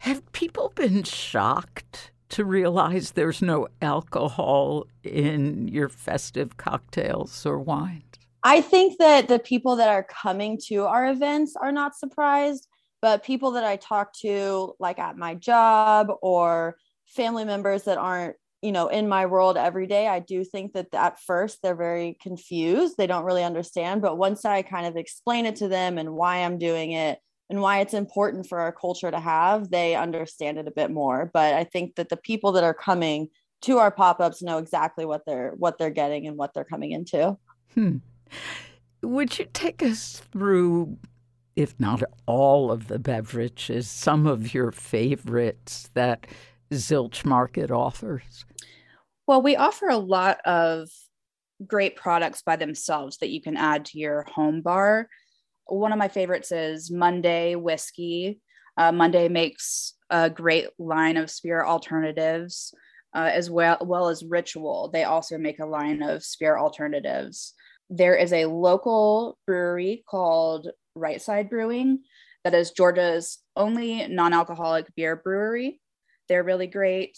Have 0.00 0.30
people 0.32 0.72
been 0.74 1.02
shocked 1.02 2.12
to 2.28 2.44
realize 2.44 3.12
there's 3.12 3.42
no 3.42 3.68
alcohol 3.82 4.86
in 5.02 5.68
your 5.68 5.88
festive 5.88 6.56
cocktails 6.56 7.44
or 7.44 7.58
wines? 7.58 8.02
I 8.42 8.60
think 8.60 8.98
that 8.98 9.26
the 9.26 9.40
people 9.40 9.76
that 9.76 9.88
are 9.88 10.04
coming 10.04 10.58
to 10.66 10.84
our 10.84 11.06
events 11.06 11.56
are 11.60 11.72
not 11.72 11.96
surprised, 11.96 12.68
but 13.02 13.24
people 13.24 13.52
that 13.52 13.64
I 13.64 13.76
talk 13.76 14.12
to, 14.20 14.74
like 14.78 15.00
at 15.00 15.16
my 15.16 15.34
job 15.34 16.08
or 16.22 16.76
family 17.06 17.44
members 17.44 17.82
that 17.84 17.98
aren't, 17.98 18.36
you 18.62 18.70
know, 18.70 18.86
in 18.88 19.08
my 19.08 19.26
world 19.26 19.56
every 19.56 19.88
day, 19.88 20.06
I 20.06 20.20
do 20.20 20.44
think 20.44 20.74
that 20.74 20.94
at 20.94 21.20
first 21.20 21.60
they're 21.62 21.74
very 21.74 22.16
confused. 22.22 22.96
They 22.96 23.06
don't 23.08 23.24
really 23.24 23.44
understand. 23.44 24.02
But 24.02 24.16
once 24.18 24.44
I 24.44 24.62
kind 24.62 24.86
of 24.86 24.96
explain 24.96 25.46
it 25.46 25.56
to 25.56 25.68
them 25.68 25.98
and 25.98 26.14
why 26.14 26.38
I'm 26.38 26.58
doing 26.58 26.92
it, 26.92 27.18
and 27.48 27.60
why 27.60 27.80
it's 27.80 27.94
important 27.94 28.48
for 28.48 28.58
our 28.58 28.72
culture 28.72 29.10
to 29.10 29.20
have, 29.20 29.70
they 29.70 29.94
understand 29.94 30.58
it 30.58 30.66
a 30.66 30.72
bit 30.72 30.90
more. 30.90 31.30
But 31.32 31.54
I 31.54 31.64
think 31.64 31.94
that 31.96 32.08
the 32.08 32.16
people 32.16 32.52
that 32.52 32.64
are 32.64 32.74
coming 32.74 33.28
to 33.62 33.78
our 33.78 33.90
pop-ups 33.90 34.42
know 34.42 34.58
exactly 34.58 35.04
what 35.04 35.24
they're 35.26 35.54
what 35.56 35.78
they're 35.78 35.90
getting 35.90 36.26
and 36.26 36.36
what 36.36 36.54
they're 36.54 36.64
coming 36.64 36.92
into. 36.92 37.36
Hmm. 37.74 37.98
Would 39.02 39.38
you 39.38 39.46
take 39.52 39.82
us 39.82 40.22
through, 40.32 40.98
if 41.54 41.78
not 41.78 42.02
all 42.26 42.72
of 42.72 42.88
the 42.88 42.98
beverages, 42.98 43.88
some 43.88 44.26
of 44.26 44.52
your 44.52 44.72
favorites 44.72 45.90
that 45.94 46.26
Zilch 46.72 47.24
Market 47.24 47.70
offers? 47.70 48.44
Well, 49.26 49.42
we 49.42 49.56
offer 49.56 49.88
a 49.88 49.96
lot 49.96 50.40
of 50.44 50.88
great 51.66 51.96
products 51.96 52.42
by 52.42 52.56
themselves 52.56 53.18
that 53.18 53.30
you 53.30 53.40
can 53.40 53.56
add 53.56 53.84
to 53.86 53.98
your 53.98 54.26
home 54.34 54.60
bar 54.60 55.08
one 55.66 55.92
of 55.92 55.98
my 55.98 56.08
favorites 56.08 56.52
is 56.52 56.90
Monday 56.90 57.54
Whiskey. 57.54 58.40
Uh, 58.76 58.92
Monday 58.92 59.28
makes 59.28 59.94
a 60.10 60.30
great 60.30 60.68
line 60.78 61.16
of 61.16 61.30
spirit 61.30 61.66
alternatives, 61.66 62.74
uh, 63.14 63.30
as 63.32 63.50
well, 63.50 63.78
well 63.80 64.08
as 64.08 64.24
Ritual. 64.24 64.90
They 64.92 65.04
also 65.04 65.38
make 65.38 65.58
a 65.58 65.66
line 65.66 66.02
of 66.02 66.22
spirit 66.22 66.60
alternatives. 66.60 67.54
There 67.88 68.14
is 68.14 68.32
a 68.32 68.46
local 68.46 69.38
brewery 69.46 70.04
called 70.08 70.68
Right 70.94 71.20
Side 71.20 71.48
Brewing 71.48 72.00
that 72.44 72.54
is 72.54 72.70
Georgia's 72.70 73.38
only 73.56 74.06
non 74.08 74.32
alcoholic 74.32 74.94
beer 74.94 75.16
brewery. 75.16 75.80
They're 76.28 76.44
really 76.44 76.66
great. 76.66 77.16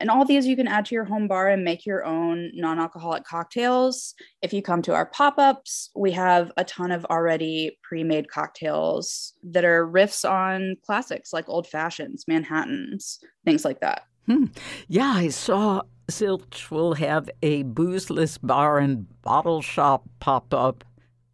And 0.00 0.10
all 0.10 0.24
these 0.24 0.46
you 0.46 0.56
can 0.56 0.66
add 0.66 0.86
to 0.86 0.94
your 0.94 1.04
home 1.04 1.28
bar 1.28 1.48
and 1.48 1.64
make 1.64 1.86
your 1.86 2.04
own 2.04 2.50
non 2.54 2.78
alcoholic 2.78 3.24
cocktails. 3.24 4.14
If 4.42 4.52
you 4.52 4.60
come 4.60 4.82
to 4.82 4.94
our 4.94 5.06
pop 5.06 5.38
ups, 5.38 5.90
we 5.94 6.10
have 6.12 6.50
a 6.56 6.64
ton 6.64 6.90
of 6.90 7.04
already 7.06 7.78
pre 7.82 8.02
made 8.02 8.28
cocktails 8.28 9.34
that 9.44 9.64
are 9.64 9.86
riffs 9.86 10.28
on 10.28 10.76
classics 10.84 11.32
like 11.32 11.48
old 11.48 11.66
fashions, 11.68 12.24
Manhattans, 12.26 13.20
things 13.44 13.64
like 13.64 13.80
that. 13.80 14.04
Hmm. 14.26 14.46
Yeah, 14.88 15.12
I 15.14 15.28
saw 15.28 15.82
Zilch 16.08 16.70
will 16.70 16.94
have 16.94 17.30
a 17.42 17.64
boozeless 17.64 18.38
bar 18.42 18.78
and 18.78 19.06
bottle 19.22 19.62
shop 19.62 20.04
pop 20.20 20.52
up 20.52 20.84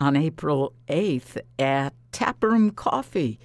on 0.00 0.16
April 0.16 0.72
8th 0.88 1.40
at 1.58 1.94
Taproom 2.12 2.70
Coffee. 2.70 3.38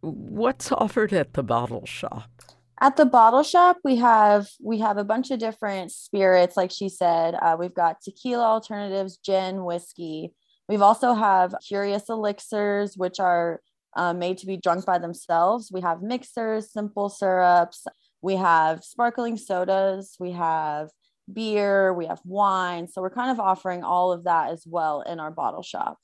What's 0.00 0.72
offered 0.72 1.12
at 1.12 1.34
the 1.34 1.42
bottle 1.42 1.86
shop? 1.86 2.35
At 2.78 2.96
the 2.96 3.06
bottle 3.06 3.42
shop, 3.42 3.78
we 3.84 3.96
have 3.96 4.48
we 4.62 4.78
have 4.80 4.98
a 4.98 5.04
bunch 5.04 5.30
of 5.30 5.38
different 5.38 5.92
spirits. 5.92 6.56
Like 6.56 6.70
she 6.70 6.90
said, 6.90 7.34
uh, 7.34 7.56
we've 7.58 7.74
got 7.74 8.02
tequila 8.02 8.44
alternatives, 8.44 9.16
gin, 9.16 9.64
whiskey. 9.64 10.34
We've 10.68 10.82
also 10.82 11.14
have 11.14 11.54
curious 11.66 12.08
elixirs, 12.10 12.96
which 12.96 13.18
are 13.18 13.60
uh, 13.96 14.12
made 14.12 14.38
to 14.38 14.46
be 14.46 14.58
drunk 14.58 14.84
by 14.84 14.98
themselves. 14.98 15.70
We 15.72 15.80
have 15.80 16.02
mixers, 16.02 16.70
simple 16.70 17.08
syrups. 17.08 17.86
We 18.20 18.36
have 18.36 18.84
sparkling 18.84 19.38
sodas. 19.38 20.16
We 20.20 20.32
have 20.32 20.90
beer. 21.32 21.94
We 21.94 22.06
have 22.06 22.20
wine. 22.24 22.88
So 22.88 23.00
we're 23.00 23.10
kind 23.10 23.30
of 23.30 23.40
offering 23.40 23.84
all 23.84 24.12
of 24.12 24.24
that 24.24 24.50
as 24.50 24.64
well 24.66 25.00
in 25.00 25.18
our 25.18 25.30
bottle 25.30 25.62
shop. 25.62 25.98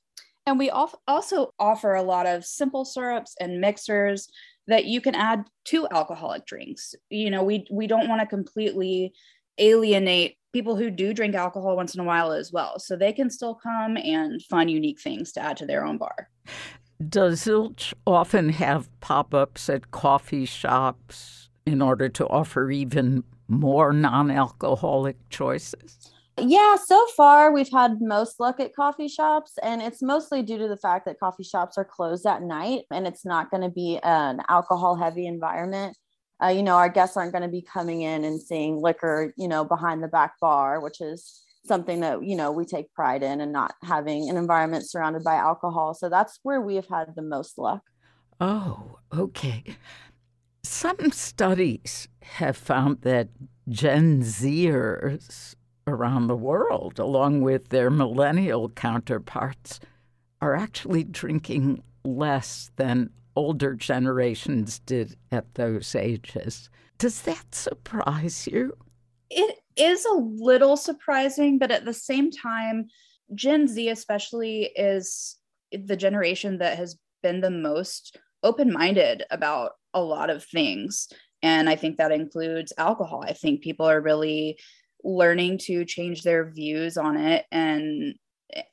And 0.47 0.59
we 0.59 0.71
also 0.71 1.53
offer 1.59 1.95
a 1.95 2.03
lot 2.03 2.27
of 2.27 2.45
simple 2.45 2.85
syrups 2.85 3.37
and 3.39 3.61
mixers 3.61 4.29
that 4.69 4.85
you 4.85 5.01
can 5.01 5.15
add 5.15 5.45
to 5.67 5.89
alcoholic 5.91 6.47
drinks. 6.47 6.95
You 7.11 7.31
know, 7.31 7.43
we 7.43 7.67
we 7.71 7.87
don't 7.87 8.09
want 8.09 8.21
to 8.21 8.27
completely 8.27 9.13
alienate 9.59 10.37
people 10.53 10.77
who 10.77 10.91
do 10.91 11.15
drink 11.15 11.35
alcohol 11.35 11.77
once 11.77 11.95
in 11.95 12.01
a 12.01 12.05
while 12.05 12.33
as 12.33 12.53
well. 12.53 12.79
So 12.79 12.97
they 12.97 13.13
can 13.13 13.31
still 13.31 13.55
come 13.55 13.97
and 13.97 14.43
find 14.43 14.71
unique 14.71 15.01
things 15.01 15.33
to 15.33 15.41
add 15.41 15.57
to 15.59 15.67
their 15.67 15.85
own 15.85 15.99
bar. 15.99 16.29
Does 17.09 17.45
Zilch 17.45 17.93
often 18.07 18.51
have 18.51 18.89
pop 19.01 19.35
ups 19.35 19.69
at 19.69 19.91
coffee 19.91 20.45
shops 20.45 21.49
in 21.67 21.83
order 21.83 22.09
to 22.11 22.27
offer 22.29 22.71
even 22.71 23.25
more 23.49 23.93
non 23.93 24.31
alcoholic 24.31 25.17
choices? 25.31 26.12
Yeah, 26.39 26.77
so 26.77 27.07
far 27.15 27.53
we've 27.53 27.71
had 27.71 28.01
most 28.01 28.41
luck 28.41 28.59
at 28.59 28.75
coffee 28.75 29.09
shops, 29.09 29.59
and 29.63 29.83
it's 29.83 30.03
mostly 30.03 30.43
due 30.43 30.59
to 30.59 30.67
the 30.67 30.79
fact 30.79 31.05
that 31.05 31.21
coffee 31.21 31.45
shops 31.45 31.77
are 31.77 31.85
closed 31.85 32.27
at 32.27 32.43
night 32.43 32.85
and 32.91 33.07
it's 33.07 33.25
not 33.25 33.51
going 33.51 33.63
to 33.63 33.69
be 33.69 33.99
an 34.03 34.41
alcohol 34.49 34.97
heavy 34.97 35.27
environment. 35.27 35.97
Uh, 36.43 36.49
you 36.49 36.63
know, 36.63 36.77
our 36.77 36.89
guests 36.89 37.17
aren't 37.17 37.33
going 37.33 37.43
to 37.43 37.49
be 37.49 37.63
coming 37.63 38.03
in 38.03 38.25
and 38.25 38.41
seeing 38.41 38.81
liquor, 38.81 39.33
you 39.37 39.47
know, 39.47 39.63
behind 39.63 40.03
the 40.03 40.09
back 40.09 40.33
bar, 40.41 40.81
which 40.81 41.01
is 41.01 41.43
something 41.67 42.01
that, 42.01 42.25
you 42.25 42.35
know, 42.35 42.51
we 42.51 42.65
take 42.65 42.93
pride 42.95 43.23
in 43.23 43.41
and 43.41 43.53
not 43.53 43.75
having 43.85 44.29
an 44.29 44.37
environment 44.37 44.89
surrounded 44.89 45.23
by 45.23 45.35
alcohol. 45.35 45.95
So 45.95 46.09
that's 46.09 46.41
where 46.43 46.61
we 46.61 46.75
have 46.77 46.89
had 46.89 47.15
the 47.15 47.23
most 47.23 47.59
luck. 47.59 47.83
Oh, 48.41 48.99
okay. 49.13 49.63
Some 50.65 51.13
studies 51.13 52.09
have 52.23 52.57
found 52.57 53.03
that 53.03 53.29
Gen 53.69 54.23
Zers 54.23 55.55
around 55.87 56.27
the 56.27 56.37
world, 56.37 56.99
along 56.99 57.43
with 57.43 57.69
their 57.69 57.91
millennial 57.91 58.69
counterparts, 58.71 59.81
are 60.41 60.55
actually 60.55 61.05
drinking 61.05 61.83
less 62.05 62.71
than 62.77 63.11
older 63.37 63.75
generations 63.75 64.81
did 64.81 65.17
at 65.31 65.55
those 65.55 65.95
ages. 65.95 66.69
Does 66.99 67.23
that 67.23 67.55
surprise 67.55 68.47
you? 68.47 68.77
It 69.31 69.59
is 69.77 70.05
a 70.05 70.15
little 70.15 70.77
surprising, 70.77 71.59
but 71.59 71.71
at 71.71 71.85
the 71.85 71.95
same 71.95 72.31
time, 72.31 72.89
Gen 73.35 73.67
Z, 73.67 73.89
especially, 73.89 74.71
is 74.77 75.39
the 75.73 75.97
generation 75.97 76.59
that 76.59 76.77
has 76.77 76.99
been 77.23 77.41
the 77.41 77.51
most 77.51 78.19
open 78.43 78.73
minded 78.73 79.23
about 79.31 79.73
a 79.95 80.03
lot 80.03 80.29
of 80.29 80.45
things. 80.45 81.09
And 81.43 81.69
I 81.69 81.77
think 81.77 81.97
that 81.97 82.13
includes 82.13 82.73
alcohol. 82.77 83.25
I 83.27 83.33
think 83.33 83.63
people 83.63 83.87
are 83.87 84.01
really 84.01 84.59
learning 85.05 85.59
to 85.59 85.85
change 85.85 86.23
their 86.23 86.49
views 86.51 86.97
on 86.97 87.17
it 87.17 87.47
and 87.51 88.15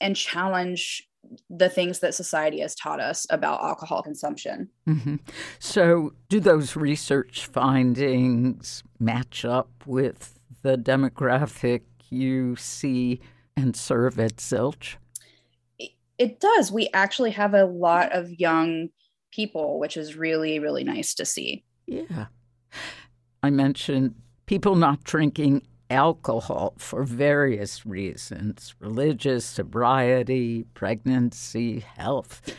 and 0.01 0.15
challenge 0.15 1.09
the 1.49 1.69
things 1.69 1.99
that 1.99 2.15
society 2.15 2.59
has 2.59 2.75
taught 2.75 2.99
us 2.99 3.25
about 3.29 3.61
alcohol 3.61 4.01
consumption. 4.01 4.69
Mm-hmm. 4.87 5.15
So, 5.59 6.13
do 6.27 6.39
those 6.39 6.75
research 6.75 7.45
findings 7.45 8.83
match 8.99 9.45
up 9.45 9.69
with 9.85 10.39
the 10.61 10.77
demographic 10.77 11.81
you 12.09 12.55
see 12.55 13.21
and 13.55 13.75
serve 13.75 14.19
at 14.19 14.37
Zilch? 14.37 14.95
It 16.17 16.39
does. 16.39 16.71
We 16.71 16.89
actually 16.93 17.31
have 17.31 17.53
a 17.53 17.65
lot 17.65 18.11
of 18.11 18.39
young 18.39 18.89
people, 19.31 19.79
which 19.79 19.95
is 19.95 20.15
really, 20.15 20.59
really 20.59 20.83
nice 20.83 21.13
to 21.15 21.25
see. 21.25 21.63
Yeah. 21.85 22.27
I 23.41 23.49
mentioned 23.49 24.15
people 24.45 24.75
not 24.75 25.03
drinking 25.03 25.61
alcohol 25.89 26.73
for 26.77 27.03
various 27.03 27.85
reasons 27.85 28.75
religious, 28.79 29.45
sobriety, 29.45 30.65
pregnancy, 30.73 31.79
health. 31.79 32.55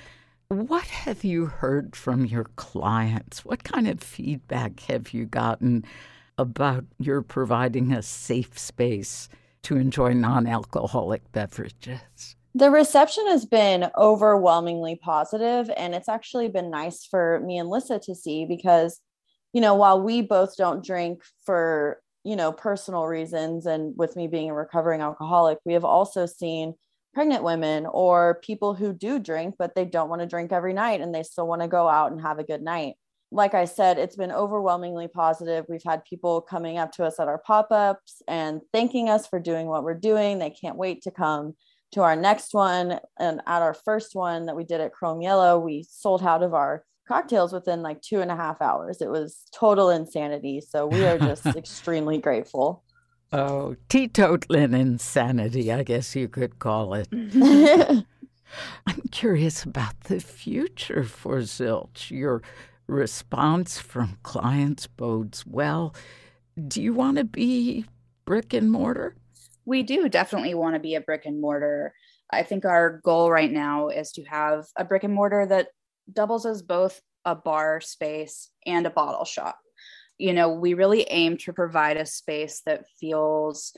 What 0.49 0.87
have 0.87 1.22
you 1.22 1.47
heard 1.47 1.95
from 1.95 2.24
your 2.24 2.45
clients? 2.57 3.45
What 3.45 3.62
kind 3.62 3.87
of 3.87 4.01
feedback 4.01 4.81
have 4.81 5.12
you 5.12 5.24
gotten 5.24 5.85
about 6.39 6.85
your 6.99 7.22
providing 7.22 7.93
a 7.93 8.03
safe 8.03 8.59
space 8.59 9.28
to 9.62 9.76
enjoy 9.76 10.12
non 10.12 10.47
alcoholic 10.47 11.31
beverages? 11.33 12.37
The 12.55 12.70
reception 12.70 13.28
has 13.28 13.47
been 13.47 13.91
overwhelmingly 13.97 14.97
positive, 14.97 15.70
and 15.76 15.95
it's 15.95 16.09
actually 16.09 16.49
been 16.49 16.68
nice 16.68 17.05
for 17.05 17.41
me 17.47 17.59
and 17.59 17.68
Lissa 17.68 18.01
to 18.01 18.14
see 18.14 18.45
because, 18.45 19.01
you 19.53 19.61
know, 19.61 19.76
while 19.76 20.03
we 20.03 20.20
both 20.20 20.57
don't 20.57 20.85
drink 20.85 21.22
for 21.45 22.01
you 22.25 22.37
know, 22.37 22.53
personal 22.53 23.07
reasons, 23.07 23.66
and 23.66 23.97
with 23.97 24.16
me 24.16 24.27
being 24.29 24.51
a 24.51 24.55
recovering 24.55 25.01
alcoholic, 25.01 25.59
we 25.64 25.73
have 25.73 25.85
also 25.85 26.27
seen 26.27 26.75
pregnant 27.14 27.43
women 27.43 27.87
or 27.87 28.41
people 28.43 28.75
who 28.75 28.93
do 28.93 29.18
drink, 29.18 29.57
but 29.59 29.75
they 29.75 29.85
don't 29.85 30.09
want 30.09 30.21
to 30.21 30.29
drink 30.29 30.53
every 30.53 30.73
night 30.73 31.01
and 31.01 31.14
they 31.14 31.23
still 31.23 31.47
want 31.47 31.62
to 31.62 31.68
go 31.68 31.89
out 31.89 32.12
and 32.12 32.21
have 32.21 32.39
a 32.39 32.45
good 32.45 32.62
night. 32.62 32.95
Like 33.33 33.55
I 33.55 33.64
said, 33.64 33.99
it's 33.99 34.16
been 34.16 34.33
overwhelmingly 34.33 35.09
positive. 35.09 35.64
We've 35.68 35.83
had 35.85 36.05
people 36.05 36.41
coming 36.41 36.79
up 36.79 36.93
to 36.93 37.05
us 37.05 37.18
at 37.21 37.29
our 37.29 37.39
pop 37.39 37.68
ups 37.71 38.23
and 38.29 38.61
thanking 38.73 39.09
us 39.09 39.27
for 39.27 39.39
doing 39.39 39.66
what 39.66 39.85
we're 39.85 39.95
doing. 39.95 40.39
They 40.39 40.51
can't 40.51 40.77
wait 40.77 41.03
to 41.03 41.11
come 41.11 41.55
to 41.93 42.03
our 42.03 42.16
next 42.16 42.55
one. 42.55 42.99
And 43.18 43.41
at 43.47 43.62
our 43.62 43.75
first 43.75 44.14
one 44.14 44.47
that 44.47 44.57
we 44.57 44.64
did 44.64 44.81
at 44.81 44.93
Chrome 44.93 45.21
Yellow, 45.21 45.59
we 45.59 45.85
sold 45.89 46.23
out 46.23 46.43
of 46.43 46.55
our 46.55 46.85
cocktails 47.11 47.52
within 47.52 47.82
like 47.82 48.00
two 48.00 48.20
and 48.20 48.30
a 48.30 48.36
half 48.36 48.62
hours. 48.62 49.02
It 49.02 49.11
was 49.11 49.42
total 49.52 49.90
insanity. 49.90 50.61
So 50.61 50.86
we 50.86 51.04
are 51.04 51.18
just 51.18 51.44
extremely 51.56 52.18
grateful. 52.18 52.84
Oh, 53.32 53.74
teetotaling 53.88 54.78
insanity, 54.78 55.72
I 55.72 55.82
guess 55.82 56.14
you 56.14 56.28
could 56.28 56.61
call 56.61 56.94
it. 56.94 57.08
I'm 58.86 59.02
curious 59.11 59.64
about 59.64 59.98
the 60.04 60.20
future 60.20 61.02
for 61.02 61.38
Zilch. 61.38 62.11
Your 62.11 62.42
response 62.86 63.78
from 63.78 64.18
clients 64.22 64.86
bodes 64.86 65.44
well. 65.44 65.94
Do 66.68 66.80
you 66.80 66.94
want 66.94 67.18
to 67.18 67.24
be 67.24 67.86
brick 68.24 68.52
and 68.52 68.70
mortar? 68.70 69.16
We 69.64 69.82
do 69.82 70.08
definitely 70.08 70.54
want 70.54 70.74
to 70.74 70.80
be 70.80 70.94
a 70.94 71.00
brick 71.00 71.26
and 71.26 71.40
mortar. 71.40 71.92
I 72.32 72.44
think 72.44 72.64
our 72.64 73.00
goal 73.04 73.30
right 73.30 73.50
now 73.50 73.88
is 73.88 74.12
to 74.12 74.22
have 74.24 74.66
a 74.76 74.84
brick 74.84 75.02
and 75.02 75.14
mortar 75.14 75.46
that 75.46 75.68
doubles 76.12 76.46
as 76.46 76.62
both 76.62 77.00
a 77.24 77.34
bar 77.34 77.80
space 77.80 78.50
and 78.66 78.86
a 78.86 78.90
bottle 78.90 79.24
shop. 79.24 79.58
You 80.18 80.32
know, 80.32 80.52
we 80.52 80.74
really 80.74 81.02
aim 81.11 81.36
to 81.38 81.52
provide 81.52 81.96
a 81.96 82.06
space 82.06 82.62
that 82.66 82.84
feels 82.98 83.72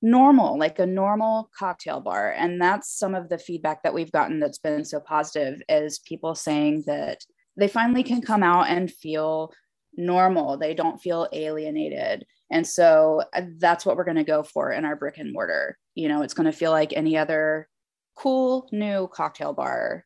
normal, 0.00 0.58
like 0.58 0.78
a 0.78 0.86
normal 0.86 1.50
cocktail 1.56 2.00
bar. 2.00 2.32
And 2.32 2.60
that's 2.60 2.90
some 2.90 3.14
of 3.14 3.28
the 3.28 3.38
feedback 3.38 3.82
that 3.82 3.94
we've 3.94 4.12
gotten 4.12 4.40
that's 4.40 4.58
been 4.58 4.84
so 4.84 5.00
positive 5.00 5.60
is 5.68 5.98
people 5.98 6.34
saying 6.34 6.84
that 6.86 7.24
they 7.56 7.68
finally 7.68 8.02
can 8.02 8.22
come 8.22 8.42
out 8.42 8.68
and 8.68 8.90
feel 8.90 9.52
normal. 9.96 10.56
They 10.56 10.74
don't 10.74 11.00
feel 11.00 11.28
alienated. 11.32 12.24
And 12.50 12.66
so 12.66 13.22
uh, 13.34 13.42
that's 13.58 13.84
what 13.84 13.96
we're 13.96 14.04
going 14.04 14.16
to 14.16 14.24
go 14.24 14.42
for 14.42 14.72
in 14.72 14.84
our 14.84 14.96
brick 14.96 15.18
and 15.18 15.32
mortar. 15.32 15.76
You 15.94 16.08
know, 16.08 16.22
it's 16.22 16.34
going 16.34 16.50
to 16.50 16.56
feel 16.56 16.70
like 16.70 16.92
any 16.92 17.16
other 17.16 17.68
cool 18.14 18.68
new 18.72 19.08
cocktail 19.08 19.52
bar, 19.52 20.04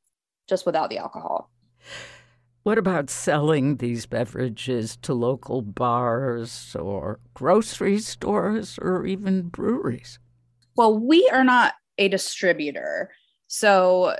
just 0.48 0.66
without 0.66 0.90
the 0.90 0.98
alcohol. 0.98 1.51
What 2.62 2.78
about 2.78 3.10
selling 3.10 3.78
these 3.78 4.06
beverages 4.06 4.96
to 4.98 5.14
local 5.14 5.62
bars 5.62 6.76
or 6.78 7.18
grocery 7.34 7.98
stores 7.98 8.78
or 8.80 9.04
even 9.04 9.48
breweries? 9.48 10.20
Well, 10.76 10.96
we 10.96 11.28
are 11.32 11.42
not 11.42 11.74
a 11.98 12.08
distributor. 12.08 13.10
So, 13.48 14.16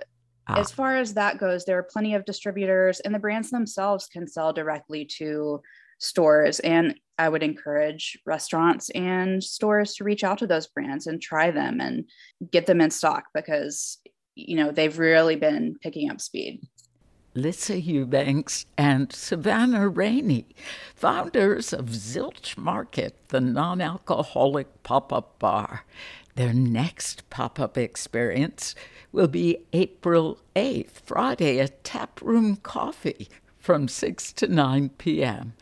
ah. 0.49 0.59
as 0.59 0.73
far 0.73 0.97
as 0.97 1.15
that 1.15 1.39
goes, 1.39 1.65
there 1.65 1.79
are 1.79 1.85
plenty 1.85 2.15
of 2.15 2.25
distributors, 2.25 2.99
and 3.01 3.15
the 3.15 3.21
brands 3.21 3.51
themselves 3.51 4.07
can 4.07 4.27
sell 4.27 4.53
directly 4.53 5.05
to 5.19 5.63
stores. 5.99 6.59
And 6.61 6.99
I 7.19 7.29
would 7.29 7.45
encourage 7.45 8.19
restaurants 8.27 8.91
and 8.91 9.43
stores 9.43 9.95
to 9.95 10.05
reach 10.05 10.25
out 10.25 10.39
to 10.39 10.49
those 10.49 10.67
brands 10.67 11.07
and 11.07 11.23
try 11.23 11.53
them 11.53 11.81
and 11.81 12.05
get 12.51 12.67
them 12.67 12.81
in 12.81 12.91
stock 12.91 13.27
because, 13.33 13.99
you 14.35 14.57
know, 14.57 14.73
they've 14.73 14.99
really 14.99 15.37
been 15.37 15.77
picking 15.81 16.11
up 16.11 16.21
speed. 16.21 16.61
Lissa 17.35 17.81
Eubanks 17.81 18.67
and 18.77 19.11
Savannah 19.11 19.89
Rainey, 19.89 20.47
founders 20.95 21.73
of 21.73 21.87
Zilch 21.87 22.59
Market, 22.59 23.17
the 23.29 23.41
non 23.41 23.81
alcoholic 23.81 24.83
pop 24.83 25.13
up 25.13 25.39
bar. 25.39 25.85
Their 26.35 26.53
next 26.53 27.29
pop 27.31 27.59
up 27.59 27.79
experience 27.79 28.75
will 29.13 29.29
be 29.29 29.59
April 29.73 30.41
8th, 30.55 31.01
Friday 31.05 31.59
at 31.59 31.85
Taproom 31.85 32.57
Coffee 32.57 33.29
from 33.59 33.89
6 33.89 34.33
to 34.35 34.49
9 34.49 34.91
p.m. 34.99 35.55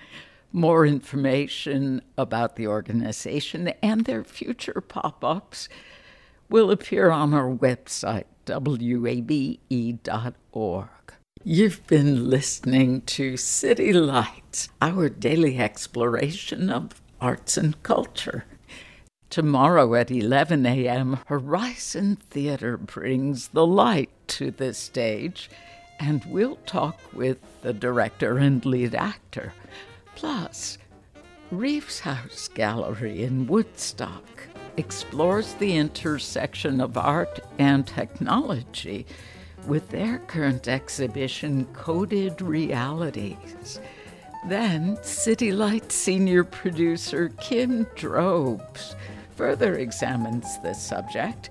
More 0.53 0.85
information 0.85 2.03
about 2.19 2.57
the 2.57 2.67
organization 2.67 3.69
and 3.81 4.05
their 4.07 4.25
future 4.25 4.81
pop 4.81 5.25
ups 5.25 5.69
will 6.49 6.73
appear 6.73 7.11
on 7.11 7.33
our 7.33 7.55
website, 7.55 8.25
wabe.org. 8.49 9.61
You've 11.43 11.87
been 11.87 12.29
listening 12.29 13.01
to 13.03 13.39
City 13.39 13.95
Lights, 13.95 14.69
our 14.83 15.09
daily 15.09 15.59
exploration 15.59 16.69
of 16.69 17.01
arts 17.19 17.57
and 17.57 17.83
culture. 17.83 18.45
Tomorrow 19.31 19.95
at 19.95 20.11
11 20.11 20.67
a.m., 20.67 21.19
Horizon 21.29 22.17
Theater 22.17 22.77
brings 22.77 23.49
the 23.49 23.67
light 23.67 24.11
to 24.29 24.51
the 24.51 24.75
stage, 24.75 25.49
and 25.99 26.23
we'll 26.27 26.57
talk 26.67 27.01
with 27.15 27.39
the 27.63 27.73
director 27.73 28.37
and 28.37 28.63
lead 28.67 28.95
actor. 28.95 29.55
Plus, 30.17 30.77
Reeves 31.51 32.01
House 32.01 32.49
Gallery 32.49 33.23
in 33.23 33.47
Woodstock 33.47 34.47
explores 34.77 35.55
the 35.55 35.75
intersection 35.75 36.83
of 36.83 36.99
art 36.99 37.41
and 37.59 37.87
technology 37.87 39.07
with 39.67 39.89
their 39.91 40.19
current 40.21 40.69
exhibition, 40.69 41.67
Coded 41.73 42.41
Realities. 42.41 43.81
Then, 44.49 44.99
City 45.03 45.53
Light 45.53 45.93
senior 45.93 46.45
producer 46.45 47.31
Kim 47.41 47.87
Drobes 47.95 48.97
further 49.37 49.77
examines 49.77 50.59
the 50.61 50.75
subject 50.75 51.51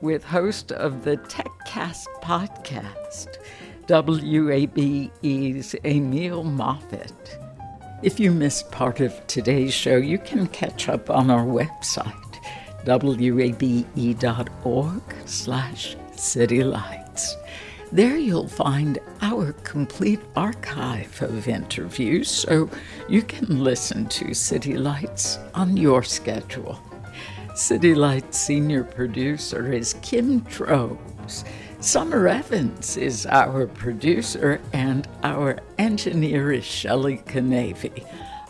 with 0.00 0.24
host 0.24 0.72
of 0.72 1.04
the 1.04 1.16
TechCast 1.16 2.06
podcast, 2.22 3.36
WABE's 3.86 5.74
Emil 5.84 6.44
Moffatt. 6.44 7.38
If 8.02 8.18
you 8.18 8.32
missed 8.32 8.72
part 8.72 9.00
of 9.00 9.24
today's 9.28 9.72
show, 9.72 9.96
you 9.96 10.18
can 10.18 10.48
catch 10.48 10.88
up 10.88 11.08
on 11.08 11.30
our 11.30 11.44
website, 11.44 12.12
wabe.org 12.84 13.84
slash 15.26 15.96
There 17.92 18.16
you'll 18.16 18.48
find 18.48 18.98
our 19.20 19.52
complete 19.64 20.20
archive 20.34 21.20
of 21.20 21.46
interviews 21.46 22.30
so 22.30 22.70
you 23.08 23.22
can 23.22 23.62
listen 23.62 24.06
to 24.06 24.32
City 24.32 24.78
Lights 24.78 25.38
on 25.54 25.76
your 25.76 26.02
schedule. 26.02 26.80
City 27.54 27.94
Lights 27.94 28.38
senior 28.38 28.82
producer 28.82 29.72
is 29.72 29.96
Kim 30.00 30.40
Drobes. 30.40 31.44
Summer 31.80 32.28
Evans 32.28 32.96
is 32.96 33.26
our 33.26 33.66
producer, 33.66 34.60
and 34.72 35.06
our 35.22 35.58
engineer 35.78 36.52
is 36.52 36.64
Shelley 36.64 37.18
Canavy. 37.26 38.06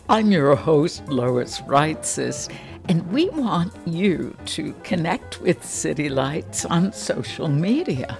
I'm 0.08 0.30
your 0.30 0.54
host, 0.54 1.08
Lois 1.08 1.60
Reitzes, 1.62 2.48
and 2.88 3.10
we 3.10 3.28
want 3.30 3.72
you 3.86 4.36
to 4.46 4.72
connect 4.84 5.40
with 5.40 5.64
City 5.64 6.08
Lights 6.08 6.64
on 6.64 6.92
social 6.92 7.48
media. 7.48 8.18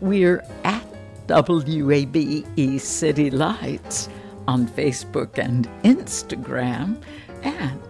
We're 0.00 0.44
at 0.64 0.84
WABE 1.28 2.80
City 2.80 3.30
Lights 3.30 4.08
on 4.46 4.68
Facebook 4.68 5.38
and 5.38 5.68
Instagram, 5.82 7.02
and 7.42 7.80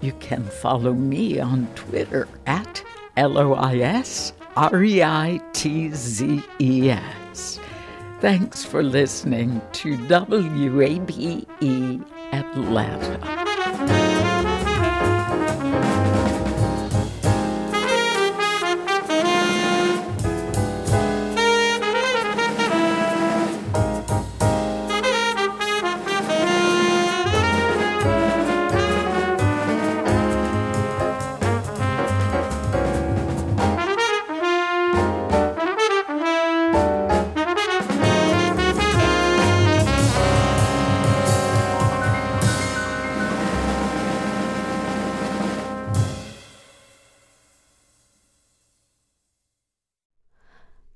you 0.00 0.12
can 0.20 0.44
follow 0.44 0.92
me 0.92 1.40
on 1.40 1.66
Twitter 1.74 2.28
at 2.46 2.82
L 3.16 3.38
O 3.38 3.54
I 3.54 3.78
S 3.78 4.32
R 4.56 4.82
E 4.84 5.02
I 5.02 5.40
T 5.52 5.90
Z 5.90 6.42
E 6.60 6.90
S. 6.90 7.58
Thanks 8.20 8.64
for 8.64 8.82
listening 8.82 9.60
to 9.72 9.96
WABE 9.96 11.46
Atlanta. 12.32 13.43